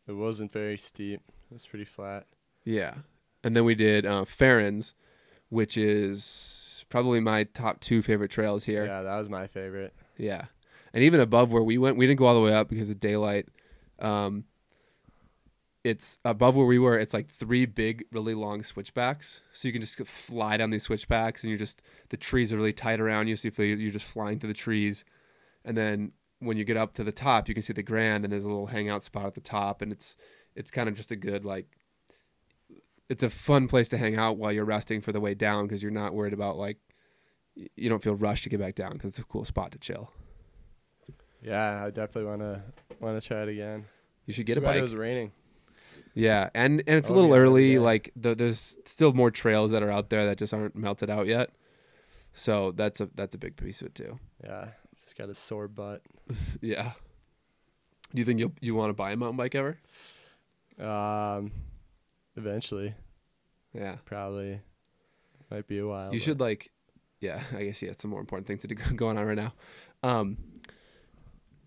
It 0.09 0.15
wasn't 0.15 0.51
very 0.51 0.77
steep. 0.77 1.21
It 1.51 1.53
was 1.53 1.67
pretty 1.67 1.85
flat. 1.85 2.25
Yeah. 2.65 2.95
And 3.43 3.55
then 3.55 3.63
we 3.63 3.75
did 3.75 4.07
uh, 4.07 4.25
Ferrin's, 4.25 4.95
which 5.49 5.77
is 5.77 6.83
probably 6.89 7.19
my 7.19 7.43
top 7.43 7.79
two 7.79 8.01
favorite 8.01 8.31
trails 8.31 8.63
here. 8.63 8.85
Yeah, 8.85 9.03
that 9.03 9.17
was 9.17 9.29
my 9.29 9.45
favorite. 9.45 9.93
Yeah. 10.17 10.45
And 10.93 11.03
even 11.03 11.19
above 11.19 11.51
where 11.51 11.61
we 11.61 11.77
went, 11.77 11.95
we 11.95 12.07
didn't 12.07 12.17
go 12.17 12.25
all 12.25 12.33
the 12.33 12.41
way 12.41 12.53
up 12.53 12.69
because 12.69 12.89
of 12.89 12.99
daylight. 12.99 13.49
Um, 13.99 14.45
it's 15.83 16.17
above 16.25 16.55
where 16.55 16.65
we 16.65 16.79
were. 16.79 16.97
It's 16.97 17.13
like 17.13 17.29
three 17.29 17.67
big, 17.67 18.03
really 18.11 18.33
long 18.33 18.63
switchbacks. 18.63 19.41
So 19.53 19.67
you 19.67 19.71
can 19.71 19.81
just 19.81 19.95
fly 20.07 20.57
down 20.57 20.71
these 20.71 20.83
switchbacks, 20.83 21.43
and 21.43 21.49
you're 21.49 21.59
just 21.59 21.83
the 22.09 22.17
trees 22.17 22.51
are 22.51 22.57
really 22.57 22.73
tight 22.73 22.99
around 22.99 23.27
you. 23.27 23.35
So 23.35 23.47
you 23.47 23.51
feel 23.51 23.77
you're 23.77 23.91
just 23.91 24.05
flying 24.05 24.39
through 24.39 24.49
the 24.49 24.55
trees. 24.55 25.05
And 25.63 25.77
then 25.77 26.13
when 26.39 26.57
you 26.57 26.63
get 26.63 26.77
up 26.77 26.93
to 26.95 27.03
the 27.03 27.11
top, 27.11 27.47
you 27.47 27.53
can 27.53 27.61
see 27.63 27.73
the 27.73 27.83
Grand, 27.83 28.23
and 28.23 28.31
there's 28.31 28.43
a 28.43 28.47
little 28.47 28.67
hangout 28.67 29.03
spot 29.03 29.25
at 29.25 29.33
the 29.35 29.41
top, 29.41 29.81
and 29.81 29.91
it's 29.91 30.15
it's 30.55 30.71
kind 30.71 30.89
of 30.89 30.95
just 30.95 31.11
a 31.11 31.15
good 31.15 31.45
like. 31.45 31.67
It's 33.09 33.23
a 33.23 33.29
fun 33.29 33.67
place 33.67 33.89
to 33.89 33.97
hang 33.97 34.17
out 34.17 34.37
while 34.37 34.51
you're 34.51 34.65
resting 34.65 35.01
for 35.01 35.11
the 35.11 35.19
way 35.19 35.33
down 35.33 35.65
because 35.65 35.81
you're 35.81 35.91
not 35.91 36.13
worried 36.13 36.33
about 36.33 36.57
like 36.57 36.77
you 37.75 37.89
don't 37.89 38.03
feel 38.03 38.13
rushed 38.15 38.43
to 38.43 38.49
get 38.49 38.59
back 38.59 38.75
down 38.75 38.93
because 38.93 39.09
it's 39.11 39.19
a 39.19 39.23
cool 39.23 39.43
spot 39.45 39.71
to 39.71 39.79
chill. 39.79 40.11
Yeah, 41.41 41.83
I 41.85 41.89
definitely 41.89 42.29
wanna 42.29 42.63
wanna 42.99 43.21
try 43.21 43.43
it 43.43 43.49
again. 43.49 43.85
You 44.25 44.33
should 44.33 44.45
get 44.45 44.55
Too 44.55 44.59
a 44.59 44.63
bike. 44.63 44.75
It 44.77 44.81
was 44.81 44.93
raining. 44.95 45.31
Yeah, 46.13 46.49
and 46.53 46.83
and 46.85 46.97
it's 46.97 47.09
a 47.09 47.13
Oh, 47.13 47.15
little 47.15 47.31
yeah, 47.31 47.37
early. 47.37 47.73
yeah. 47.73 47.79
Like 47.79 48.11
the, 48.15 48.35
there's 48.35 48.77
still 48.85 49.13
more 49.13 49.31
trails 49.31 49.71
that 49.71 49.81
are 49.81 49.91
out 49.91 50.09
there 50.09 50.25
that 50.27 50.37
just 50.37 50.53
aren't 50.53 50.75
melted 50.75 51.09
out 51.09 51.27
yet. 51.27 51.49
So 52.33 52.71
that's 52.73 53.01
a 53.01 53.09
that's 53.15 53.33
a 53.35 53.37
big 53.39 53.55
piece 53.55 53.81
of 53.81 53.87
it 53.87 53.95
too. 53.95 54.19
Yeah, 54.43 54.67
it's 55.09 55.17
got 55.17 55.29
a 55.29 55.33
sore 55.35 55.67
butt. 55.67 56.01
Yeah. 56.61 56.91
Do 58.13 58.19
you 58.19 58.25
think 58.25 58.39
you'll 58.39 58.53
you 58.61 58.75
want 58.75 58.89
to 58.89 58.93
buy 58.93 59.11
a 59.11 59.15
mountain 59.17 59.37
bike 59.37 59.55
ever? 59.55 59.77
Um, 60.79 61.51
eventually, 62.35 62.93
Yeah. 63.73 63.95
probably. 64.05 64.61
Might 65.49 65.67
be 65.67 65.79
a 65.79 65.87
while. 65.87 66.13
You 66.13 66.19
should 66.19 66.39
like, 66.39 66.71
yeah. 67.21 67.41
I 67.57 67.63
guess 67.65 67.81
you 67.81 67.87
had 67.87 67.99
Some 67.99 68.11
more 68.11 68.19
important 68.19 68.45
things 68.47 68.61
to 68.61 68.67
do 68.67 68.75
going 68.95 69.17
on 69.17 69.25
right 69.25 69.35
now. 69.37 69.53
Um. 70.03 70.37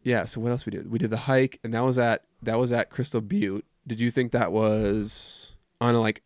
Yeah. 0.04 0.24
So 0.24 0.40
what 0.40 0.50
else 0.50 0.66
we 0.66 0.70
did? 0.70 0.90
We 0.90 0.98
did 0.98 1.10
the 1.10 1.16
hike, 1.16 1.58
and 1.64 1.74
that 1.74 1.80
was 1.80 1.98
at 1.98 2.22
that 2.42 2.58
was 2.58 2.70
at 2.72 2.90
Crystal 2.90 3.20
Butte. 3.20 3.64
Did 3.86 3.98
you 4.00 4.10
think 4.12 4.30
that 4.32 4.52
was 4.52 5.56
on 5.80 5.94
a 5.96 6.00
like 6.00 6.22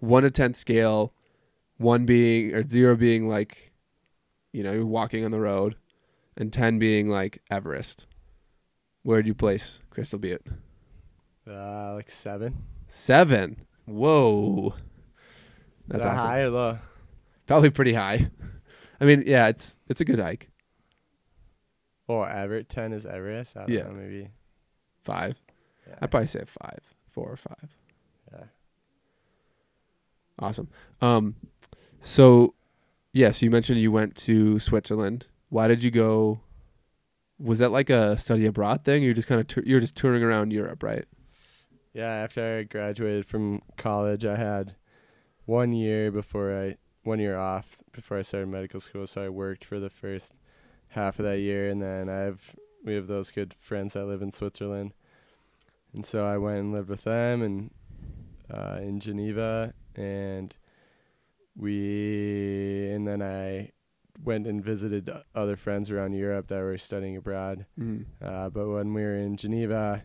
one 0.00 0.22
to 0.22 0.30
ten 0.30 0.54
scale, 0.54 1.12
one 1.76 2.06
being 2.06 2.54
or 2.54 2.66
zero 2.66 2.96
being 2.96 3.28
like, 3.28 3.72
you 4.52 4.62
know, 4.62 4.72
you're 4.72 4.86
walking 4.86 5.24
on 5.24 5.30
the 5.30 5.40
road, 5.40 5.76
and 6.36 6.52
ten 6.52 6.78
being 6.78 7.08
like 7.08 7.42
Everest? 7.50 8.06
Where 9.02 9.16
would 9.18 9.26
you 9.28 9.34
place 9.34 9.80
Crystal 9.90 10.18
Butte? 10.18 10.46
Uh, 11.48 11.94
like 11.94 12.10
seven. 12.10 12.64
Seven. 12.88 13.66
Whoa. 13.86 14.74
That's 15.86 15.98
Is 15.98 16.04
that 16.04 16.14
awesome. 16.14 16.26
high 16.26 16.40
or 16.40 16.50
low? 16.50 16.78
Probably 17.46 17.70
pretty 17.70 17.92
high. 17.92 18.30
I 19.00 19.04
mean, 19.04 19.24
yeah, 19.26 19.48
it's 19.48 19.78
it's 19.88 20.00
a 20.00 20.04
good 20.04 20.18
hike. 20.18 20.48
Oh, 22.08 22.22
Everett. 22.22 22.68
Ten 22.68 22.92
is 22.92 23.04
Everest. 23.04 23.56
I 23.56 23.60
don't 23.60 23.70
Yeah. 23.70 23.82
know, 23.84 23.92
maybe. 23.92 24.30
Five. 25.02 25.36
Yeah. 25.86 25.96
I'd 26.00 26.10
probably 26.10 26.26
say 26.26 26.42
five, 26.46 26.78
four 27.10 27.30
or 27.30 27.36
five. 27.36 27.68
yeah. 28.32 28.44
Awesome. 30.38 30.68
Um, 31.02 31.34
so 32.00 32.54
yeah, 33.12 33.30
so 33.30 33.44
you 33.44 33.50
mentioned 33.50 33.80
you 33.80 33.92
went 33.92 34.16
to 34.16 34.58
Switzerland. 34.58 35.26
Why 35.48 35.68
did 35.68 35.82
you 35.82 35.90
go? 35.90 36.40
Was 37.38 37.58
that 37.58 37.70
like 37.70 37.90
a 37.90 38.16
study 38.18 38.46
abroad 38.46 38.84
thing? 38.84 39.02
You're 39.02 39.14
just 39.14 39.28
kind 39.28 39.40
of 39.40 39.46
tour 39.46 39.62
you're 39.66 39.80
just 39.80 39.96
touring 39.96 40.22
around 40.22 40.52
Europe, 40.52 40.82
right? 40.82 41.04
Yeah, 41.92 42.10
after 42.10 42.58
I 42.58 42.62
graduated 42.64 43.26
from 43.26 43.62
college, 43.76 44.24
I 44.24 44.36
had 44.36 44.74
one 45.44 45.72
year 45.72 46.10
before 46.10 46.52
I 46.52 46.76
one 47.02 47.20
year 47.20 47.38
off 47.38 47.82
before 47.92 48.18
I 48.18 48.22
started 48.22 48.48
medical 48.48 48.80
school. 48.80 49.06
So 49.06 49.24
I 49.24 49.28
worked 49.28 49.64
for 49.64 49.78
the 49.78 49.90
first 49.90 50.32
half 50.88 51.18
of 51.18 51.24
that 51.24 51.38
year, 51.38 51.68
and 51.68 51.82
then 51.82 52.08
I 52.08 52.20
have 52.20 52.56
we 52.84 52.94
have 52.94 53.06
those 53.06 53.30
good 53.30 53.54
friends 53.54 53.94
that 53.94 54.06
live 54.06 54.22
in 54.22 54.32
Switzerland, 54.32 54.92
and 55.92 56.04
so 56.04 56.26
I 56.26 56.36
went 56.38 56.58
and 56.58 56.72
lived 56.72 56.88
with 56.88 57.04
them 57.04 57.42
and 57.42 57.70
uh, 58.52 58.78
in 58.80 59.00
Geneva, 59.00 59.74
and 59.94 60.54
we 61.56 62.90
and 62.90 63.06
then 63.06 63.22
I 63.22 63.70
went 64.22 64.46
and 64.46 64.64
visited 64.64 65.10
other 65.34 65.56
friends 65.56 65.90
around 65.90 66.12
Europe 66.12 66.48
that 66.48 66.60
were 66.60 66.78
studying 66.78 67.16
abroad. 67.16 67.66
Mm. 67.78 68.06
Uh, 68.22 68.50
but 68.50 68.68
when 68.68 68.94
we 68.94 69.02
were 69.02 69.16
in 69.16 69.36
Geneva, 69.36 70.02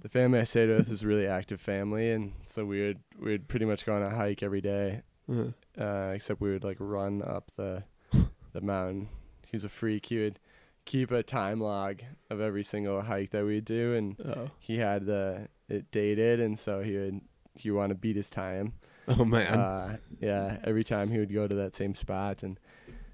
the 0.00 0.08
family 0.08 0.40
I 0.40 0.44
stayed 0.44 0.70
with 0.70 0.90
is 0.90 1.02
a 1.02 1.06
really 1.06 1.26
active 1.26 1.60
family, 1.60 2.10
and 2.10 2.32
so 2.46 2.64
we 2.64 2.80
would 2.80 3.00
we 3.18 3.32
would 3.32 3.48
pretty 3.48 3.66
much 3.66 3.84
go 3.84 3.94
on 3.94 4.02
a 4.02 4.10
hike 4.10 4.42
every 4.42 4.60
day, 4.60 5.02
Uh, 5.30 5.52
uh, 5.78 6.12
except 6.14 6.40
we 6.40 6.50
would 6.50 6.64
like 6.64 6.78
run 6.80 7.22
up 7.22 7.50
the 7.56 7.84
the 8.52 8.60
mountain. 8.60 9.08
He 9.46 9.56
was 9.56 9.64
a 9.64 9.68
freak. 9.68 10.06
He 10.06 10.18
would 10.18 10.38
keep 10.84 11.10
a 11.10 11.22
time 11.22 11.60
log 11.60 12.00
of 12.30 12.40
every 12.40 12.62
single 12.62 13.02
hike 13.02 13.30
that 13.30 13.44
we 13.44 13.60
do, 13.60 13.94
and 13.94 14.16
oh. 14.24 14.50
he 14.58 14.78
had 14.78 15.06
the 15.06 15.48
it 15.68 15.90
dated, 15.90 16.40
and 16.40 16.58
so 16.58 16.82
he 16.82 16.96
would 16.96 17.20
he 17.54 17.70
want 17.70 17.90
to 17.90 17.94
beat 17.94 18.16
his 18.16 18.30
time. 18.30 18.74
oh 19.08 19.24
man. 19.24 19.58
Uh, 19.58 19.96
yeah, 20.20 20.58
every 20.64 20.84
time 20.84 21.10
he 21.10 21.18
would 21.18 21.32
go 21.32 21.46
to 21.46 21.54
that 21.56 21.74
same 21.74 21.94
spot, 21.94 22.42
and 22.42 22.58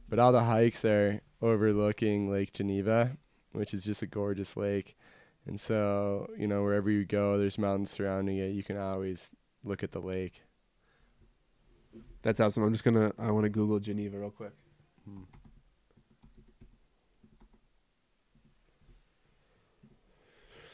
but 0.08 0.18
all 0.18 0.32
the 0.32 0.44
hikes 0.44 0.84
are 0.84 1.20
overlooking 1.42 2.30
Lake 2.30 2.52
Geneva, 2.52 3.16
which 3.52 3.74
is 3.74 3.84
just 3.84 4.02
a 4.02 4.06
gorgeous 4.06 4.56
lake. 4.56 4.96
And 5.46 5.60
so, 5.60 6.28
you 6.36 6.46
know, 6.46 6.62
wherever 6.62 6.90
you 6.90 7.04
go, 7.04 7.38
there's 7.38 7.58
mountains 7.58 7.90
surrounding 7.90 8.38
it. 8.38 8.48
You 8.48 8.64
can 8.64 8.76
always 8.76 9.30
look 9.64 9.82
at 9.82 9.92
the 9.92 10.00
lake. 10.00 10.42
That's 12.22 12.40
awesome. 12.40 12.64
I'm 12.64 12.72
just 12.72 12.84
gonna 12.84 13.12
I 13.18 13.30
want 13.30 13.44
to 13.44 13.50
Google 13.50 13.78
Geneva 13.78 14.18
real 14.18 14.30
quick. 14.30 14.52
Hmm. 15.08 15.22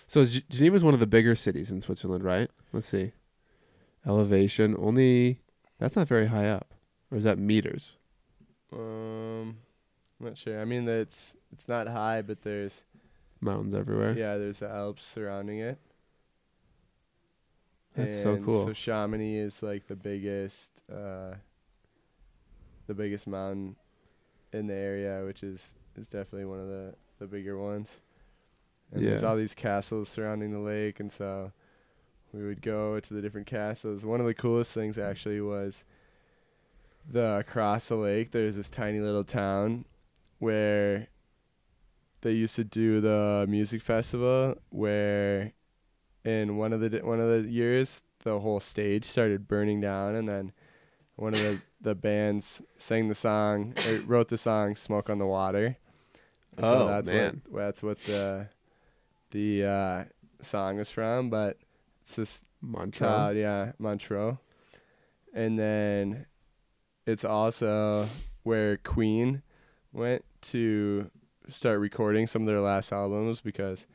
So 0.07 0.25
G- 0.25 0.45
Geneva 0.49 0.77
is 0.77 0.85
one 0.85 0.95
of 0.95 1.01
the 1.01 1.07
bigger 1.07 1.35
cities 1.35 1.71
in 1.71 1.81
Switzerland, 1.81 2.25
right? 2.25 2.51
Let's 2.73 2.89
see. 2.89 3.13
Elevation 4.07 4.75
only 4.79 5.41
that's 5.79 5.97
not 5.97 6.09
very 6.09 6.27
high 6.27 6.49
up. 6.49 6.75
Or 7.11 7.19
is 7.19 7.25
that 7.25 7.39
meters? 7.39 7.97
Um, 8.73 9.57
I'm 10.21 10.27
not 10.27 10.39
sure. 10.39 10.61
I 10.61 10.65
mean, 10.65 10.89
it's 10.89 11.37
it's 11.53 11.69
not 11.69 11.89
high, 11.89 12.23
but 12.23 12.43
there's 12.43 12.85
Mountains 13.41 13.75
everywhere. 13.75 14.17
yeah, 14.17 14.37
there's 14.37 14.61
the 14.61 14.69
Alps 14.69 15.03
surrounding 15.03 15.59
it. 15.59 15.79
That's 17.95 18.23
so 18.23 18.37
cool. 18.39 18.67
So 18.67 18.73
Chamonix 18.73 19.37
is 19.37 19.63
like 19.63 19.87
the 19.87 19.97
biggest, 19.97 20.71
uh, 20.91 21.35
the 22.87 22.95
biggest 22.95 23.27
mountain 23.27 23.77
in 24.53 24.67
the 24.67 24.75
area, 24.75 25.25
which 25.27 25.43
is 25.43 25.75
is 25.97 26.07
definitely 26.09 26.47
one 26.47 26.61
of 26.61 26.69
the 26.69 26.95
the 27.19 27.27
bigger 27.27 27.59
ones. 27.59 28.01
And 28.93 29.05
there's 29.07 29.23
all 29.23 29.37
these 29.37 29.55
castles 29.55 30.09
surrounding 30.09 30.53
the 30.53 30.59
lake, 30.59 31.01
and 31.01 31.11
so 31.11 31.53
we 32.33 32.43
would 32.47 32.63
go 32.63 32.99
to 33.01 33.15
the 33.15 33.21
different 33.21 33.47
castles. 33.47 34.05
One 34.05 34.21
of 34.21 34.27
the 34.27 34.35
coolest 34.35 34.73
things 34.73 34.99
actually 34.99 35.41
was 35.41 35.85
the 37.09 37.39
across 37.39 37.89
the 37.89 37.97
lake. 37.97 38.31
There's 38.31 38.57
this 38.57 38.69
tiny 38.71 39.01
little 39.01 39.25
town 39.25 39.85
where 40.39 41.09
they 42.23 42.33
used 42.33 42.57
to 42.57 42.65
do 42.65 43.01
the 43.01 43.47
music 43.49 43.83
festival 43.83 44.57
where 44.71 45.53
in 46.25 46.57
one 46.57 46.73
of 46.73 46.81
the 46.81 46.99
one 47.01 47.21
of 47.21 47.29
the 47.29 47.49
years 47.51 48.03
the 48.23 48.39
whole 48.41 48.61
stage 48.61 49.05
started 49.05 49.49
burning 49.49 49.81
down 49.81 50.15
and 50.15 50.29
then 50.29 50.53
one 51.17 51.35
of 51.35 51.41
the 51.41 51.61
the 51.81 51.95
bands 51.97 52.63
sang 52.79 53.09
the 53.09 53.15
song 53.15 53.75
or 53.89 53.97
wrote 54.07 54.29
the 54.29 54.37
song 54.37 54.77
smoke 54.77 55.11
on 55.11 55.19
the 55.19 55.27
water 55.27 55.77
And 56.57 56.65
Oh, 56.65 56.87
that's 56.87 57.09
man. 57.09 57.43
what 57.49 57.59
that's 57.61 57.83
what 57.83 57.99
the 57.99 58.47
the 59.33 59.65
uh, 59.65 60.05
song 60.41 60.79
is 60.79 60.91
from. 60.91 61.29
But 61.31 61.59
it's 62.03 62.15
this 62.15 62.45
child, 62.93 63.37
yeah, 63.37 63.73
Montreux. 63.79 64.39
And 65.35 65.59
then 65.59 66.27
it's 67.07 67.25
also 67.25 68.07
where 68.43 68.77
Queen 68.79 69.43
went 69.93 70.25
to 70.41 71.11
start 71.49 71.81
recording 71.81 72.27
some 72.27 72.43
of 72.43 72.47
their 72.47 72.61
last 72.61 72.93
albums 72.93 73.41
because 73.41 73.87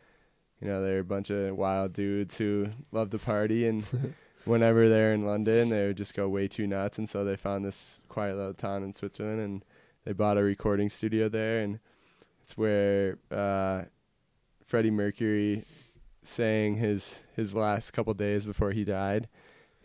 you 0.62 0.68
know 0.68 0.82
they're 0.82 1.00
a 1.00 1.06
bunch 1.06 1.30
of 1.30 1.56
wild 1.56 1.94
dudes 1.94 2.38
who 2.38 2.70
love 2.92 3.10
to 3.12 3.20
party. 3.20 3.68
And 3.68 3.84
whenever 4.46 4.88
they're 4.88 5.14
in 5.14 5.26
London 5.26 5.70
they 5.70 5.88
would 5.88 5.98
just 5.98 6.16
go 6.16 6.28
way 6.28 6.48
too 6.48 6.68
nuts. 6.68 6.98
And 6.98 7.10
so 7.10 7.24
they 7.24 7.36
found 7.36 7.66
this 7.66 8.02
quiet 8.10 8.36
little 8.38 8.54
town 8.54 8.84
in 8.84 8.94
Switzerland 8.94 9.42
and 9.42 9.66
they 10.06 10.14
bought 10.14 10.38
a 10.38 10.44
recording 10.44 10.90
studio 10.90 11.30
there. 11.30 11.60
And 11.62 11.80
it's 12.42 12.58
where 12.58 13.18
uh, 13.32 13.84
Freddie 14.66 14.92
Mercury 14.92 15.64
sang 16.24 16.76
his 16.76 17.26
his 17.36 17.56
last 17.56 17.92
couple 17.92 18.14
days 18.14 18.46
before 18.46 18.72
he 18.72 18.84
died. 18.84 19.28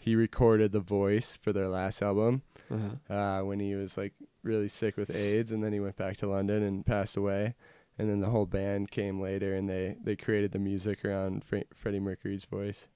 He 0.02 0.16
recorded 0.16 0.72
the 0.72 0.80
voice 0.80 1.36
for 1.36 1.52
their 1.52 1.68
last 1.68 2.02
album 2.02 2.42
Uh-huh. 2.70 3.14
uh, 3.14 3.42
when 3.44 3.60
he 3.60 3.74
was 3.76 3.96
like 3.96 4.14
really 4.42 4.68
sick 4.68 4.96
with 4.96 5.14
AIDS, 5.14 5.52
and 5.52 5.62
then 5.62 5.72
he 5.72 5.78
went 5.80 5.96
back 5.96 6.16
to 6.18 6.26
London 6.26 6.62
and 6.64 6.84
passed 6.84 7.16
away. 7.16 7.54
And 7.98 8.10
then 8.10 8.18
the 8.20 8.30
whole 8.30 8.46
band 8.46 8.90
came 8.90 9.20
later, 9.20 9.54
and 9.54 9.68
they 9.68 9.96
they 10.02 10.16
created 10.16 10.50
the 10.52 10.58
music 10.58 11.04
around 11.04 11.44
Fre- 11.44 11.68
Freddie 11.74 12.00
Mercury's 12.00 12.44
voice. 12.44 12.88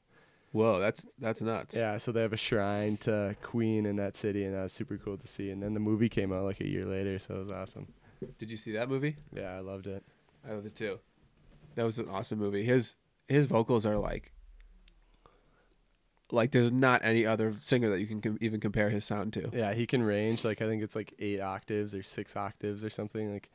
Whoa, 0.53 0.81
that's 0.81 1.07
that's 1.19 1.41
nuts. 1.43 1.77
Yeah, 1.77 1.99
so 1.99 2.11
they 2.13 2.23
have 2.23 2.33
a 2.33 2.37
shrine 2.39 2.97
to 2.99 3.37
Queen 3.43 3.87
in 3.87 3.97
that 3.97 4.17
city, 4.17 4.45
and 4.45 4.55
that 4.55 4.63
was 4.65 4.73
super 4.73 4.97
cool 4.97 5.19
to 5.19 5.27
see. 5.29 5.51
And 5.51 5.63
then 5.63 5.75
the 5.75 5.81
movie 5.81 6.09
came 6.09 6.33
out 6.33 6.45
like 6.45 6.61
a 6.61 6.67
year 6.69 6.87
later, 6.87 7.19
so 7.19 7.37
it 7.37 7.39
was 7.39 7.51
awesome. 7.51 7.87
Did 8.39 8.51
you 8.51 8.57
see 8.57 8.73
that 8.73 8.89
movie? 8.89 9.15
Yeah, 9.33 9.55
I 9.55 9.61
loved 9.61 9.87
it. 9.87 10.03
I 10.49 10.53
loved 10.55 10.67
it 10.67 10.75
too. 10.75 10.99
That 11.77 11.85
was 11.85 11.99
an 11.99 12.09
awesome 12.09 12.39
movie. 12.39 12.65
His 12.65 12.97
his 13.29 13.47
vocals 13.47 13.85
are 13.87 13.99
like 13.99 14.33
like 16.33 16.51
there's 16.51 16.73
not 16.73 17.05
any 17.05 17.25
other 17.25 17.53
singer 17.55 17.91
that 17.91 18.01
you 18.01 18.07
can 18.07 18.21
com- 18.21 18.39
even 18.41 18.61
compare 18.61 18.91
his 18.91 19.05
sound 19.05 19.33
to. 19.35 19.51
Yeah, 19.53 19.75
he 19.75 19.87
can 19.87 20.03
range 20.03 20.45
like 20.45 20.61
I 20.61 20.67
think 20.67 20.83
it's 20.83 20.97
like 20.97 21.15
eight 21.19 21.41
octaves 21.41 21.95
or 21.95 22.03
six 22.03 22.37
octaves 22.37 22.83
or 22.83 22.91
something 22.91 23.33
like 23.33 23.51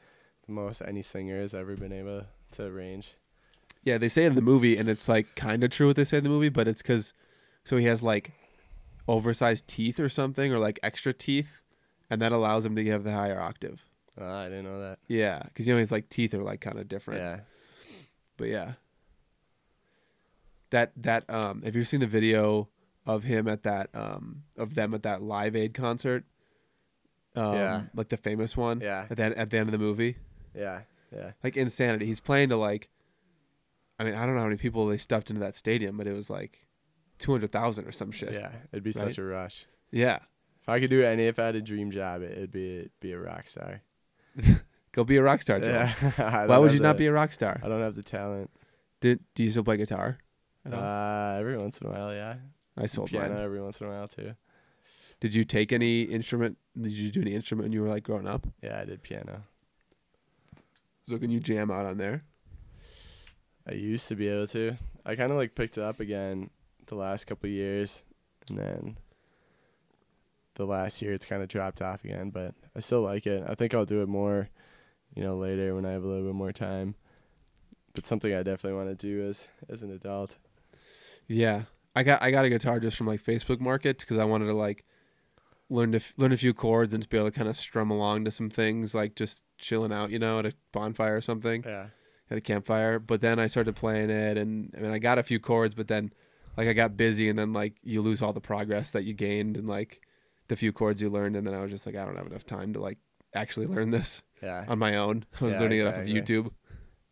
the 0.46 0.54
most 0.54 0.82
any 0.82 1.02
singer 1.02 1.40
has 1.40 1.54
ever 1.54 1.76
been 1.76 1.94
able 1.94 2.26
to 2.54 2.72
range. 2.72 3.14
Yeah, 3.84 3.98
they 3.98 4.10
say 4.10 4.26
in 4.26 4.36
the 4.36 4.42
movie, 4.42 4.78
and 4.78 4.88
it's 4.88 5.10
like 5.10 5.36
kind 5.36 5.64
of 5.64 5.72
true 5.72 5.88
what 5.88 5.96
they 5.96 6.04
say 6.04 6.18
in 6.18 6.24
the 6.24 6.30
movie, 6.30 6.50
but 6.50 6.68
it's 6.68 6.82
because 6.82 7.14
so 7.64 7.78
he 7.78 7.86
has 7.86 8.04
like 8.04 8.34
oversized 9.08 9.68
teeth 9.68 10.00
or 10.00 10.10
something, 10.10 10.54
or 10.54 10.60
like 10.60 10.80
extra 10.84 11.14
teeth, 11.14 11.62
and 12.10 12.22
that 12.22 12.32
allows 12.32 12.66
him 12.66 12.76
to 12.76 12.86
have 12.92 13.04
the 13.04 13.12
higher 13.12 13.42
octave. 13.42 13.84
Uh, 14.20 14.26
I 14.26 14.46
didn't 14.46 14.66
know 14.66 14.80
that. 14.80 15.00
Yeah, 15.08 15.42
because 15.44 15.68
you 15.68 15.74
know 15.74 15.80
his 15.80 15.92
like 15.92 16.10
teeth 16.10 16.34
are 16.34 16.44
like 16.44 16.62
kind 16.62 16.78
of 16.78 16.88
different. 16.88 17.22
Yeah. 17.22 17.40
But 18.38 18.50
yeah, 18.50 18.74
that 20.72 20.92
that 20.98 21.30
um, 21.30 21.62
have 21.62 21.76
you 21.76 21.84
seen 21.84 22.00
the 22.02 22.08
video 22.08 22.68
of 23.06 23.24
him 23.24 23.48
at 23.48 23.64
that 23.64 23.90
um 23.96 24.44
of 24.58 24.76
them 24.76 24.94
at 24.94 25.04
that 25.04 25.22
Live 25.22 25.56
Aid 25.56 25.74
concert? 25.74 26.24
Um, 27.36 27.56
Yeah. 27.56 27.82
like 27.96 28.10
the 28.10 28.18
famous 28.18 28.58
one. 28.58 28.82
Yeah. 28.82 29.08
At 29.10 29.18
that 29.18 29.34
at 29.34 29.50
the 29.50 29.58
end 29.58 29.70
of 29.70 29.72
the 29.74 29.78
movie, 29.80 30.18
Yeah. 30.54 30.82
Yeah. 31.16 31.32
like 31.44 31.56
insanity. 31.58 32.06
He's 32.06 32.20
playing 32.20 32.50
to 32.50 32.58
like, 32.58 32.90
I 34.00 34.04
mean, 34.04 34.16
I 34.16 34.26
don't 34.26 34.36
know 34.36 34.42
how 34.42 34.48
many 34.48 34.58
people 34.58 34.86
they 34.88 34.98
stuffed 34.98 35.30
into 35.30 35.40
that 35.42 35.56
stadium, 35.56 35.98
but 35.98 36.08
it 36.08 36.14
was 36.14 36.30
like 36.30 36.66
two 37.20 37.32
hundred 37.32 37.52
thousand 37.52 37.86
or 37.88 37.92
some 37.92 38.12
shit. 38.12 38.34
Yeah. 38.34 38.52
It'd 38.72 38.84
be 38.84 38.90
Right? 38.92 38.96
such 38.96 39.18
a 39.18 39.24
rush. 39.24 39.66
Yeah. 39.92 40.20
If 40.62 40.70
I 40.70 40.80
could 40.80 40.90
do 40.90 41.04
any, 41.04 41.26
if 41.28 41.40
I 41.40 41.46
had 41.48 41.56
a 41.56 41.62
dream 41.62 41.90
job, 41.92 42.22
it, 42.22 42.32
it'd 42.34 42.52
be 42.52 42.78
it'd 42.80 43.00
be 43.00 43.12
a 43.14 43.20
rock 43.20 43.48
star. 43.48 43.82
Go 44.92 45.04
be 45.06 45.18
a 45.18 45.24
rock 45.24 45.42
star. 45.42 45.60
Yeah. 45.60 45.94
Why 46.48 46.58
would 46.58 46.74
you 46.74 46.80
not 46.82 46.98
be 46.98 47.08
a 47.08 47.12
rock 47.14 47.32
star? 47.32 47.60
I 47.64 47.70
don't 47.70 47.82
have 47.82 47.96
the 47.96 48.04
talent. 48.04 48.50
Do, 49.00 49.18
do 49.36 49.44
you 49.44 49.50
still 49.52 49.64
play 49.64 49.78
guitar? 49.78 50.18
At 50.66 50.74
all? 50.74 50.80
Uh, 50.80 51.40
every 51.40 51.58
once 51.58 51.80
in 51.80 51.88
a 51.88 51.92
while, 51.92 52.14
yeah. 52.14 52.36
I 52.78 52.86
sold 52.86 53.10
Piano 53.10 53.34
mine. 53.34 53.44
every 53.44 53.62
once 53.62 53.82
in 53.82 53.88
a 53.88 53.90
while 53.90 54.08
too. 54.08 54.34
Did 55.20 55.34
you 55.34 55.44
take 55.44 55.72
any 55.72 56.02
instrument? 56.04 56.58
Did 56.80 56.92
you 56.94 57.12
do 57.12 57.22
any 57.22 57.36
instrument 57.36 57.66
when 57.66 57.74
you 57.74 57.82
were 57.82 57.90
like 57.90 58.04
growing 58.04 58.28
up? 58.28 58.48
Yeah, 58.64 58.80
I 58.80 58.86
did 58.86 59.04
piano. 59.04 59.44
So 61.08 61.18
can 61.18 61.30
you 61.30 61.40
jam 61.40 61.70
out 61.70 61.86
on 61.86 61.98
there? 61.98 62.24
I 63.68 63.74
used 63.74 64.08
to 64.08 64.16
be 64.16 64.28
able 64.28 64.48
to. 64.48 64.76
I 65.06 65.16
kind 65.16 65.32
of 65.32 65.38
like 65.38 65.54
picked 65.56 65.78
it 65.78 65.84
up 65.84 66.00
again 66.00 66.50
the 66.88 66.96
last 66.96 67.26
couple 67.26 67.48
of 67.48 67.54
years, 67.54 68.04
and 68.50 68.58
then 68.58 68.98
the 70.56 70.66
last 70.66 71.02
year 71.02 71.14
it's 71.14 71.26
kind 71.26 71.44
of 71.44 71.50
dropped 71.50 71.82
off 71.82 72.04
again. 72.04 72.30
But 72.32 72.56
I 72.76 72.80
still 72.80 73.02
like 73.02 73.28
it. 73.28 73.44
I 73.48 73.56
think 73.56 73.74
I'll 73.74 73.86
do 73.86 74.02
it 74.02 74.10
more, 74.10 74.50
you 75.14 75.24
know, 75.24 75.36
later 75.36 75.76
when 75.76 75.86
I 75.86 75.92
have 75.92 76.04
a 76.04 76.08
little 76.08 76.26
bit 76.26 76.36
more 76.36 76.52
time. 76.52 76.96
But 77.94 78.06
something 78.06 78.34
I 78.34 78.42
definitely 78.42 78.78
want 78.78 78.90
to 78.98 79.08
do 79.08 79.28
as 79.28 79.50
as 79.70 79.84
an 79.84 79.92
adult. 79.92 80.38
Yeah, 81.34 81.64
I 81.96 82.04
got 82.04 82.22
I 82.22 82.32
got 82.32 82.46
a 82.46 82.50
guitar 82.50 82.80
just 82.80 82.98
from 82.98 83.08
like 83.08 83.22
Facebook 83.22 83.60
Market 83.60 84.00
because 84.00 84.18
I 84.18 84.26
wanted 84.26 84.46
to 84.48 84.54
like 84.54 84.86
learn 85.70 85.92
to 85.94 85.98
f- 85.98 86.14
learn 86.18 86.32
a 86.34 86.38
few 86.38 86.54
chords 86.54 86.94
and 86.94 87.02
to 87.02 87.08
be 87.10 87.18
able 87.18 87.28
to 87.32 87.38
kind 87.38 87.48
of 87.48 87.56
strum 87.56 87.90
along 87.92 88.26
to 88.26 88.32
some 88.32 88.50
things 88.50 88.94
like 88.94 89.16
just 89.16 89.44
chilling 89.58 89.94
out, 89.94 90.10
you 90.12 90.20
know, 90.20 90.40
at 90.40 90.46
a 90.46 90.54
bonfire 90.74 91.16
or 91.16 91.22
something 91.22 91.64
Yeah. 91.66 91.88
at 92.30 92.38
a 92.38 92.42
campfire. 92.42 93.00
But 93.00 93.22
then 93.22 93.40
I 93.40 93.48
started 93.48 93.76
playing 93.76 94.10
it, 94.10 94.38
and 94.38 94.74
I 94.78 94.82
mean 94.82 94.92
I 94.92 95.00
got 95.00 95.18
a 95.20 95.24
few 95.24 95.40
chords, 95.40 95.74
but 95.76 95.88
then 95.88 96.12
like 96.58 96.68
I 96.68 96.74
got 96.74 96.98
busy, 96.98 97.30
and 97.30 97.40
then 97.40 97.54
like 97.54 97.76
you 97.84 98.02
lose 98.02 98.22
all 98.22 98.34
the 98.34 98.42
progress 98.42 98.92
that 98.92 99.04
you 99.06 99.14
gained 99.14 99.56
and 99.58 99.68
like 99.68 100.02
the 100.50 100.56
few 100.58 100.74
chords 100.74 101.02
you 101.02 101.10
learned, 101.10 101.36
and 101.38 101.48
then 101.48 101.54
I 101.54 101.62
was 101.62 101.72
just 101.72 101.86
like 101.86 101.96
I 101.96 102.04
don't 102.04 102.18
have 102.18 102.28
enough 102.28 102.46
time 102.46 102.74
to 102.74 102.80
like 102.82 102.98
actually 103.34 103.68
learn 103.68 103.92
this 103.92 104.24
Yeah. 104.44 104.66
on 104.68 104.78
my 104.80 104.96
own. 104.98 105.24
I 105.40 105.46
was 105.46 105.54
Yeah, 105.54 105.60
learning 105.62 105.80
it 105.80 105.88
off 105.88 105.98
of. 105.98 106.06
YouTube. 106.08 106.52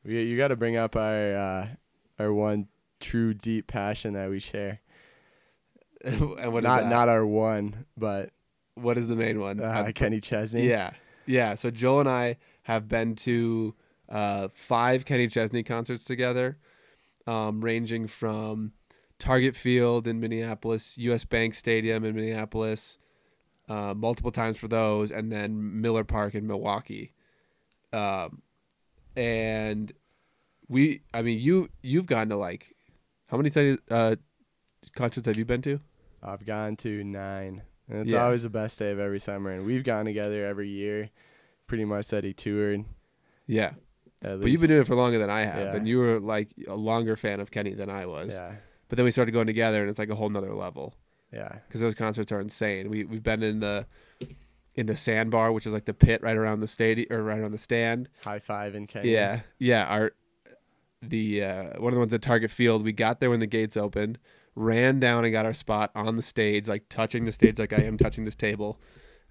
We 0.03 0.23
you 0.23 0.35
got 0.35 0.49
to 0.49 0.57
bring 0.57 0.75
up 0.75 0.97
our 0.97 1.35
uh, 1.37 1.67
our 2.19 2.33
one 2.33 2.67
true 2.99 3.33
deep 3.33 3.67
passion 3.67 4.13
that 4.13 4.29
we 4.29 4.39
share. 4.39 4.81
and 6.03 6.53
what 6.53 6.63
not 6.63 6.87
not 6.87 7.09
our 7.09 7.25
one, 7.25 7.85
but 7.97 8.31
what 8.75 8.97
is 8.97 9.07
the 9.07 9.15
main 9.15 9.39
one? 9.39 9.59
uh, 9.59 9.85
Uh, 9.87 9.91
Kenny 9.91 10.19
Chesney. 10.19 10.67
Yeah, 10.67 10.91
yeah. 11.25 11.55
So 11.55 11.69
Joel 11.71 12.01
and 12.01 12.09
I 12.09 12.37
have 12.63 12.87
been 12.87 13.15
to 13.15 13.75
uh, 14.07 14.47
five 14.53 15.05
Kenny 15.05 15.27
Chesney 15.27 15.63
concerts 15.63 16.05
together, 16.05 16.57
um, 17.27 17.61
ranging 17.61 18.07
from 18.07 18.71
Target 19.17 19.55
Field 19.55 20.07
in 20.07 20.19
Minneapolis, 20.21 20.97
U.S. 20.97 21.25
Bank 21.25 21.53
Stadium 21.53 22.05
in 22.05 22.15
Minneapolis, 22.15 22.97
uh, 23.67 23.93
multiple 23.93 24.31
times 24.31 24.57
for 24.57 24.69
those, 24.69 25.11
and 25.11 25.31
then 25.31 25.81
Miller 25.81 26.05
Park 26.05 26.33
in 26.33 26.47
Milwaukee. 26.47 27.11
Um, 27.91 28.41
and 29.17 29.91
we, 30.69 31.01
I 31.13 31.23
mean, 31.23 31.39
you 31.39 31.69
you've 31.81 32.05
gone 32.05 32.29
to 32.29 32.37
like 32.37 32.75
how 33.29 33.37
many 33.37 33.49
studies, 33.49 33.77
uh, 33.89 34.15
concerts 34.95 35.27
have 35.27 35.37
you 35.37 35.45
been 35.45 35.61
to? 35.63 35.79
I've 36.21 36.45
gone 36.45 36.75
to 36.77 37.03
nine, 37.03 37.61
and 37.87 37.99
it's 38.01 38.11
Yeah. 38.11 38.25
always 38.25 38.43
the 38.43 38.49
best 38.49 38.79
day 38.79 38.91
of 38.91 38.99
every 38.99 39.19
summer. 39.19 39.51
And 39.51 39.65
we've 39.65 39.83
gone 39.83 40.05
together 40.05 40.45
every 40.45 40.69
year, 40.69 41.09
pretty 41.67 41.85
much 41.85 42.07
that 42.07 42.23
he 42.23 42.33
toured. 42.33 42.85
Yeah, 43.47 43.73
but 44.21 44.45
you've 44.45 44.61
been 44.61 44.69
doing 44.69 44.81
it 44.81 44.87
for 44.87 44.95
longer 44.95 45.17
than 45.17 45.29
I 45.29 45.41
have, 45.41 45.59
Yeah. 45.67 45.75
and 45.75 45.87
you 45.87 45.99
were 45.99 46.19
like 46.19 46.49
a 46.67 46.75
longer 46.75 47.15
fan 47.15 47.39
of 47.39 47.51
Kenny 47.51 47.73
than 47.73 47.89
I 47.89 48.05
was. 48.05 48.33
yeah, 48.33 48.55
But 48.89 48.97
then 48.97 49.05
we 49.05 49.11
started 49.11 49.31
going 49.31 49.47
together, 49.47 49.81
and 49.81 49.89
it's 49.89 49.99
like 49.99 50.09
a 50.09 50.15
whole 50.15 50.29
nother 50.29 50.53
level 50.53 50.95
yeah, 51.31 51.59
because 51.67 51.81
those 51.81 51.95
concerts 51.95 52.31
are 52.31 52.39
insane. 52.41 52.89
We 52.89 53.05
we've 53.05 53.23
been 53.23 53.43
in 53.43 53.59
the 53.59 53.85
in 54.75 54.85
the 54.85 54.95
sandbar, 54.95 55.51
which 55.51 55.65
is 55.67 55.73
like 55.73 55.85
the 55.85 55.93
pit 55.93 56.21
right 56.23 56.37
around 56.37 56.59
the 56.61 56.67
stadium 56.67 57.07
or 57.11 57.21
right 57.23 57.39
around 57.39 57.51
the 57.51 57.57
stand. 57.57 58.07
high 58.23 58.39
five 58.39 58.75
in 58.75 58.87
Kenya. 58.87 59.11
Yeah, 59.11 59.39
yeah. 59.57 59.85
Our 59.85 60.11
the 61.01 61.43
uh, 61.43 61.63
one 61.79 61.93
of 61.93 61.95
the 61.95 61.99
ones 61.99 62.13
at 62.13 62.21
Target 62.21 62.51
Field. 62.51 62.83
We 62.83 62.91
got 62.91 63.19
there 63.19 63.29
when 63.29 63.39
the 63.39 63.47
gates 63.47 63.77
opened, 63.77 64.19
ran 64.55 64.99
down 64.99 65.23
and 65.23 65.31
got 65.31 65.45
our 65.45 65.53
spot 65.53 65.91
on 65.95 66.15
the 66.15 66.21
stage, 66.21 66.67
like 66.67 66.89
touching 66.89 67.25
the 67.25 67.31
stage, 67.31 67.59
like 67.59 67.73
I 67.73 67.83
am 67.83 67.97
touching 67.97 68.23
this 68.23 68.35
table, 68.35 68.79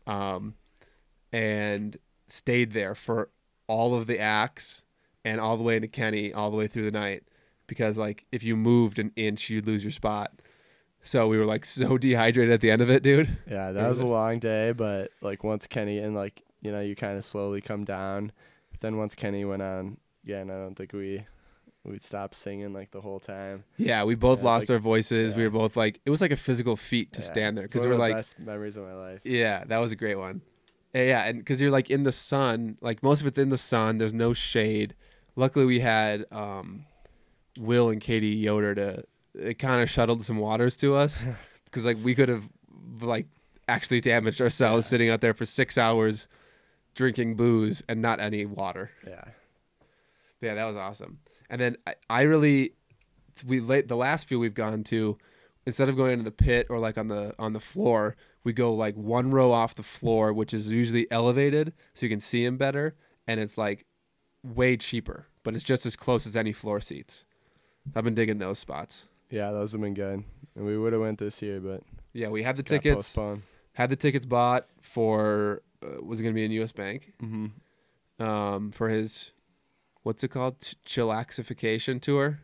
um, 0.06 0.54
and 1.32 1.96
stayed 2.26 2.72
there 2.72 2.94
for 2.94 3.30
all 3.66 3.94
of 3.94 4.06
the 4.06 4.18
acts 4.18 4.84
and 5.24 5.40
all 5.40 5.56
the 5.56 5.62
way 5.62 5.76
into 5.76 5.88
Kenny, 5.88 6.32
all 6.32 6.50
the 6.50 6.56
way 6.56 6.66
through 6.66 6.84
the 6.84 6.90
night, 6.90 7.24
because 7.66 7.98
like 7.98 8.24
if 8.32 8.42
you 8.42 8.56
moved 8.56 8.98
an 8.98 9.12
inch, 9.16 9.50
you'd 9.50 9.66
lose 9.66 9.84
your 9.84 9.92
spot. 9.92 10.32
So 11.02 11.28
we 11.28 11.38
were 11.38 11.46
like 11.46 11.64
so 11.64 11.98
dehydrated 11.98 12.52
at 12.52 12.60
the 12.60 12.70
end 12.70 12.82
of 12.82 12.90
it, 12.90 13.02
dude. 13.02 13.36
yeah. 13.48 13.72
That 13.72 13.88
was 13.88 14.00
a 14.00 14.06
long 14.06 14.38
day, 14.38 14.72
but 14.72 15.10
like 15.20 15.44
once 15.44 15.66
Kenny 15.66 15.98
and 15.98 16.14
like 16.14 16.42
you 16.60 16.72
know 16.72 16.80
you 16.80 16.96
kind 16.96 17.16
of 17.16 17.24
slowly 17.24 17.60
come 17.60 17.84
down. 17.84 18.32
But 18.70 18.80
then 18.80 18.96
once 18.96 19.14
Kenny 19.14 19.44
went 19.44 19.62
on, 19.62 19.98
again, 20.24 20.50
I 20.50 20.54
don't 20.54 20.74
think 20.74 20.92
we 20.92 21.26
we'd 21.88 22.02
stop 22.02 22.34
singing 22.34 22.72
like 22.72 22.90
the 22.90 23.00
whole 23.00 23.20
time. 23.20 23.64
Yeah, 23.76 24.04
we 24.04 24.14
both 24.14 24.38
Yeah, 24.40 24.44
lost 24.46 24.68
like- 24.68 24.74
our 24.76 24.78
voices. 24.78 25.34
We 25.34 25.42
were 25.44 25.50
both 25.50 25.76
like, 25.76 26.00
it 26.04 26.10
was 26.10 26.20
like 26.20 26.30
a 26.32 26.36
physical 26.36 26.76
feat 26.76 27.12
to 27.14 27.20
Yeah. 27.20 27.26
stand 27.26 27.58
there 27.58 27.66
because 27.66 27.82
we 27.82 27.88
were 27.88 27.94
the 27.94 28.00
like, 28.00 28.14
best 28.16 28.38
memories 28.38 28.76
of 28.76 28.84
my 28.84 28.94
life. 28.94 29.20
Yeah, 29.24 29.64
that 29.64 29.78
was 29.78 29.92
a 29.92 29.96
great 29.96 30.18
one. 30.18 30.42
Yeah, 30.94 31.02
yeah, 31.02 31.24
and 31.26 31.38
because 31.38 31.60
you're 31.60 31.70
like 31.70 31.90
in 31.90 32.02
the 32.04 32.12
sun, 32.12 32.78
like 32.80 33.02
most 33.02 33.20
of 33.20 33.26
it's 33.26 33.38
in 33.38 33.50
the 33.50 33.58
sun. 33.58 33.98
There's 33.98 34.14
no 34.14 34.32
shade. 34.32 34.94
Luckily, 35.36 35.66
we 35.66 35.80
had 35.80 36.24
um, 36.32 36.86
Will 37.58 37.90
and 37.90 38.00
Katie 38.00 38.28
Yoder 38.36 38.74
to. 38.74 39.04
It 39.34 39.58
kind 39.58 39.82
of 39.82 39.88
shuttled 39.90 40.24
some 40.24 40.38
waters 40.38 40.76
to 40.78 40.94
us 40.96 41.24
because 41.66 41.84
like 41.84 41.98
we 42.02 42.14
could 42.14 42.28
have 42.28 42.48
like 43.00 43.26
actually 43.68 44.00
damaged 44.00 44.40
ourselves 44.40 44.86
Yeah. 44.86 44.90
sitting 44.90 45.10
out 45.10 45.20
there 45.20 45.34
for 45.34 45.44
six 45.44 45.76
hours 45.78 46.26
drinking 46.94 47.36
booze 47.36 47.82
and 47.88 48.00
not 48.02 48.18
any 48.18 48.46
water. 48.46 48.90
Yeah, 49.06 49.24
Yeah, 50.40 50.54
that 50.54 50.64
was 50.64 50.74
awesome. 50.76 51.18
And 51.50 51.60
then 51.60 51.76
I, 51.86 51.94
I 52.10 52.22
really 52.22 52.72
we 53.46 53.60
late 53.60 53.88
the 53.88 53.96
last 53.96 54.26
few 54.28 54.38
we've 54.40 54.54
gone 54.54 54.82
to 54.84 55.16
instead 55.66 55.88
of 55.88 55.96
going 55.96 56.12
into 56.12 56.24
the 56.24 56.30
pit 56.30 56.66
or 56.70 56.78
like 56.78 56.96
on 56.98 57.08
the 57.08 57.34
on 57.38 57.52
the 57.52 57.60
floor, 57.60 58.16
we 58.44 58.52
go 58.52 58.72
like 58.74 58.94
one 58.96 59.30
row 59.30 59.52
off 59.52 59.74
the 59.74 59.82
floor, 59.82 60.32
which 60.32 60.52
is 60.54 60.72
usually 60.72 61.10
elevated 61.10 61.72
so 61.94 62.06
you 62.06 62.10
can 62.10 62.20
see 62.20 62.44
him 62.44 62.56
better, 62.56 62.94
and 63.26 63.38
it's 63.40 63.56
like 63.58 63.84
way 64.44 64.76
cheaper, 64.76 65.26
but 65.42 65.54
it's 65.54 65.64
just 65.64 65.84
as 65.86 65.96
close 65.96 66.26
as 66.26 66.36
any 66.36 66.52
floor 66.52 66.80
seats. 66.80 67.24
I've 67.94 68.04
been 68.04 68.14
digging 68.14 68.38
those 68.38 68.58
spots. 68.58 69.08
Yeah, 69.30 69.50
those 69.50 69.72
have 69.72 69.80
been 69.80 69.94
good. 69.94 70.24
And 70.56 70.64
we 70.66 70.76
would 70.78 70.92
have 70.92 71.02
went 71.02 71.18
this 71.18 71.40
year, 71.42 71.60
but 71.60 71.82
Yeah, 72.12 72.28
we 72.28 72.42
had 72.42 72.56
the 72.56 72.62
tickets 72.62 73.14
postponed. 73.14 73.42
had 73.74 73.90
the 73.90 73.96
tickets 73.96 74.26
bought 74.26 74.66
for 74.80 75.62
uh, 75.82 76.02
was 76.02 76.18
it 76.20 76.22
going 76.24 76.34
to 76.34 76.38
be 76.38 76.44
in 76.44 76.50
US 76.62 76.72
Bank 76.72 77.12
Mm-hmm. 77.22 78.22
um, 78.24 78.70
for 78.72 78.88
his 78.88 79.32
what's 80.08 80.24
it 80.24 80.28
called 80.28 80.58
Ch- 80.62 80.74
chillaxification 80.86 82.00
tour, 82.00 82.40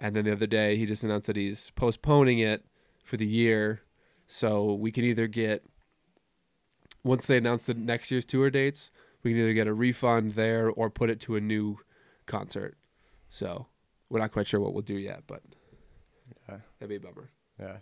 and 0.00 0.16
then 0.16 0.24
the 0.24 0.32
other 0.32 0.48
day 0.48 0.76
he 0.76 0.84
just 0.84 1.04
announced 1.04 1.28
that 1.28 1.36
he's 1.36 1.70
postponing 1.76 2.40
it 2.40 2.64
for 3.04 3.16
the 3.16 3.24
year, 3.26 3.82
so 4.26 4.74
we 4.74 4.90
can 4.90 5.04
either 5.04 5.28
get 5.28 5.64
once 7.04 7.28
they 7.28 7.36
announce 7.36 7.62
the 7.66 7.74
next 7.74 8.10
year's 8.10 8.24
tour 8.24 8.50
dates, 8.50 8.90
we 9.22 9.30
can 9.30 9.38
either 9.40 9.52
get 9.52 9.68
a 9.68 9.72
refund 9.74 10.32
there 10.32 10.68
or 10.68 10.90
put 10.90 11.08
it 11.08 11.20
to 11.20 11.36
a 11.36 11.40
new 11.40 11.78
concert. 12.26 12.76
So 13.28 13.66
we're 14.08 14.18
not 14.18 14.32
quite 14.32 14.48
sure 14.48 14.58
what 14.58 14.72
we'll 14.74 14.82
do 14.82 14.96
yet, 14.98 15.22
but 15.28 15.42
Yeah. 16.48 16.58
that'd 16.80 16.88
be 16.88 16.96
a 16.96 17.00
bummer. 17.00 17.30
Yeah. 17.60 17.76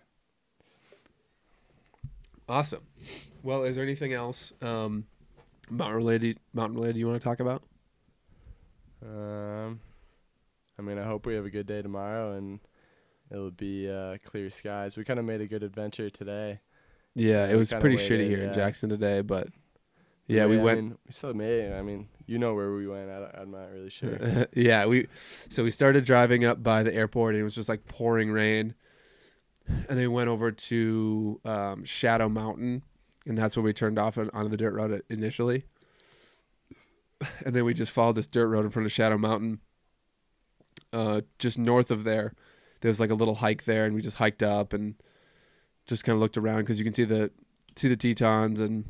Awesome. 2.51 2.83
Well, 3.43 3.63
is 3.65 3.77
there 3.77 3.85
anything 3.85 4.13
else 4.13 4.53
um, 4.61 5.07
mountain 5.71 5.97
related 5.97 6.39
mountain 6.53 6.77
related 6.77 6.99
you 6.99 7.07
want 7.07 7.19
to 7.19 7.25
talk 7.25 7.41
about? 7.41 7.63
Um, 9.05 9.81
I 10.79 10.83
mean, 10.83 10.99
I 10.99 11.05
hope 11.05 11.27
we 11.27 11.35
have 11.35 11.45
a 11.45 11.51
good 11.51 11.67
day 11.67 11.83
tomorrow 11.83 12.37
and 12.37 12.61
it'll 13.31 13.51
be 13.51 13.91
uh, 13.91 14.19
clear 14.25 14.51
skies. 14.51 14.97
We 14.97 15.05
kind 15.05 15.19
of 15.19 15.25
made 15.25 15.41
a 15.41 15.47
good 15.47 15.63
adventure 15.63 16.11
today. 16.11 16.61
Yeah, 17.15 17.47
it 17.47 17.57
was 17.57 17.73
pretty 17.73 17.97
waited, 17.97 18.21
shitty 18.21 18.29
here 18.29 18.45
in. 18.45 18.53
Jackson 18.55 18.89
today, 18.89 19.21
but 19.21 19.49
yeah, 20.27 20.47
we 20.47 20.59
I 20.59 20.63
went. 20.63 20.81
mean, 20.83 20.99
we 21.07 21.13
still 21.13 21.35
made 21.35 21.65
it. 21.65 21.73
I 21.75 21.83
mean, 21.83 22.09
you 22.27 22.39
know 22.39 22.55
where 22.55 22.73
we 22.73 22.87
went. 22.87 23.11
I, 23.11 23.19
don't- 23.19 23.35
I'm 23.35 23.51
not 23.51 23.71
really 23.71 23.91
sure. 23.91 24.47
yeah, 24.55 24.87
we 24.87 25.09
so 25.51 25.63
we 25.63 25.71
started 25.71 26.05
driving 26.05 26.45
up 26.45 26.63
by 26.63 26.83
the 26.83 26.95
airport 26.95 27.35
and 27.35 27.41
it 27.43 27.45
was 27.45 27.55
just 27.55 27.69
like 27.69 27.87
pouring 27.87 28.31
rain, 28.31 28.75
and 29.67 29.85
then 29.89 29.99
we 29.99 30.09
went 30.09 30.29
over 30.31 30.51
to 30.51 31.41
um, 31.45 31.85
Shadow 31.85 32.31
Mountain, 32.31 32.83
and 33.27 33.37
that's 33.37 33.57
where 33.59 33.63
we 33.65 33.75
turned 33.75 33.99
off 33.99 34.17
on, 34.17 34.31
onto 34.33 34.49
the 34.49 34.57
dirt 34.57 34.73
road 34.73 35.03
initially, 35.11 35.67
and 37.45 37.55
then 37.55 37.65
we 37.65 37.75
just 37.75 37.93
followed 37.93 38.17
this 38.17 38.27
dirt 38.27 38.49
road 38.49 38.65
in 38.65 38.71
front 38.71 38.87
of 38.87 38.93
Shadow 38.93 39.19
Mountain. 39.19 39.61
Uh, 40.93 41.23
just 41.39 41.59
north 41.59 41.91
of 41.91 42.05
there, 42.05 42.35
there's 42.81 43.01
like 43.01 43.11
a 43.11 43.15
little 43.15 43.37
hike 43.37 43.65
there, 43.65 43.87
and 43.87 43.95
we 43.95 44.03
just 44.03 44.19
hiked 44.19 44.43
up 44.43 44.73
and 44.73 44.95
just 45.87 46.05
kind 46.05 46.15
of 46.15 46.21
looked 46.21 46.37
around 46.37 46.59
because 46.59 46.79
you 46.79 46.85
can 46.85 46.95
see 46.95 47.05
the 47.05 47.31
see 47.77 47.89
the 47.89 47.97
Tetons 47.97 48.61
and 48.61 48.85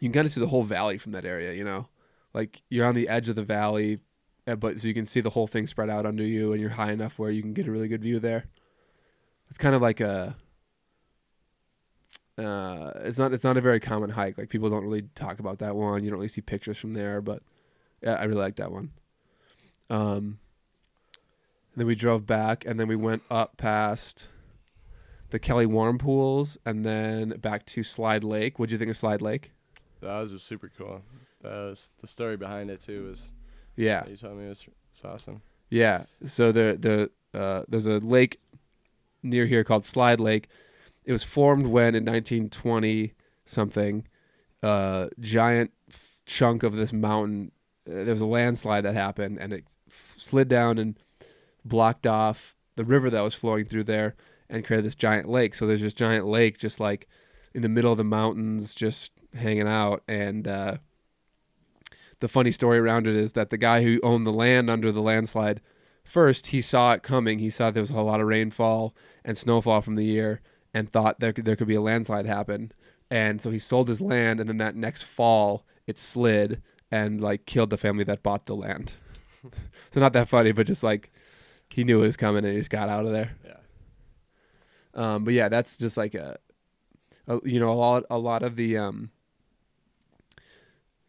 you 0.00 0.08
can 0.08 0.12
kind 0.12 0.26
of 0.26 0.32
see 0.32 0.40
the 0.40 0.48
whole 0.48 0.62
valley 0.62 0.96
from 0.96 1.12
that 1.12 1.24
area. 1.24 1.52
You 1.52 1.64
know, 1.64 1.88
like 2.32 2.62
you're 2.70 2.86
on 2.86 2.94
the 2.94 3.08
edge 3.08 3.28
of 3.28 3.36
the 3.36 3.42
valley, 3.42 3.98
uh, 4.46 4.56
but 4.56 4.80
so 4.80 4.88
you 4.88 4.94
can 4.94 5.06
see 5.06 5.20
the 5.20 5.30
whole 5.30 5.46
thing 5.46 5.66
spread 5.66 5.90
out 5.90 6.06
under 6.06 6.24
you, 6.24 6.52
and 6.52 6.60
you're 6.60 6.70
high 6.70 6.92
enough 6.92 7.18
where 7.18 7.30
you 7.30 7.42
can 7.42 7.52
get 7.52 7.66
a 7.66 7.70
really 7.70 7.88
good 7.88 8.02
view 8.02 8.18
there. 8.18 8.46
It's 9.48 9.58
kind 9.58 9.74
of 9.74 9.82
like 9.82 10.00
a. 10.00 10.36
Uh, 12.38 12.92
it's 12.96 13.18
not. 13.18 13.32
It's 13.32 13.44
not 13.44 13.56
a 13.56 13.60
very 13.60 13.80
common 13.80 14.10
hike. 14.10 14.38
Like 14.38 14.48
people 14.48 14.70
don't 14.70 14.84
really 14.84 15.02
talk 15.14 15.40
about 15.40 15.58
that 15.58 15.76
one. 15.76 16.04
You 16.04 16.10
don't 16.10 16.18
really 16.18 16.28
see 16.28 16.40
pictures 16.40 16.78
from 16.78 16.94
there, 16.94 17.20
but 17.20 17.42
yeah, 18.02 18.14
I 18.14 18.24
really 18.24 18.40
like 18.40 18.56
that 18.56 18.72
one. 18.72 18.90
Um. 19.88 20.38
Then 21.76 21.86
we 21.86 21.94
drove 21.94 22.26
back, 22.26 22.64
and 22.66 22.80
then 22.80 22.88
we 22.88 22.96
went 22.96 23.22
up 23.30 23.56
past 23.56 24.28
the 25.30 25.38
Kelly 25.38 25.66
Warm 25.66 25.98
pools, 25.98 26.58
and 26.66 26.84
then 26.84 27.30
back 27.40 27.64
to 27.66 27.82
Slide 27.82 28.24
Lake. 28.24 28.58
What 28.58 28.68
do 28.68 28.74
you 28.74 28.78
think 28.78 28.90
of 28.90 28.96
Slide 28.96 29.22
Lake? 29.22 29.52
that 30.00 30.18
was 30.18 30.32
just 30.32 30.46
super 30.46 30.70
cool. 30.76 31.02
That 31.42 31.52
was 31.52 31.92
the 32.00 32.06
story 32.06 32.36
behind 32.36 32.70
it 32.70 32.80
too. 32.80 33.06
Was 33.06 33.32
Yeah, 33.76 34.06
you 34.06 34.16
told 34.16 34.38
me 34.38 34.48
was 34.48 34.66
was 34.66 35.04
awesome. 35.04 35.42
Yeah. 35.68 36.04
So 36.24 36.52
the 36.52 37.10
the 37.32 37.38
uh, 37.38 37.64
there's 37.68 37.86
a 37.86 37.98
lake 37.98 38.40
near 39.22 39.46
here 39.46 39.64
called 39.64 39.84
Slide 39.84 40.20
Lake. 40.20 40.48
It 41.10 41.12
was 41.12 41.24
formed 41.24 41.66
when 41.66 41.96
in 41.96 42.04
1920 42.04 43.14
something, 43.44 44.06
uh, 44.62 45.08
giant 45.18 45.72
chunk 46.24 46.62
of 46.62 46.76
this 46.76 46.92
mountain. 46.92 47.50
Uh, 47.84 48.04
there 48.04 48.14
was 48.14 48.20
a 48.20 48.26
landslide 48.26 48.84
that 48.84 48.94
happened, 48.94 49.38
and 49.40 49.52
it 49.52 49.64
f- 49.88 50.14
slid 50.16 50.46
down 50.46 50.78
and 50.78 50.96
blocked 51.64 52.06
off 52.06 52.54
the 52.76 52.84
river 52.84 53.10
that 53.10 53.22
was 53.22 53.34
flowing 53.34 53.64
through 53.64 53.82
there, 53.82 54.14
and 54.48 54.64
created 54.64 54.86
this 54.86 54.94
giant 54.94 55.28
lake. 55.28 55.56
So 55.56 55.66
there's 55.66 55.80
this 55.80 55.94
giant 55.94 56.28
lake 56.28 56.58
just 56.58 56.78
like 56.78 57.08
in 57.52 57.62
the 57.62 57.68
middle 57.68 57.90
of 57.90 57.98
the 57.98 58.04
mountains, 58.04 58.72
just 58.72 59.10
hanging 59.34 59.66
out. 59.66 60.04
And 60.06 60.46
uh, 60.46 60.76
the 62.20 62.28
funny 62.28 62.52
story 62.52 62.78
around 62.78 63.08
it 63.08 63.16
is 63.16 63.32
that 63.32 63.50
the 63.50 63.58
guy 63.58 63.82
who 63.82 63.98
owned 64.04 64.28
the 64.28 64.32
land 64.32 64.70
under 64.70 64.92
the 64.92 65.02
landslide 65.02 65.60
first 66.04 66.46
he 66.46 66.60
saw 66.60 66.92
it 66.92 67.02
coming 67.02 67.40
he 67.40 67.50
saw 67.50 67.70
there 67.70 67.82
was 67.82 67.90
a 67.90 68.00
lot 68.00 68.20
of 68.20 68.26
rainfall 68.26 68.94
and 69.22 69.36
snowfall 69.36 69.80
from 69.80 69.96
the 69.96 70.04
year 70.04 70.40
and 70.74 70.88
thought 70.88 71.20
there 71.20 71.32
could, 71.32 71.44
there 71.44 71.56
could 71.56 71.68
be 71.68 71.74
a 71.74 71.80
landslide 71.80 72.26
happen 72.26 72.72
and 73.10 73.40
so 73.42 73.50
he 73.50 73.58
sold 73.58 73.88
his 73.88 74.00
land 74.00 74.38
and 74.40 74.48
then 74.48 74.56
that 74.58 74.76
next 74.76 75.02
fall 75.02 75.64
it 75.86 75.98
slid 75.98 76.62
and 76.90 77.20
like 77.20 77.46
killed 77.46 77.70
the 77.70 77.76
family 77.76 78.04
that 78.04 78.22
bought 78.22 78.46
the 78.46 78.54
land 78.54 78.92
so 79.90 80.00
not 80.00 80.12
that 80.12 80.28
funny 80.28 80.52
but 80.52 80.66
just 80.66 80.82
like 80.82 81.10
he 81.68 81.84
knew 81.84 82.02
it 82.02 82.06
was 82.06 82.16
coming 82.16 82.44
and 82.44 82.52
he 82.54 82.58
just 82.60 82.70
got 82.70 82.88
out 82.88 83.04
of 83.06 83.12
there 83.12 83.36
Yeah. 83.44 83.54
um, 84.94 85.24
but 85.24 85.34
yeah, 85.34 85.48
that's 85.48 85.76
just 85.76 85.96
like 85.96 86.14
a, 86.14 86.36
a 87.28 87.38
you 87.44 87.60
know 87.60 87.70
a 87.70 87.74
lot 87.74 88.04
a 88.10 88.18
lot 88.18 88.42
of 88.42 88.56
the 88.56 88.76
um, 88.76 89.10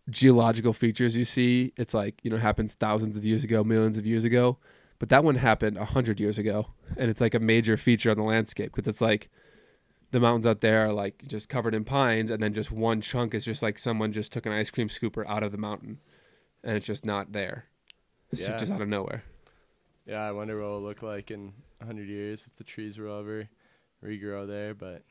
geological 0.09 0.73
features 0.73 1.15
you 1.17 1.25
see. 1.25 1.73
It's 1.77 1.93
like 1.93 2.19
you 2.23 2.29
know 2.29 2.37
happens 2.37 2.75
thousands 2.75 3.17
of 3.17 3.25
years 3.25 3.43
ago, 3.43 3.63
millions 3.63 3.97
of 3.97 4.05
years 4.05 4.23
ago, 4.23 4.57
but 4.99 5.09
that 5.09 5.23
one 5.23 5.35
happened 5.35 5.77
a 5.77 5.85
hundred 5.85 6.19
years 6.19 6.37
ago, 6.37 6.67
and 6.97 7.09
it's 7.09 7.21
like 7.21 7.33
a 7.33 7.39
major 7.39 7.77
feature 7.77 8.11
on 8.11 8.17
the 8.17 8.23
landscape 8.23 8.71
because 8.73 8.87
it's 8.87 9.01
like 9.01 9.29
the 10.11 10.19
mountains 10.19 10.45
out 10.45 10.61
there 10.61 10.85
are 10.87 10.93
like 10.93 11.27
just 11.27 11.49
covered 11.49 11.73
in 11.75 11.83
pines, 11.83 12.29
and 12.31 12.41
then 12.41 12.53
just 12.53 12.71
one 12.71 13.01
chunk 13.01 13.33
is 13.33 13.45
just 13.45 13.61
like 13.61 13.77
someone 13.79 14.11
just 14.11 14.31
took 14.31 14.45
an 14.45 14.51
ice 14.51 14.69
cream 14.71 14.89
scooper 14.89 15.25
out 15.27 15.43
of 15.43 15.51
the 15.51 15.57
mountain, 15.57 15.99
and 16.63 16.77
it's 16.77 16.85
just 16.87 17.05
not 17.05 17.31
there. 17.33 17.65
It's 18.31 18.41
Yeah. 18.41 18.57
just 18.57 18.71
out 18.71 18.81
of 18.81 18.87
nowhere. 18.87 19.23
Yeah, 20.05 20.21
I 20.27 20.31
wonder 20.31 20.57
what 20.59 20.65
it'll 20.65 20.81
look 20.81 21.01
like 21.01 21.31
in 21.31 21.53
a 21.79 21.85
hundred 21.85 22.07
years 22.09 22.45
if 22.47 22.55
the 22.55 22.63
trees 22.63 22.97
will 22.97 23.19
ever 23.19 23.49
regrow 24.03 24.47
there. 24.47 24.73
But 24.73 25.03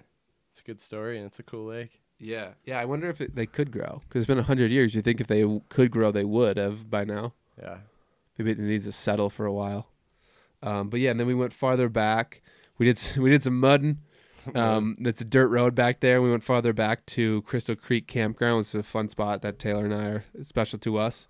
it's 0.50 0.60
a 0.60 0.64
good 0.64 0.80
story 0.80 1.16
and 1.16 1.26
it's 1.26 1.38
a 1.38 1.42
cool 1.44 1.66
lake. 1.66 2.00
Yeah, 2.18 2.50
yeah. 2.64 2.78
I 2.78 2.84
wonder 2.84 3.08
if 3.08 3.20
it, 3.20 3.34
they 3.34 3.46
could 3.46 3.70
grow 3.70 4.02
because 4.08 4.22
it's 4.22 4.26
been 4.28 4.38
a 4.38 4.42
hundred 4.42 4.70
years. 4.70 4.94
You 4.94 5.00
think 5.02 5.20
if 5.20 5.26
they 5.26 5.40
w- 5.42 5.62
could 5.70 5.90
grow, 5.90 6.10
they 6.10 6.24
would 6.24 6.56
have 6.58 6.90
by 6.90 7.04
now. 7.04 7.32
Yeah. 7.58 7.78
Maybe 8.36 8.50
it 8.52 8.58
needs 8.58 8.84
to 8.84 8.92
settle 8.92 9.30
for 9.30 9.46
a 9.46 9.52
while. 9.52 9.88
Um, 10.62 10.90
but 10.90 11.00
yeah, 11.00 11.10
and 11.12 11.20
then 11.20 11.26
we 11.26 11.34
went 11.34 11.52
farther 11.54 11.88
back. 11.88 12.42
We 12.76 12.84
did 12.86 13.00
we 13.18 13.30
did 13.30 13.42
some 13.42 13.58
mudding. 13.58 13.98
Um, 14.54 14.96
that's 15.00 15.20
a 15.20 15.24
dirt 15.24 15.48
road 15.48 15.74
back 15.74 16.00
there. 16.00 16.20
We 16.22 16.30
went 16.30 16.44
farther 16.44 16.72
back 16.72 17.06
to 17.06 17.42
Crystal 17.42 17.76
Creek 17.76 18.06
Campground. 18.06 18.60
It's 18.60 18.74
a 18.74 18.82
fun 18.82 19.08
spot 19.08 19.42
that 19.42 19.58
Taylor 19.58 19.84
and 19.84 19.94
I 19.94 20.04
are 20.06 20.24
special 20.42 20.78
to 20.80 20.98
us. 20.98 21.26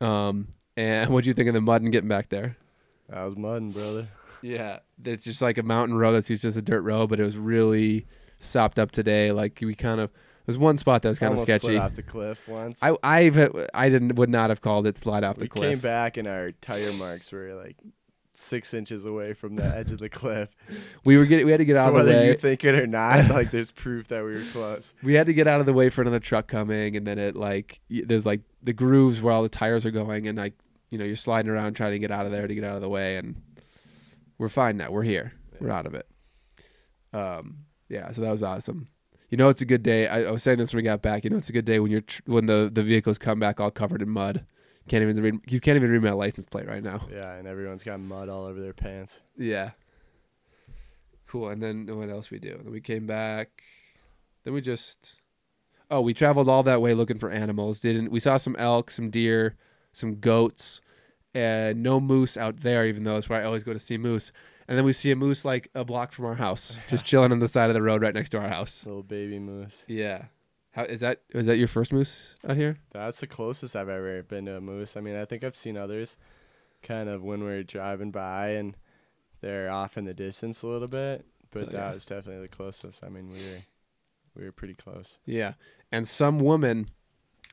Um, 0.00 0.48
and 0.76 1.10
what 1.12 1.24
do 1.24 1.30
you 1.30 1.34
think 1.34 1.48
of 1.48 1.54
the 1.54 1.60
mud 1.60 1.82
and 1.82 1.92
getting 1.92 2.08
back 2.08 2.28
there? 2.28 2.56
that 3.08 3.24
was 3.24 3.36
mudding, 3.36 3.70
brother. 3.70 4.06
Yeah, 4.42 4.80
it's 5.04 5.24
just 5.24 5.40
like 5.40 5.58
a 5.58 5.62
mountain 5.62 5.96
road 5.96 6.12
that's 6.12 6.28
just 6.28 6.56
a 6.56 6.62
dirt 6.62 6.82
road, 6.82 7.08
but 7.08 7.20
it 7.20 7.24
was 7.24 7.36
really 7.36 8.06
sopped 8.38 8.78
up 8.78 8.90
today. 8.90 9.32
Like 9.32 9.58
we 9.62 9.74
kind 9.74 10.00
of 10.00 10.10
there's 10.46 10.58
one 10.58 10.78
spot 10.78 11.02
that 11.02 11.08
was 11.08 11.18
kind 11.18 11.34
of 11.34 11.40
sketchy. 11.40 11.76
off 11.76 11.94
the 11.94 12.02
cliff 12.02 12.46
once. 12.46 12.82
I 12.82 12.96
I've 13.02 13.36
I 13.74 13.88
didn't 13.88 14.14
would 14.16 14.30
not 14.30 14.50
have 14.50 14.60
called 14.60 14.86
it 14.86 14.98
slide 14.98 15.24
off 15.24 15.36
we 15.36 15.44
the 15.44 15.48
cliff. 15.48 15.62
We 15.62 15.70
came 15.70 15.78
back 15.80 16.16
and 16.16 16.28
our 16.28 16.52
tire 16.52 16.92
marks 16.92 17.32
were 17.32 17.54
like 17.54 17.76
six 18.38 18.74
inches 18.74 19.04
away 19.06 19.32
from 19.32 19.56
the 19.56 19.64
edge 19.64 19.92
of 19.92 19.98
the 19.98 20.08
cliff. 20.08 20.54
We 21.04 21.16
were 21.16 21.26
getting 21.26 21.46
we 21.46 21.52
had 21.52 21.58
to 21.58 21.64
get 21.64 21.76
out 21.76 21.84
so 21.84 21.88
of 21.96 22.04
the 22.04 22.10
whether 22.10 22.20
way. 22.20 22.26
you 22.28 22.34
think 22.34 22.64
it 22.64 22.74
or 22.74 22.86
not, 22.86 23.28
like 23.30 23.50
there's 23.50 23.70
proof 23.70 24.08
that 24.08 24.24
we 24.24 24.34
were 24.34 24.44
close. 24.52 24.92
we 25.02 25.14
had 25.14 25.26
to 25.26 25.34
get 25.34 25.46
out 25.46 25.60
of 25.60 25.66
the 25.66 25.72
way 25.72 25.88
for 25.88 26.02
another 26.02 26.18
truck 26.20 26.46
coming, 26.48 26.96
and 26.96 27.06
then 27.06 27.18
it 27.18 27.36
like 27.36 27.80
there's 27.88 28.26
like 28.26 28.40
the 28.62 28.72
grooves 28.72 29.22
where 29.22 29.32
all 29.32 29.42
the 29.42 29.48
tires 29.48 29.86
are 29.86 29.90
going, 29.92 30.26
and 30.26 30.36
like 30.36 30.54
you 30.90 30.98
know 30.98 31.04
you're 31.04 31.16
sliding 31.16 31.50
around 31.50 31.74
trying 31.74 31.92
to 31.92 31.98
get 31.98 32.10
out 32.10 32.26
of 32.26 32.32
there 32.32 32.46
to 32.46 32.54
get 32.54 32.64
out 32.64 32.74
of 32.76 32.82
the 32.82 32.88
way, 32.88 33.16
and 33.16 33.40
we're 34.38 34.48
fine 34.48 34.76
now. 34.76 34.90
We're 34.90 35.02
here. 35.04 35.32
We're 35.60 35.70
out 35.70 35.86
of 35.86 35.94
it. 35.94 36.06
Um, 37.12 37.58
yeah, 37.88 38.10
so 38.10 38.20
that 38.22 38.30
was 38.30 38.42
awesome. 38.42 38.86
You 39.30 39.36
know, 39.36 39.48
it's 39.48 39.62
a 39.62 39.66
good 39.66 39.82
day. 39.82 40.06
I, 40.06 40.24
I 40.24 40.30
was 40.30 40.42
saying 40.42 40.58
this 40.58 40.72
when 40.72 40.78
we 40.78 40.84
got 40.84 41.02
back. 41.02 41.24
You 41.24 41.30
know, 41.30 41.36
it's 41.36 41.48
a 41.48 41.52
good 41.52 41.64
day 41.64 41.78
when 41.78 41.90
you're 41.90 42.00
tr- 42.02 42.22
when 42.26 42.46
the 42.46 42.70
the 42.72 42.82
vehicles 42.82 43.18
come 43.18 43.38
back 43.40 43.60
all 43.60 43.70
covered 43.70 44.02
in 44.02 44.08
mud. 44.10 44.44
Can't 44.88 45.02
even 45.02 45.16
read. 45.22 45.34
You 45.48 45.60
can't 45.60 45.76
even 45.76 45.90
read 45.90 46.02
my 46.02 46.12
license 46.12 46.46
plate 46.46 46.68
right 46.68 46.82
now. 46.82 47.00
Yeah, 47.10 47.32
and 47.34 47.48
everyone's 47.48 47.82
got 47.82 47.98
mud 48.00 48.28
all 48.28 48.44
over 48.44 48.60
their 48.60 48.72
pants. 48.72 49.20
Yeah. 49.36 49.70
Cool. 51.26 51.48
And 51.48 51.62
then 51.62 51.86
what 51.96 52.08
else 52.08 52.30
we 52.30 52.38
do? 52.38 52.60
Then 52.62 52.72
we 52.72 52.80
came 52.80 53.06
back. 53.06 53.62
Then 54.44 54.54
we 54.54 54.60
just 54.60 55.18
Oh, 55.90 56.00
we 56.00 56.14
traveled 56.14 56.48
all 56.48 56.62
that 56.64 56.82
way 56.82 56.94
looking 56.94 57.18
for 57.18 57.30
animals. 57.30 57.80
Didn't 57.80 58.10
we 58.10 58.20
saw 58.20 58.36
some 58.36 58.56
elk, 58.56 58.90
some 58.90 59.10
deer, 59.10 59.56
some 59.92 60.16
goats, 60.16 60.80
and 61.34 61.82
no 61.82 62.00
moose 62.00 62.36
out 62.36 62.60
there, 62.60 62.86
even 62.86 63.04
though 63.04 63.16
it's 63.16 63.28
where 63.28 63.40
I 63.40 63.44
always 63.44 63.62
go 63.64 63.72
to 63.72 63.78
see 63.78 63.98
moose. 63.98 64.32
And 64.68 64.76
then 64.76 64.84
we 64.84 64.92
see 64.92 65.12
a 65.12 65.16
moose 65.16 65.44
like 65.44 65.68
a 65.76 65.84
block 65.84 66.10
from 66.12 66.24
our 66.24 66.34
house, 66.34 66.80
just 66.88 67.04
chilling 67.06 67.30
on 67.30 67.38
the 67.38 67.46
side 67.46 67.70
of 67.70 67.74
the 67.74 67.82
road 67.82 68.02
right 68.02 68.14
next 68.14 68.30
to 68.30 68.38
our 68.38 68.48
house. 68.48 68.84
Little 68.84 69.04
baby 69.04 69.38
moose. 69.38 69.84
Yeah. 69.86 70.24
How 70.76 70.82
is 70.84 71.00
that? 71.00 71.22
Is 71.30 71.46
that 71.46 71.56
your 71.56 71.68
first 71.68 71.90
moose 71.90 72.36
out 72.46 72.56
here? 72.56 72.76
That's 72.92 73.20
the 73.20 73.26
closest 73.26 73.74
I've 73.74 73.88
ever 73.88 74.22
been 74.22 74.44
to 74.44 74.58
a 74.58 74.60
moose. 74.60 74.94
I 74.96 75.00
mean, 75.00 75.16
I 75.16 75.24
think 75.24 75.42
I've 75.42 75.56
seen 75.56 75.76
others 75.76 76.18
kind 76.82 77.08
of 77.08 77.22
when 77.22 77.42
we're 77.42 77.62
driving 77.62 78.10
by 78.10 78.48
and 78.50 78.76
they're 79.40 79.70
off 79.70 79.96
in 79.96 80.04
the 80.04 80.12
distance 80.12 80.62
a 80.62 80.66
little 80.68 80.86
bit, 80.86 81.24
but 81.50 81.62
Oh, 81.62 81.66
that 81.66 81.72
yeah. 81.72 81.92
was 81.94 82.04
definitely 82.04 82.42
the 82.42 82.54
closest. 82.54 83.02
I 83.02 83.08
mean, 83.08 83.30
we 83.30 83.36
were 83.38 83.60
we 84.36 84.44
were 84.44 84.52
pretty 84.52 84.74
close. 84.74 85.18
Yeah. 85.24 85.54
And 85.90 86.06
some 86.06 86.38
woman, 86.38 86.90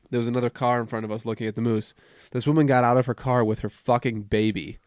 there 0.09 0.17
was 0.17 0.27
another 0.27 0.49
car 0.49 0.81
in 0.81 0.87
front 0.87 1.05
of 1.05 1.11
us 1.11 1.25
looking 1.25 1.47
at 1.47 1.55
the 1.55 1.61
moose. 1.61 1.93
This 2.31 2.45
woman 2.45 2.67
got 2.67 2.83
out 2.83 2.97
of 2.97 3.05
her 3.05 3.13
car 3.13 3.45
with 3.45 3.59
her 3.61 3.69
fucking 3.69 4.23
baby 4.23 4.79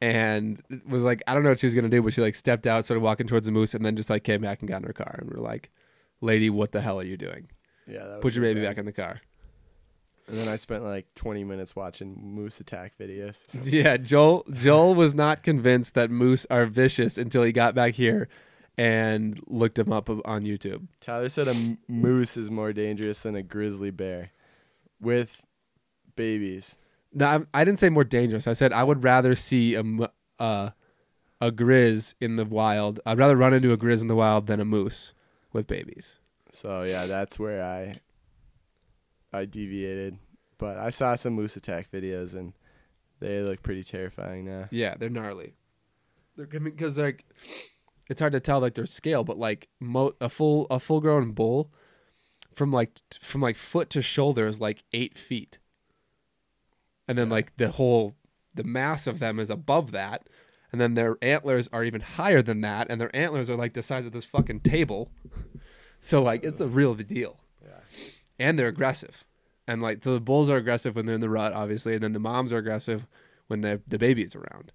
and 0.00 0.62
was 0.88 1.02
like, 1.02 1.22
I 1.26 1.34
don't 1.34 1.42
know 1.42 1.50
what 1.50 1.58
she 1.58 1.66
was 1.66 1.74
going 1.74 1.84
to 1.84 1.90
do, 1.90 2.00
but 2.00 2.14
she 2.14 2.22
like 2.22 2.36
stepped 2.36 2.66
out, 2.66 2.86
started 2.86 3.02
walking 3.02 3.26
towards 3.26 3.44
the 3.44 3.52
moose, 3.52 3.74
and 3.74 3.84
then 3.84 3.96
just 3.96 4.08
like 4.08 4.24
came 4.24 4.40
back 4.40 4.60
and 4.60 4.68
got 4.68 4.78
in 4.78 4.84
her 4.84 4.94
car. 4.94 5.16
And 5.20 5.30
we're 5.30 5.42
like, 5.42 5.70
lady, 6.22 6.48
what 6.48 6.72
the 6.72 6.80
hell 6.80 6.98
are 6.98 7.04
you 7.04 7.18
doing? 7.18 7.48
Yeah, 7.86 8.18
Put 8.20 8.34
your 8.34 8.42
baby 8.42 8.62
back 8.62 8.78
in 8.78 8.84
the 8.84 8.92
car. 8.92 9.20
And 10.28 10.36
then 10.36 10.48
I 10.48 10.56
spent 10.56 10.82
like 10.82 11.06
20 11.14 11.44
minutes 11.44 11.76
watching 11.76 12.16
moose 12.20 12.58
attack 12.58 12.94
videos. 12.98 13.46
Yeah, 13.72 13.96
Joel 13.96 14.44
Joel 14.52 14.94
was 14.96 15.14
not 15.14 15.42
convinced 15.44 15.94
that 15.94 16.10
moose 16.10 16.46
are 16.50 16.66
vicious 16.66 17.16
until 17.16 17.44
he 17.44 17.52
got 17.52 17.74
back 17.76 17.94
here 17.94 18.28
and 18.76 19.40
looked 19.46 19.78
him 19.78 19.92
up 19.92 20.08
on 20.10 20.42
YouTube. 20.42 20.88
Tyler 21.00 21.28
said 21.28 21.46
a 21.46 21.52
m- 21.52 21.78
moose 21.88 22.36
is 22.36 22.50
more 22.50 22.72
dangerous 22.72 23.22
than 23.22 23.36
a 23.36 23.42
grizzly 23.42 23.90
bear 23.90 24.32
with 25.00 25.44
babies. 26.16 26.76
No, 27.12 27.26
I, 27.54 27.60
I 27.60 27.64
didn't 27.64 27.78
say 27.78 27.88
more 27.88 28.04
dangerous. 28.04 28.46
I 28.48 28.52
said 28.52 28.72
I 28.72 28.82
would 28.82 29.04
rather 29.04 29.34
see 29.36 29.76
a 29.76 29.84
uh, 30.40 30.70
a 31.40 31.52
grizz 31.52 32.14
in 32.20 32.34
the 32.36 32.44
wild. 32.44 32.98
I'd 33.06 33.18
rather 33.18 33.36
run 33.36 33.54
into 33.54 33.72
a 33.72 33.76
grizz 33.78 34.00
in 34.02 34.08
the 34.08 34.16
wild 34.16 34.48
than 34.48 34.58
a 34.58 34.64
moose 34.64 35.14
with 35.52 35.66
babies. 35.68 36.18
So 36.56 36.82
yeah, 36.84 37.04
that's 37.06 37.38
where 37.38 37.62
I 37.62 37.92
I 39.32 39.44
deviated. 39.44 40.18
But 40.58 40.78
I 40.78 40.88
saw 40.88 41.14
some 41.16 41.34
moose 41.34 41.56
attack 41.56 41.90
videos 41.90 42.34
and 42.34 42.54
they 43.20 43.40
look 43.42 43.62
pretty 43.62 43.84
terrifying 43.84 44.46
now. 44.46 44.68
Yeah, 44.70 44.94
they're 44.98 45.10
gnarly. 45.10 45.52
They're 46.36 46.46
because 46.46 46.96
like 46.98 47.26
it's 48.08 48.20
hard 48.20 48.32
to 48.32 48.40
tell 48.40 48.60
like 48.60 48.72
their 48.74 48.86
scale, 48.86 49.22
but 49.22 49.38
like 49.38 49.68
mo- 49.80 50.14
a 50.20 50.30
full 50.30 50.66
a 50.70 50.80
full 50.80 51.00
grown 51.02 51.32
bull 51.32 51.70
from 52.54 52.72
like 52.72 52.94
t- 53.10 53.18
from 53.20 53.42
like 53.42 53.56
foot 53.56 53.90
to 53.90 54.00
shoulder 54.00 54.46
is 54.46 54.58
like 54.60 54.82
eight 54.94 55.18
feet, 55.18 55.58
and 57.06 57.18
then 57.18 57.28
Yeah. 57.28 57.34
like 57.34 57.56
the 57.58 57.68
whole 57.72 58.14
the 58.54 58.64
mass 58.64 59.06
of 59.06 59.18
them 59.18 59.38
is 59.38 59.50
above 59.50 59.90
that, 59.92 60.26
and 60.72 60.80
then 60.80 60.94
their 60.94 61.18
antlers 61.20 61.68
are 61.70 61.84
even 61.84 62.00
higher 62.00 62.40
than 62.40 62.62
that, 62.62 62.86
and 62.88 62.98
their 62.98 63.14
antlers 63.14 63.50
are 63.50 63.56
like 63.56 63.74
the 63.74 63.82
size 63.82 64.06
of 64.06 64.12
this 64.12 64.24
fucking 64.24 64.60
table. 64.60 65.10
So 66.06 66.22
like 66.22 66.44
it's 66.44 66.60
a 66.60 66.68
real 66.68 66.94
deal, 66.94 67.36
Yeah. 67.64 67.80
and 68.38 68.56
they're 68.58 68.68
aggressive, 68.68 69.24
and 69.66 69.82
like 69.82 70.04
so 70.04 70.14
the 70.14 70.20
bulls 70.20 70.48
are 70.48 70.56
aggressive 70.56 70.94
when 70.94 71.04
they're 71.06 71.16
in 71.16 71.20
the 71.20 71.28
rut, 71.28 71.52
obviously, 71.52 71.94
and 71.94 72.02
then 72.02 72.12
the 72.12 72.20
moms 72.20 72.52
are 72.52 72.58
aggressive 72.58 73.06
when 73.48 73.60
the 73.62 73.80
the 73.88 73.98
baby's 73.98 74.36
around, 74.36 74.70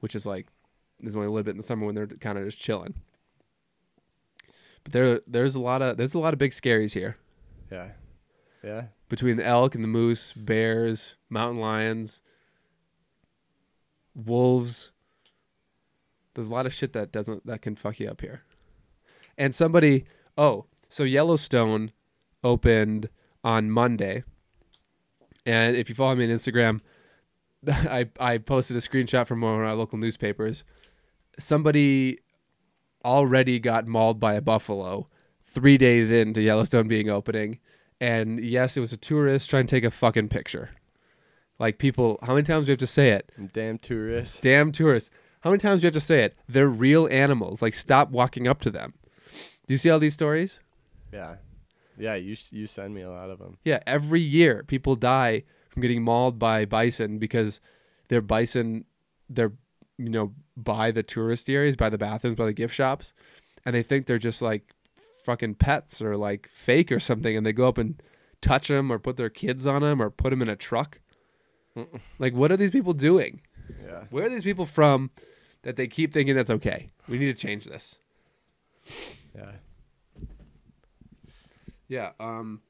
which 0.00 0.14
is 0.14 0.24
like 0.24 0.46
there's 1.00 1.16
only 1.16 1.26
a 1.26 1.30
little 1.30 1.42
bit 1.44 1.50
in 1.50 1.56
the 1.56 1.62
summer 1.64 1.84
when 1.84 1.94
they're 1.96 2.06
kind 2.06 2.38
of 2.38 2.44
just 2.44 2.60
chilling. 2.60 2.94
But 4.84 4.92
there 4.92 5.20
there's 5.26 5.56
a 5.56 5.60
lot 5.60 5.82
of 5.82 5.96
there's 5.96 6.14
a 6.14 6.18
lot 6.20 6.32
of 6.32 6.38
big 6.38 6.52
scaries 6.52 6.94
here 6.94 7.16
Yeah. 7.70 7.90
Yeah. 8.62 8.84
between 9.08 9.36
the 9.36 9.44
elk 9.44 9.74
and 9.74 9.82
the 9.82 9.88
moose, 9.88 10.32
bears, 10.32 11.16
mountain 11.28 11.60
lions, 11.60 12.22
wolves. 14.14 14.92
There's 16.34 16.46
a 16.46 16.50
lot 16.52 16.66
of 16.66 16.72
shit 16.74 16.92
that 16.92 17.10
doesn't 17.10 17.46
that 17.46 17.62
can 17.62 17.74
fuck 17.74 17.98
you 17.98 18.08
up 18.08 18.20
here. 18.20 18.42
And 19.38 19.54
somebody, 19.54 20.06
oh, 20.36 20.66
so 20.88 21.04
Yellowstone 21.04 21.92
opened 22.42 23.08
on 23.42 23.70
Monday. 23.70 24.24
And 25.44 25.76
if 25.76 25.88
you 25.88 25.94
follow 25.94 26.14
me 26.14 26.24
on 26.24 26.30
Instagram, 26.30 26.80
I 27.68 28.08
I 28.18 28.38
posted 28.38 28.76
a 28.76 28.80
screenshot 28.80 29.26
from 29.26 29.40
one 29.40 29.54
of 29.54 29.60
our 29.60 29.74
local 29.74 29.98
newspapers. 29.98 30.64
Somebody 31.38 32.18
already 33.04 33.60
got 33.60 33.86
mauled 33.86 34.18
by 34.18 34.34
a 34.34 34.40
buffalo 34.40 35.08
3 35.44 35.78
days 35.78 36.10
into 36.10 36.42
Yellowstone 36.42 36.88
being 36.88 37.08
opening 37.08 37.60
and 38.00 38.40
yes, 38.40 38.76
it 38.76 38.80
was 38.80 38.92
a 38.92 38.96
tourist 38.96 39.48
trying 39.48 39.66
to 39.66 39.74
take 39.74 39.84
a 39.84 39.90
fucking 39.90 40.28
picture. 40.28 40.70
Like 41.58 41.78
people, 41.78 42.18
how 42.22 42.34
many 42.34 42.44
times 42.44 42.66
do 42.66 42.70
we 42.70 42.72
have 42.72 42.78
to 42.78 42.86
say 42.86 43.10
it? 43.10 43.32
Damn 43.52 43.78
tourists. 43.78 44.40
Damn 44.40 44.72
tourists. 44.72 45.10
How 45.40 45.50
many 45.50 45.60
times 45.60 45.80
do 45.80 45.86
we 45.86 45.88
have 45.88 45.94
to 45.94 46.00
say 46.00 46.22
it? 46.24 46.34
They're 46.48 46.68
real 46.68 47.08
animals. 47.10 47.62
Like 47.62 47.74
stop 47.74 48.10
walking 48.10 48.46
up 48.46 48.60
to 48.62 48.70
them. 48.70 48.94
Do 49.66 49.74
you 49.74 49.78
see 49.78 49.90
all 49.90 49.98
these 49.98 50.14
stories? 50.14 50.60
Yeah. 51.12 51.36
Yeah, 51.98 52.14
you 52.14 52.36
you 52.50 52.66
send 52.66 52.94
me 52.94 53.02
a 53.02 53.10
lot 53.10 53.30
of 53.30 53.38
them. 53.38 53.58
Yeah, 53.64 53.80
every 53.86 54.20
year 54.20 54.62
people 54.66 54.96
die 54.96 55.44
from 55.70 55.82
getting 55.82 56.02
mauled 56.02 56.38
by 56.38 56.64
bison 56.64 57.18
because 57.18 57.60
they're 58.08 58.20
bison 58.20 58.84
they're 59.30 59.52
you 59.98 60.10
know 60.10 60.34
by 60.56 60.90
the 60.90 61.02
tourist 61.02 61.48
areas, 61.48 61.76
by 61.76 61.88
the 61.88 61.98
bathrooms, 61.98 62.36
by 62.36 62.46
the 62.46 62.52
gift 62.52 62.74
shops, 62.74 63.14
and 63.64 63.74
they 63.74 63.82
think 63.82 64.06
they're 64.06 64.18
just 64.18 64.42
like 64.42 64.74
fucking 65.24 65.54
pets 65.54 66.00
or 66.00 66.16
like 66.16 66.48
fake 66.48 66.92
or 66.92 67.00
something, 67.00 67.36
and 67.36 67.44
they 67.44 67.52
go 67.52 67.68
up 67.68 67.78
and 67.78 68.02
touch 68.40 68.68
them 68.68 68.90
or 68.90 68.98
put 68.98 69.16
their 69.16 69.30
kids 69.30 69.66
on 69.66 69.82
them 69.82 70.00
or 70.00 70.10
put 70.10 70.30
them 70.30 70.42
in 70.42 70.48
a 70.48 70.56
truck. 70.56 71.00
like, 72.18 72.32
what 72.32 72.50
are 72.50 72.56
these 72.56 72.70
people 72.70 72.92
doing? 72.92 73.42
Yeah. 73.84 74.04
Where 74.10 74.24
are 74.24 74.30
these 74.30 74.44
people 74.44 74.66
from 74.66 75.10
that 75.62 75.76
they 75.76 75.86
keep 75.88 76.12
thinking 76.12 76.34
that's 76.34 76.50
okay? 76.50 76.90
We 77.08 77.18
need 77.18 77.36
to 77.36 77.46
change 77.46 77.64
this. 77.64 77.98
Yeah. 79.34 79.50
Yeah. 81.88 82.10
Um. 82.20 82.60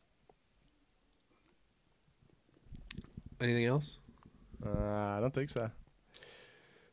Anything 3.40 3.66
else? 3.66 3.98
Uh, 4.64 4.70
I 4.70 5.18
don't 5.20 5.34
think 5.34 5.50
so. 5.50 5.70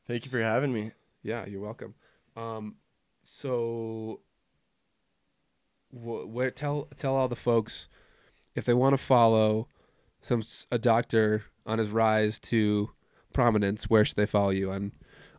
Thank 0.07 0.25
you 0.25 0.31
for 0.31 0.41
having 0.41 0.73
me. 0.73 0.91
Yeah, 1.21 1.45
you're 1.45 1.61
welcome. 1.61 1.95
Um, 2.35 2.75
so, 3.23 4.19
wh- 5.91 6.27
where 6.27 6.51
tell 6.51 6.89
tell 6.97 7.15
all 7.15 7.29
the 7.29 7.35
folks 7.37 7.87
if 8.55 8.65
they 8.65 8.73
want 8.73 8.93
to 8.93 8.97
follow 8.97 9.69
some 10.21 10.43
a 10.71 10.77
doctor 10.77 11.43
on 11.65 11.79
his 11.79 11.89
rise 11.89 12.39
to 12.39 12.91
prominence, 13.31 13.89
where 13.89 14.03
should 14.03 14.17
they 14.17 14.25
follow 14.25 14.49
you 14.49 14.71
on 14.71 14.91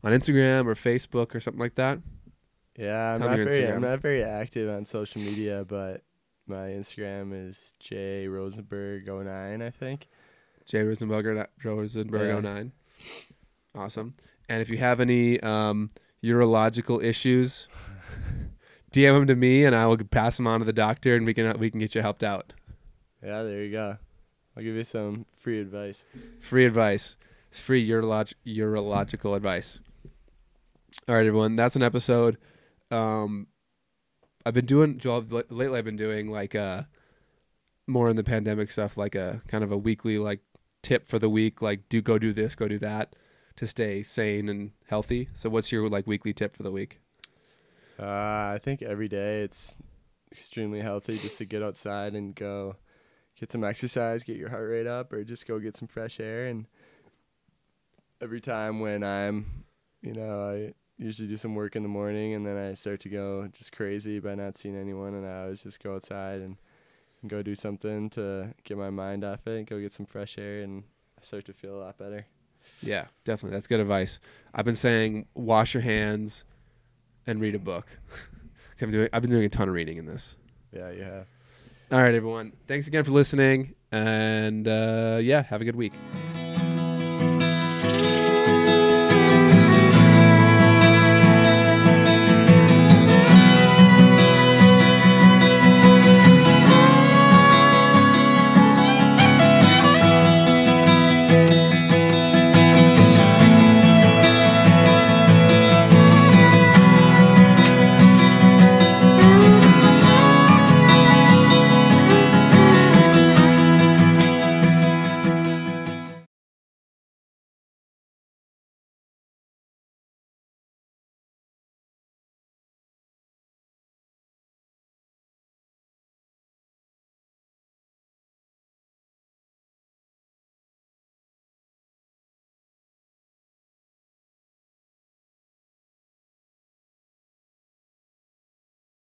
on 0.03 0.13
Instagram 0.13 0.67
or 0.67 0.75
Facebook 0.75 1.35
or 1.35 1.41
something 1.41 1.61
like 1.61 1.75
that? 1.75 1.99
Yeah, 2.77 3.13
I'm 3.13 3.19
Tell 3.19 3.29
not 3.29 3.37
very 3.39 3.61
Instagram. 3.61 3.75
I'm 3.75 3.83
not 3.83 4.01
very 4.01 4.25
active 4.25 4.69
on 4.75 4.85
social 4.85 5.21
media, 5.23 5.65
but 5.67 6.03
my 6.47 6.69
Instagram 6.71 7.49
is 7.49 7.75
J 7.79 8.27
Rosenberg 8.29 9.07
09, 9.07 9.63
I 9.63 9.71
think. 9.71 10.09
Rosenberger 10.71 11.47
Rosenberg 11.63 12.29
Yeah. 12.29 12.41
09. 12.41 12.73
Awesome. 13.75 14.15
And 14.49 14.61
if 14.63 14.69
you 14.71 14.79
have 14.79 15.01
any 15.01 15.41
um, 15.41 15.91
urological 16.23 17.03
issues, 17.03 17.69
DM 18.93 19.15
them 19.15 19.27
to 19.29 19.35
me, 19.37 19.65
and 19.65 19.75
I 19.75 19.87
will 19.87 19.97
pass 19.99 20.37
them 20.37 20.47
on 20.47 20.61
to 20.61 20.67
the 20.67 20.73
doctor, 20.73 21.15
and 21.17 21.27
we 21.27 21.35
can 21.35 21.59
we 21.59 21.71
can 21.71 21.81
get 21.81 21.95
you 21.95 22.01
helped 22.03 22.23
out. 22.25 22.53
Yeah, 23.23 23.43
there 23.43 23.63
you 23.63 23.73
go. 23.73 23.97
I'll 24.57 24.63
give 24.63 24.75
you 24.75 24.85
some 24.85 25.27
free 25.39 25.61
advice. 25.61 26.05
Free 26.41 26.65
advice. 26.65 27.17
It's 27.51 27.59
free 27.59 27.87
urolog- 27.89 28.35
urological 28.47 29.37
advice. 29.37 29.81
All 31.09 31.15
right, 31.15 31.27
everyone. 31.27 31.57
That's 31.57 31.75
an 31.77 31.83
episode. 31.83 32.37
Um, 32.95 33.49
I've 34.47 34.55
been 34.55 34.67
doing 34.67 35.01
lately. 35.03 35.79
I've 35.79 35.85
been 35.85 35.97
doing 35.97 36.29
like 36.31 36.55
uh 36.55 36.83
more 37.87 38.09
in 38.09 38.17
the 38.17 38.25
pandemic 38.25 38.71
stuff, 38.71 38.97
like 38.97 39.15
a 39.15 39.43
kind 39.49 39.65
of 39.65 39.73
a 39.73 39.77
weekly 39.77 40.19
like 40.19 40.41
tip 40.83 41.07
for 41.07 41.19
the 41.19 41.29
week, 41.29 41.61
like 41.61 41.89
do 41.89 42.01
go 42.01 42.19
do 42.19 42.33
this, 42.33 42.55
go 42.55 42.69
do 42.69 42.79
that, 42.79 43.17
to 43.57 43.67
stay 43.67 44.03
sane 44.03 44.49
and 44.49 44.73
healthy. 44.89 45.29
So, 45.35 45.49
what's 45.51 45.73
your 45.73 45.89
like 45.89 46.07
weekly 46.07 46.33
tip 46.33 46.57
for 46.57 46.63
the 46.63 46.71
week? 46.71 47.01
Uh, 47.99 48.05
I 48.07 48.59
think 48.63 48.83
every 48.83 49.09
day 49.09 49.41
it's 49.41 49.77
extremely 50.33 50.81
healthy 50.81 51.17
just 51.17 51.39
to 51.39 51.45
get 51.45 51.63
outside 51.63 52.15
and 52.15 52.35
go 52.35 52.77
get 53.39 53.53
some 53.53 53.65
exercise, 53.65 54.25
get 54.25 54.37
your 54.37 54.51
heart 54.51 54.69
rate 54.69 54.87
up, 54.87 55.13
or 55.13 55.25
just 55.25 55.47
go 55.47 55.59
get 55.59 55.77
some 55.77 55.89
fresh 55.89 56.19
air. 56.21 56.47
And 56.47 56.67
every 58.21 58.41
time 58.41 58.81
when 58.81 59.05
I'm, 59.05 59.65
you 60.03 60.13
know, 60.13 60.43
I 60.43 60.75
usually 60.99 61.29
do 61.29 61.37
some 61.37 61.55
work 61.55 61.77
in 61.77 61.83
the 61.83 61.89
morning 61.89 62.35
and 62.35 62.47
then 62.47 62.57
I 62.57 62.75
start 62.75 63.01
to 63.01 63.09
go 63.09 63.49
just 63.53 63.73
crazy 63.73 64.19
by 64.21 64.35
not 64.35 64.57
seeing 64.57 64.77
anyone, 64.77 65.15
and 65.15 65.27
I 65.27 65.43
always 65.43 65.63
just 65.63 65.83
go 65.83 65.95
outside 65.95 66.41
and, 66.41 66.57
and 67.23 67.31
go 67.31 67.43
do 67.43 67.55
something 67.55 68.11
to 68.11 68.55
get 68.65 68.79
my 68.79 68.91
mind 68.91 69.25
off 69.25 69.47
it, 69.47 69.67
go 69.67 69.81
get 69.81 69.93
some 69.93 70.07
fresh 70.07 70.39
air, 70.39 70.63
and 70.63 70.85
I 71.19 71.23
start 71.23 71.45
to 71.47 71.53
feel 71.53 71.75
a 71.77 71.81
lot 71.81 71.99
better. 71.99 72.27
Yeah, 72.83 73.07
definitely. 73.25 73.57
That's 73.57 73.67
good 73.67 73.81
advice. 73.81 74.21
I've 74.55 74.65
been 74.65 74.77
saying 74.77 75.27
wash 75.35 75.75
your 75.75 75.83
hands 75.83 76.45
and 77.27 77.41
read 77.41 77.55
a 77.55 77.59
book. 77.59 77.87
I'm 78.81 78.91
doing. 78.91 79.09
I've 79.13 79.23
been 79.23 79.31
doing 79.31 79.45
a 79.45 79.49
ton 79.49 79.69
of 79.69 79.75
reading 79.75 79.99
in 79.99 80.07
this. 80.07 80.37
Yeah, 80.73 80.91
you 80.91 81.03
have. 81.05 81.27
All 81.93 82.01
right, 82.01 82.15
everyone. 82.15 82.53
Thanks 82.67 82.89
again 82.89 83.05
for 83.05 83.13
listening, 83.13 83.75
and 83.93 84.67
uh, 84.67 85.19
yeah, 85.23 85.43
have 85.43 85.61
a 85.61 85.65
good 85.65 85.77
week. 85.77 85.93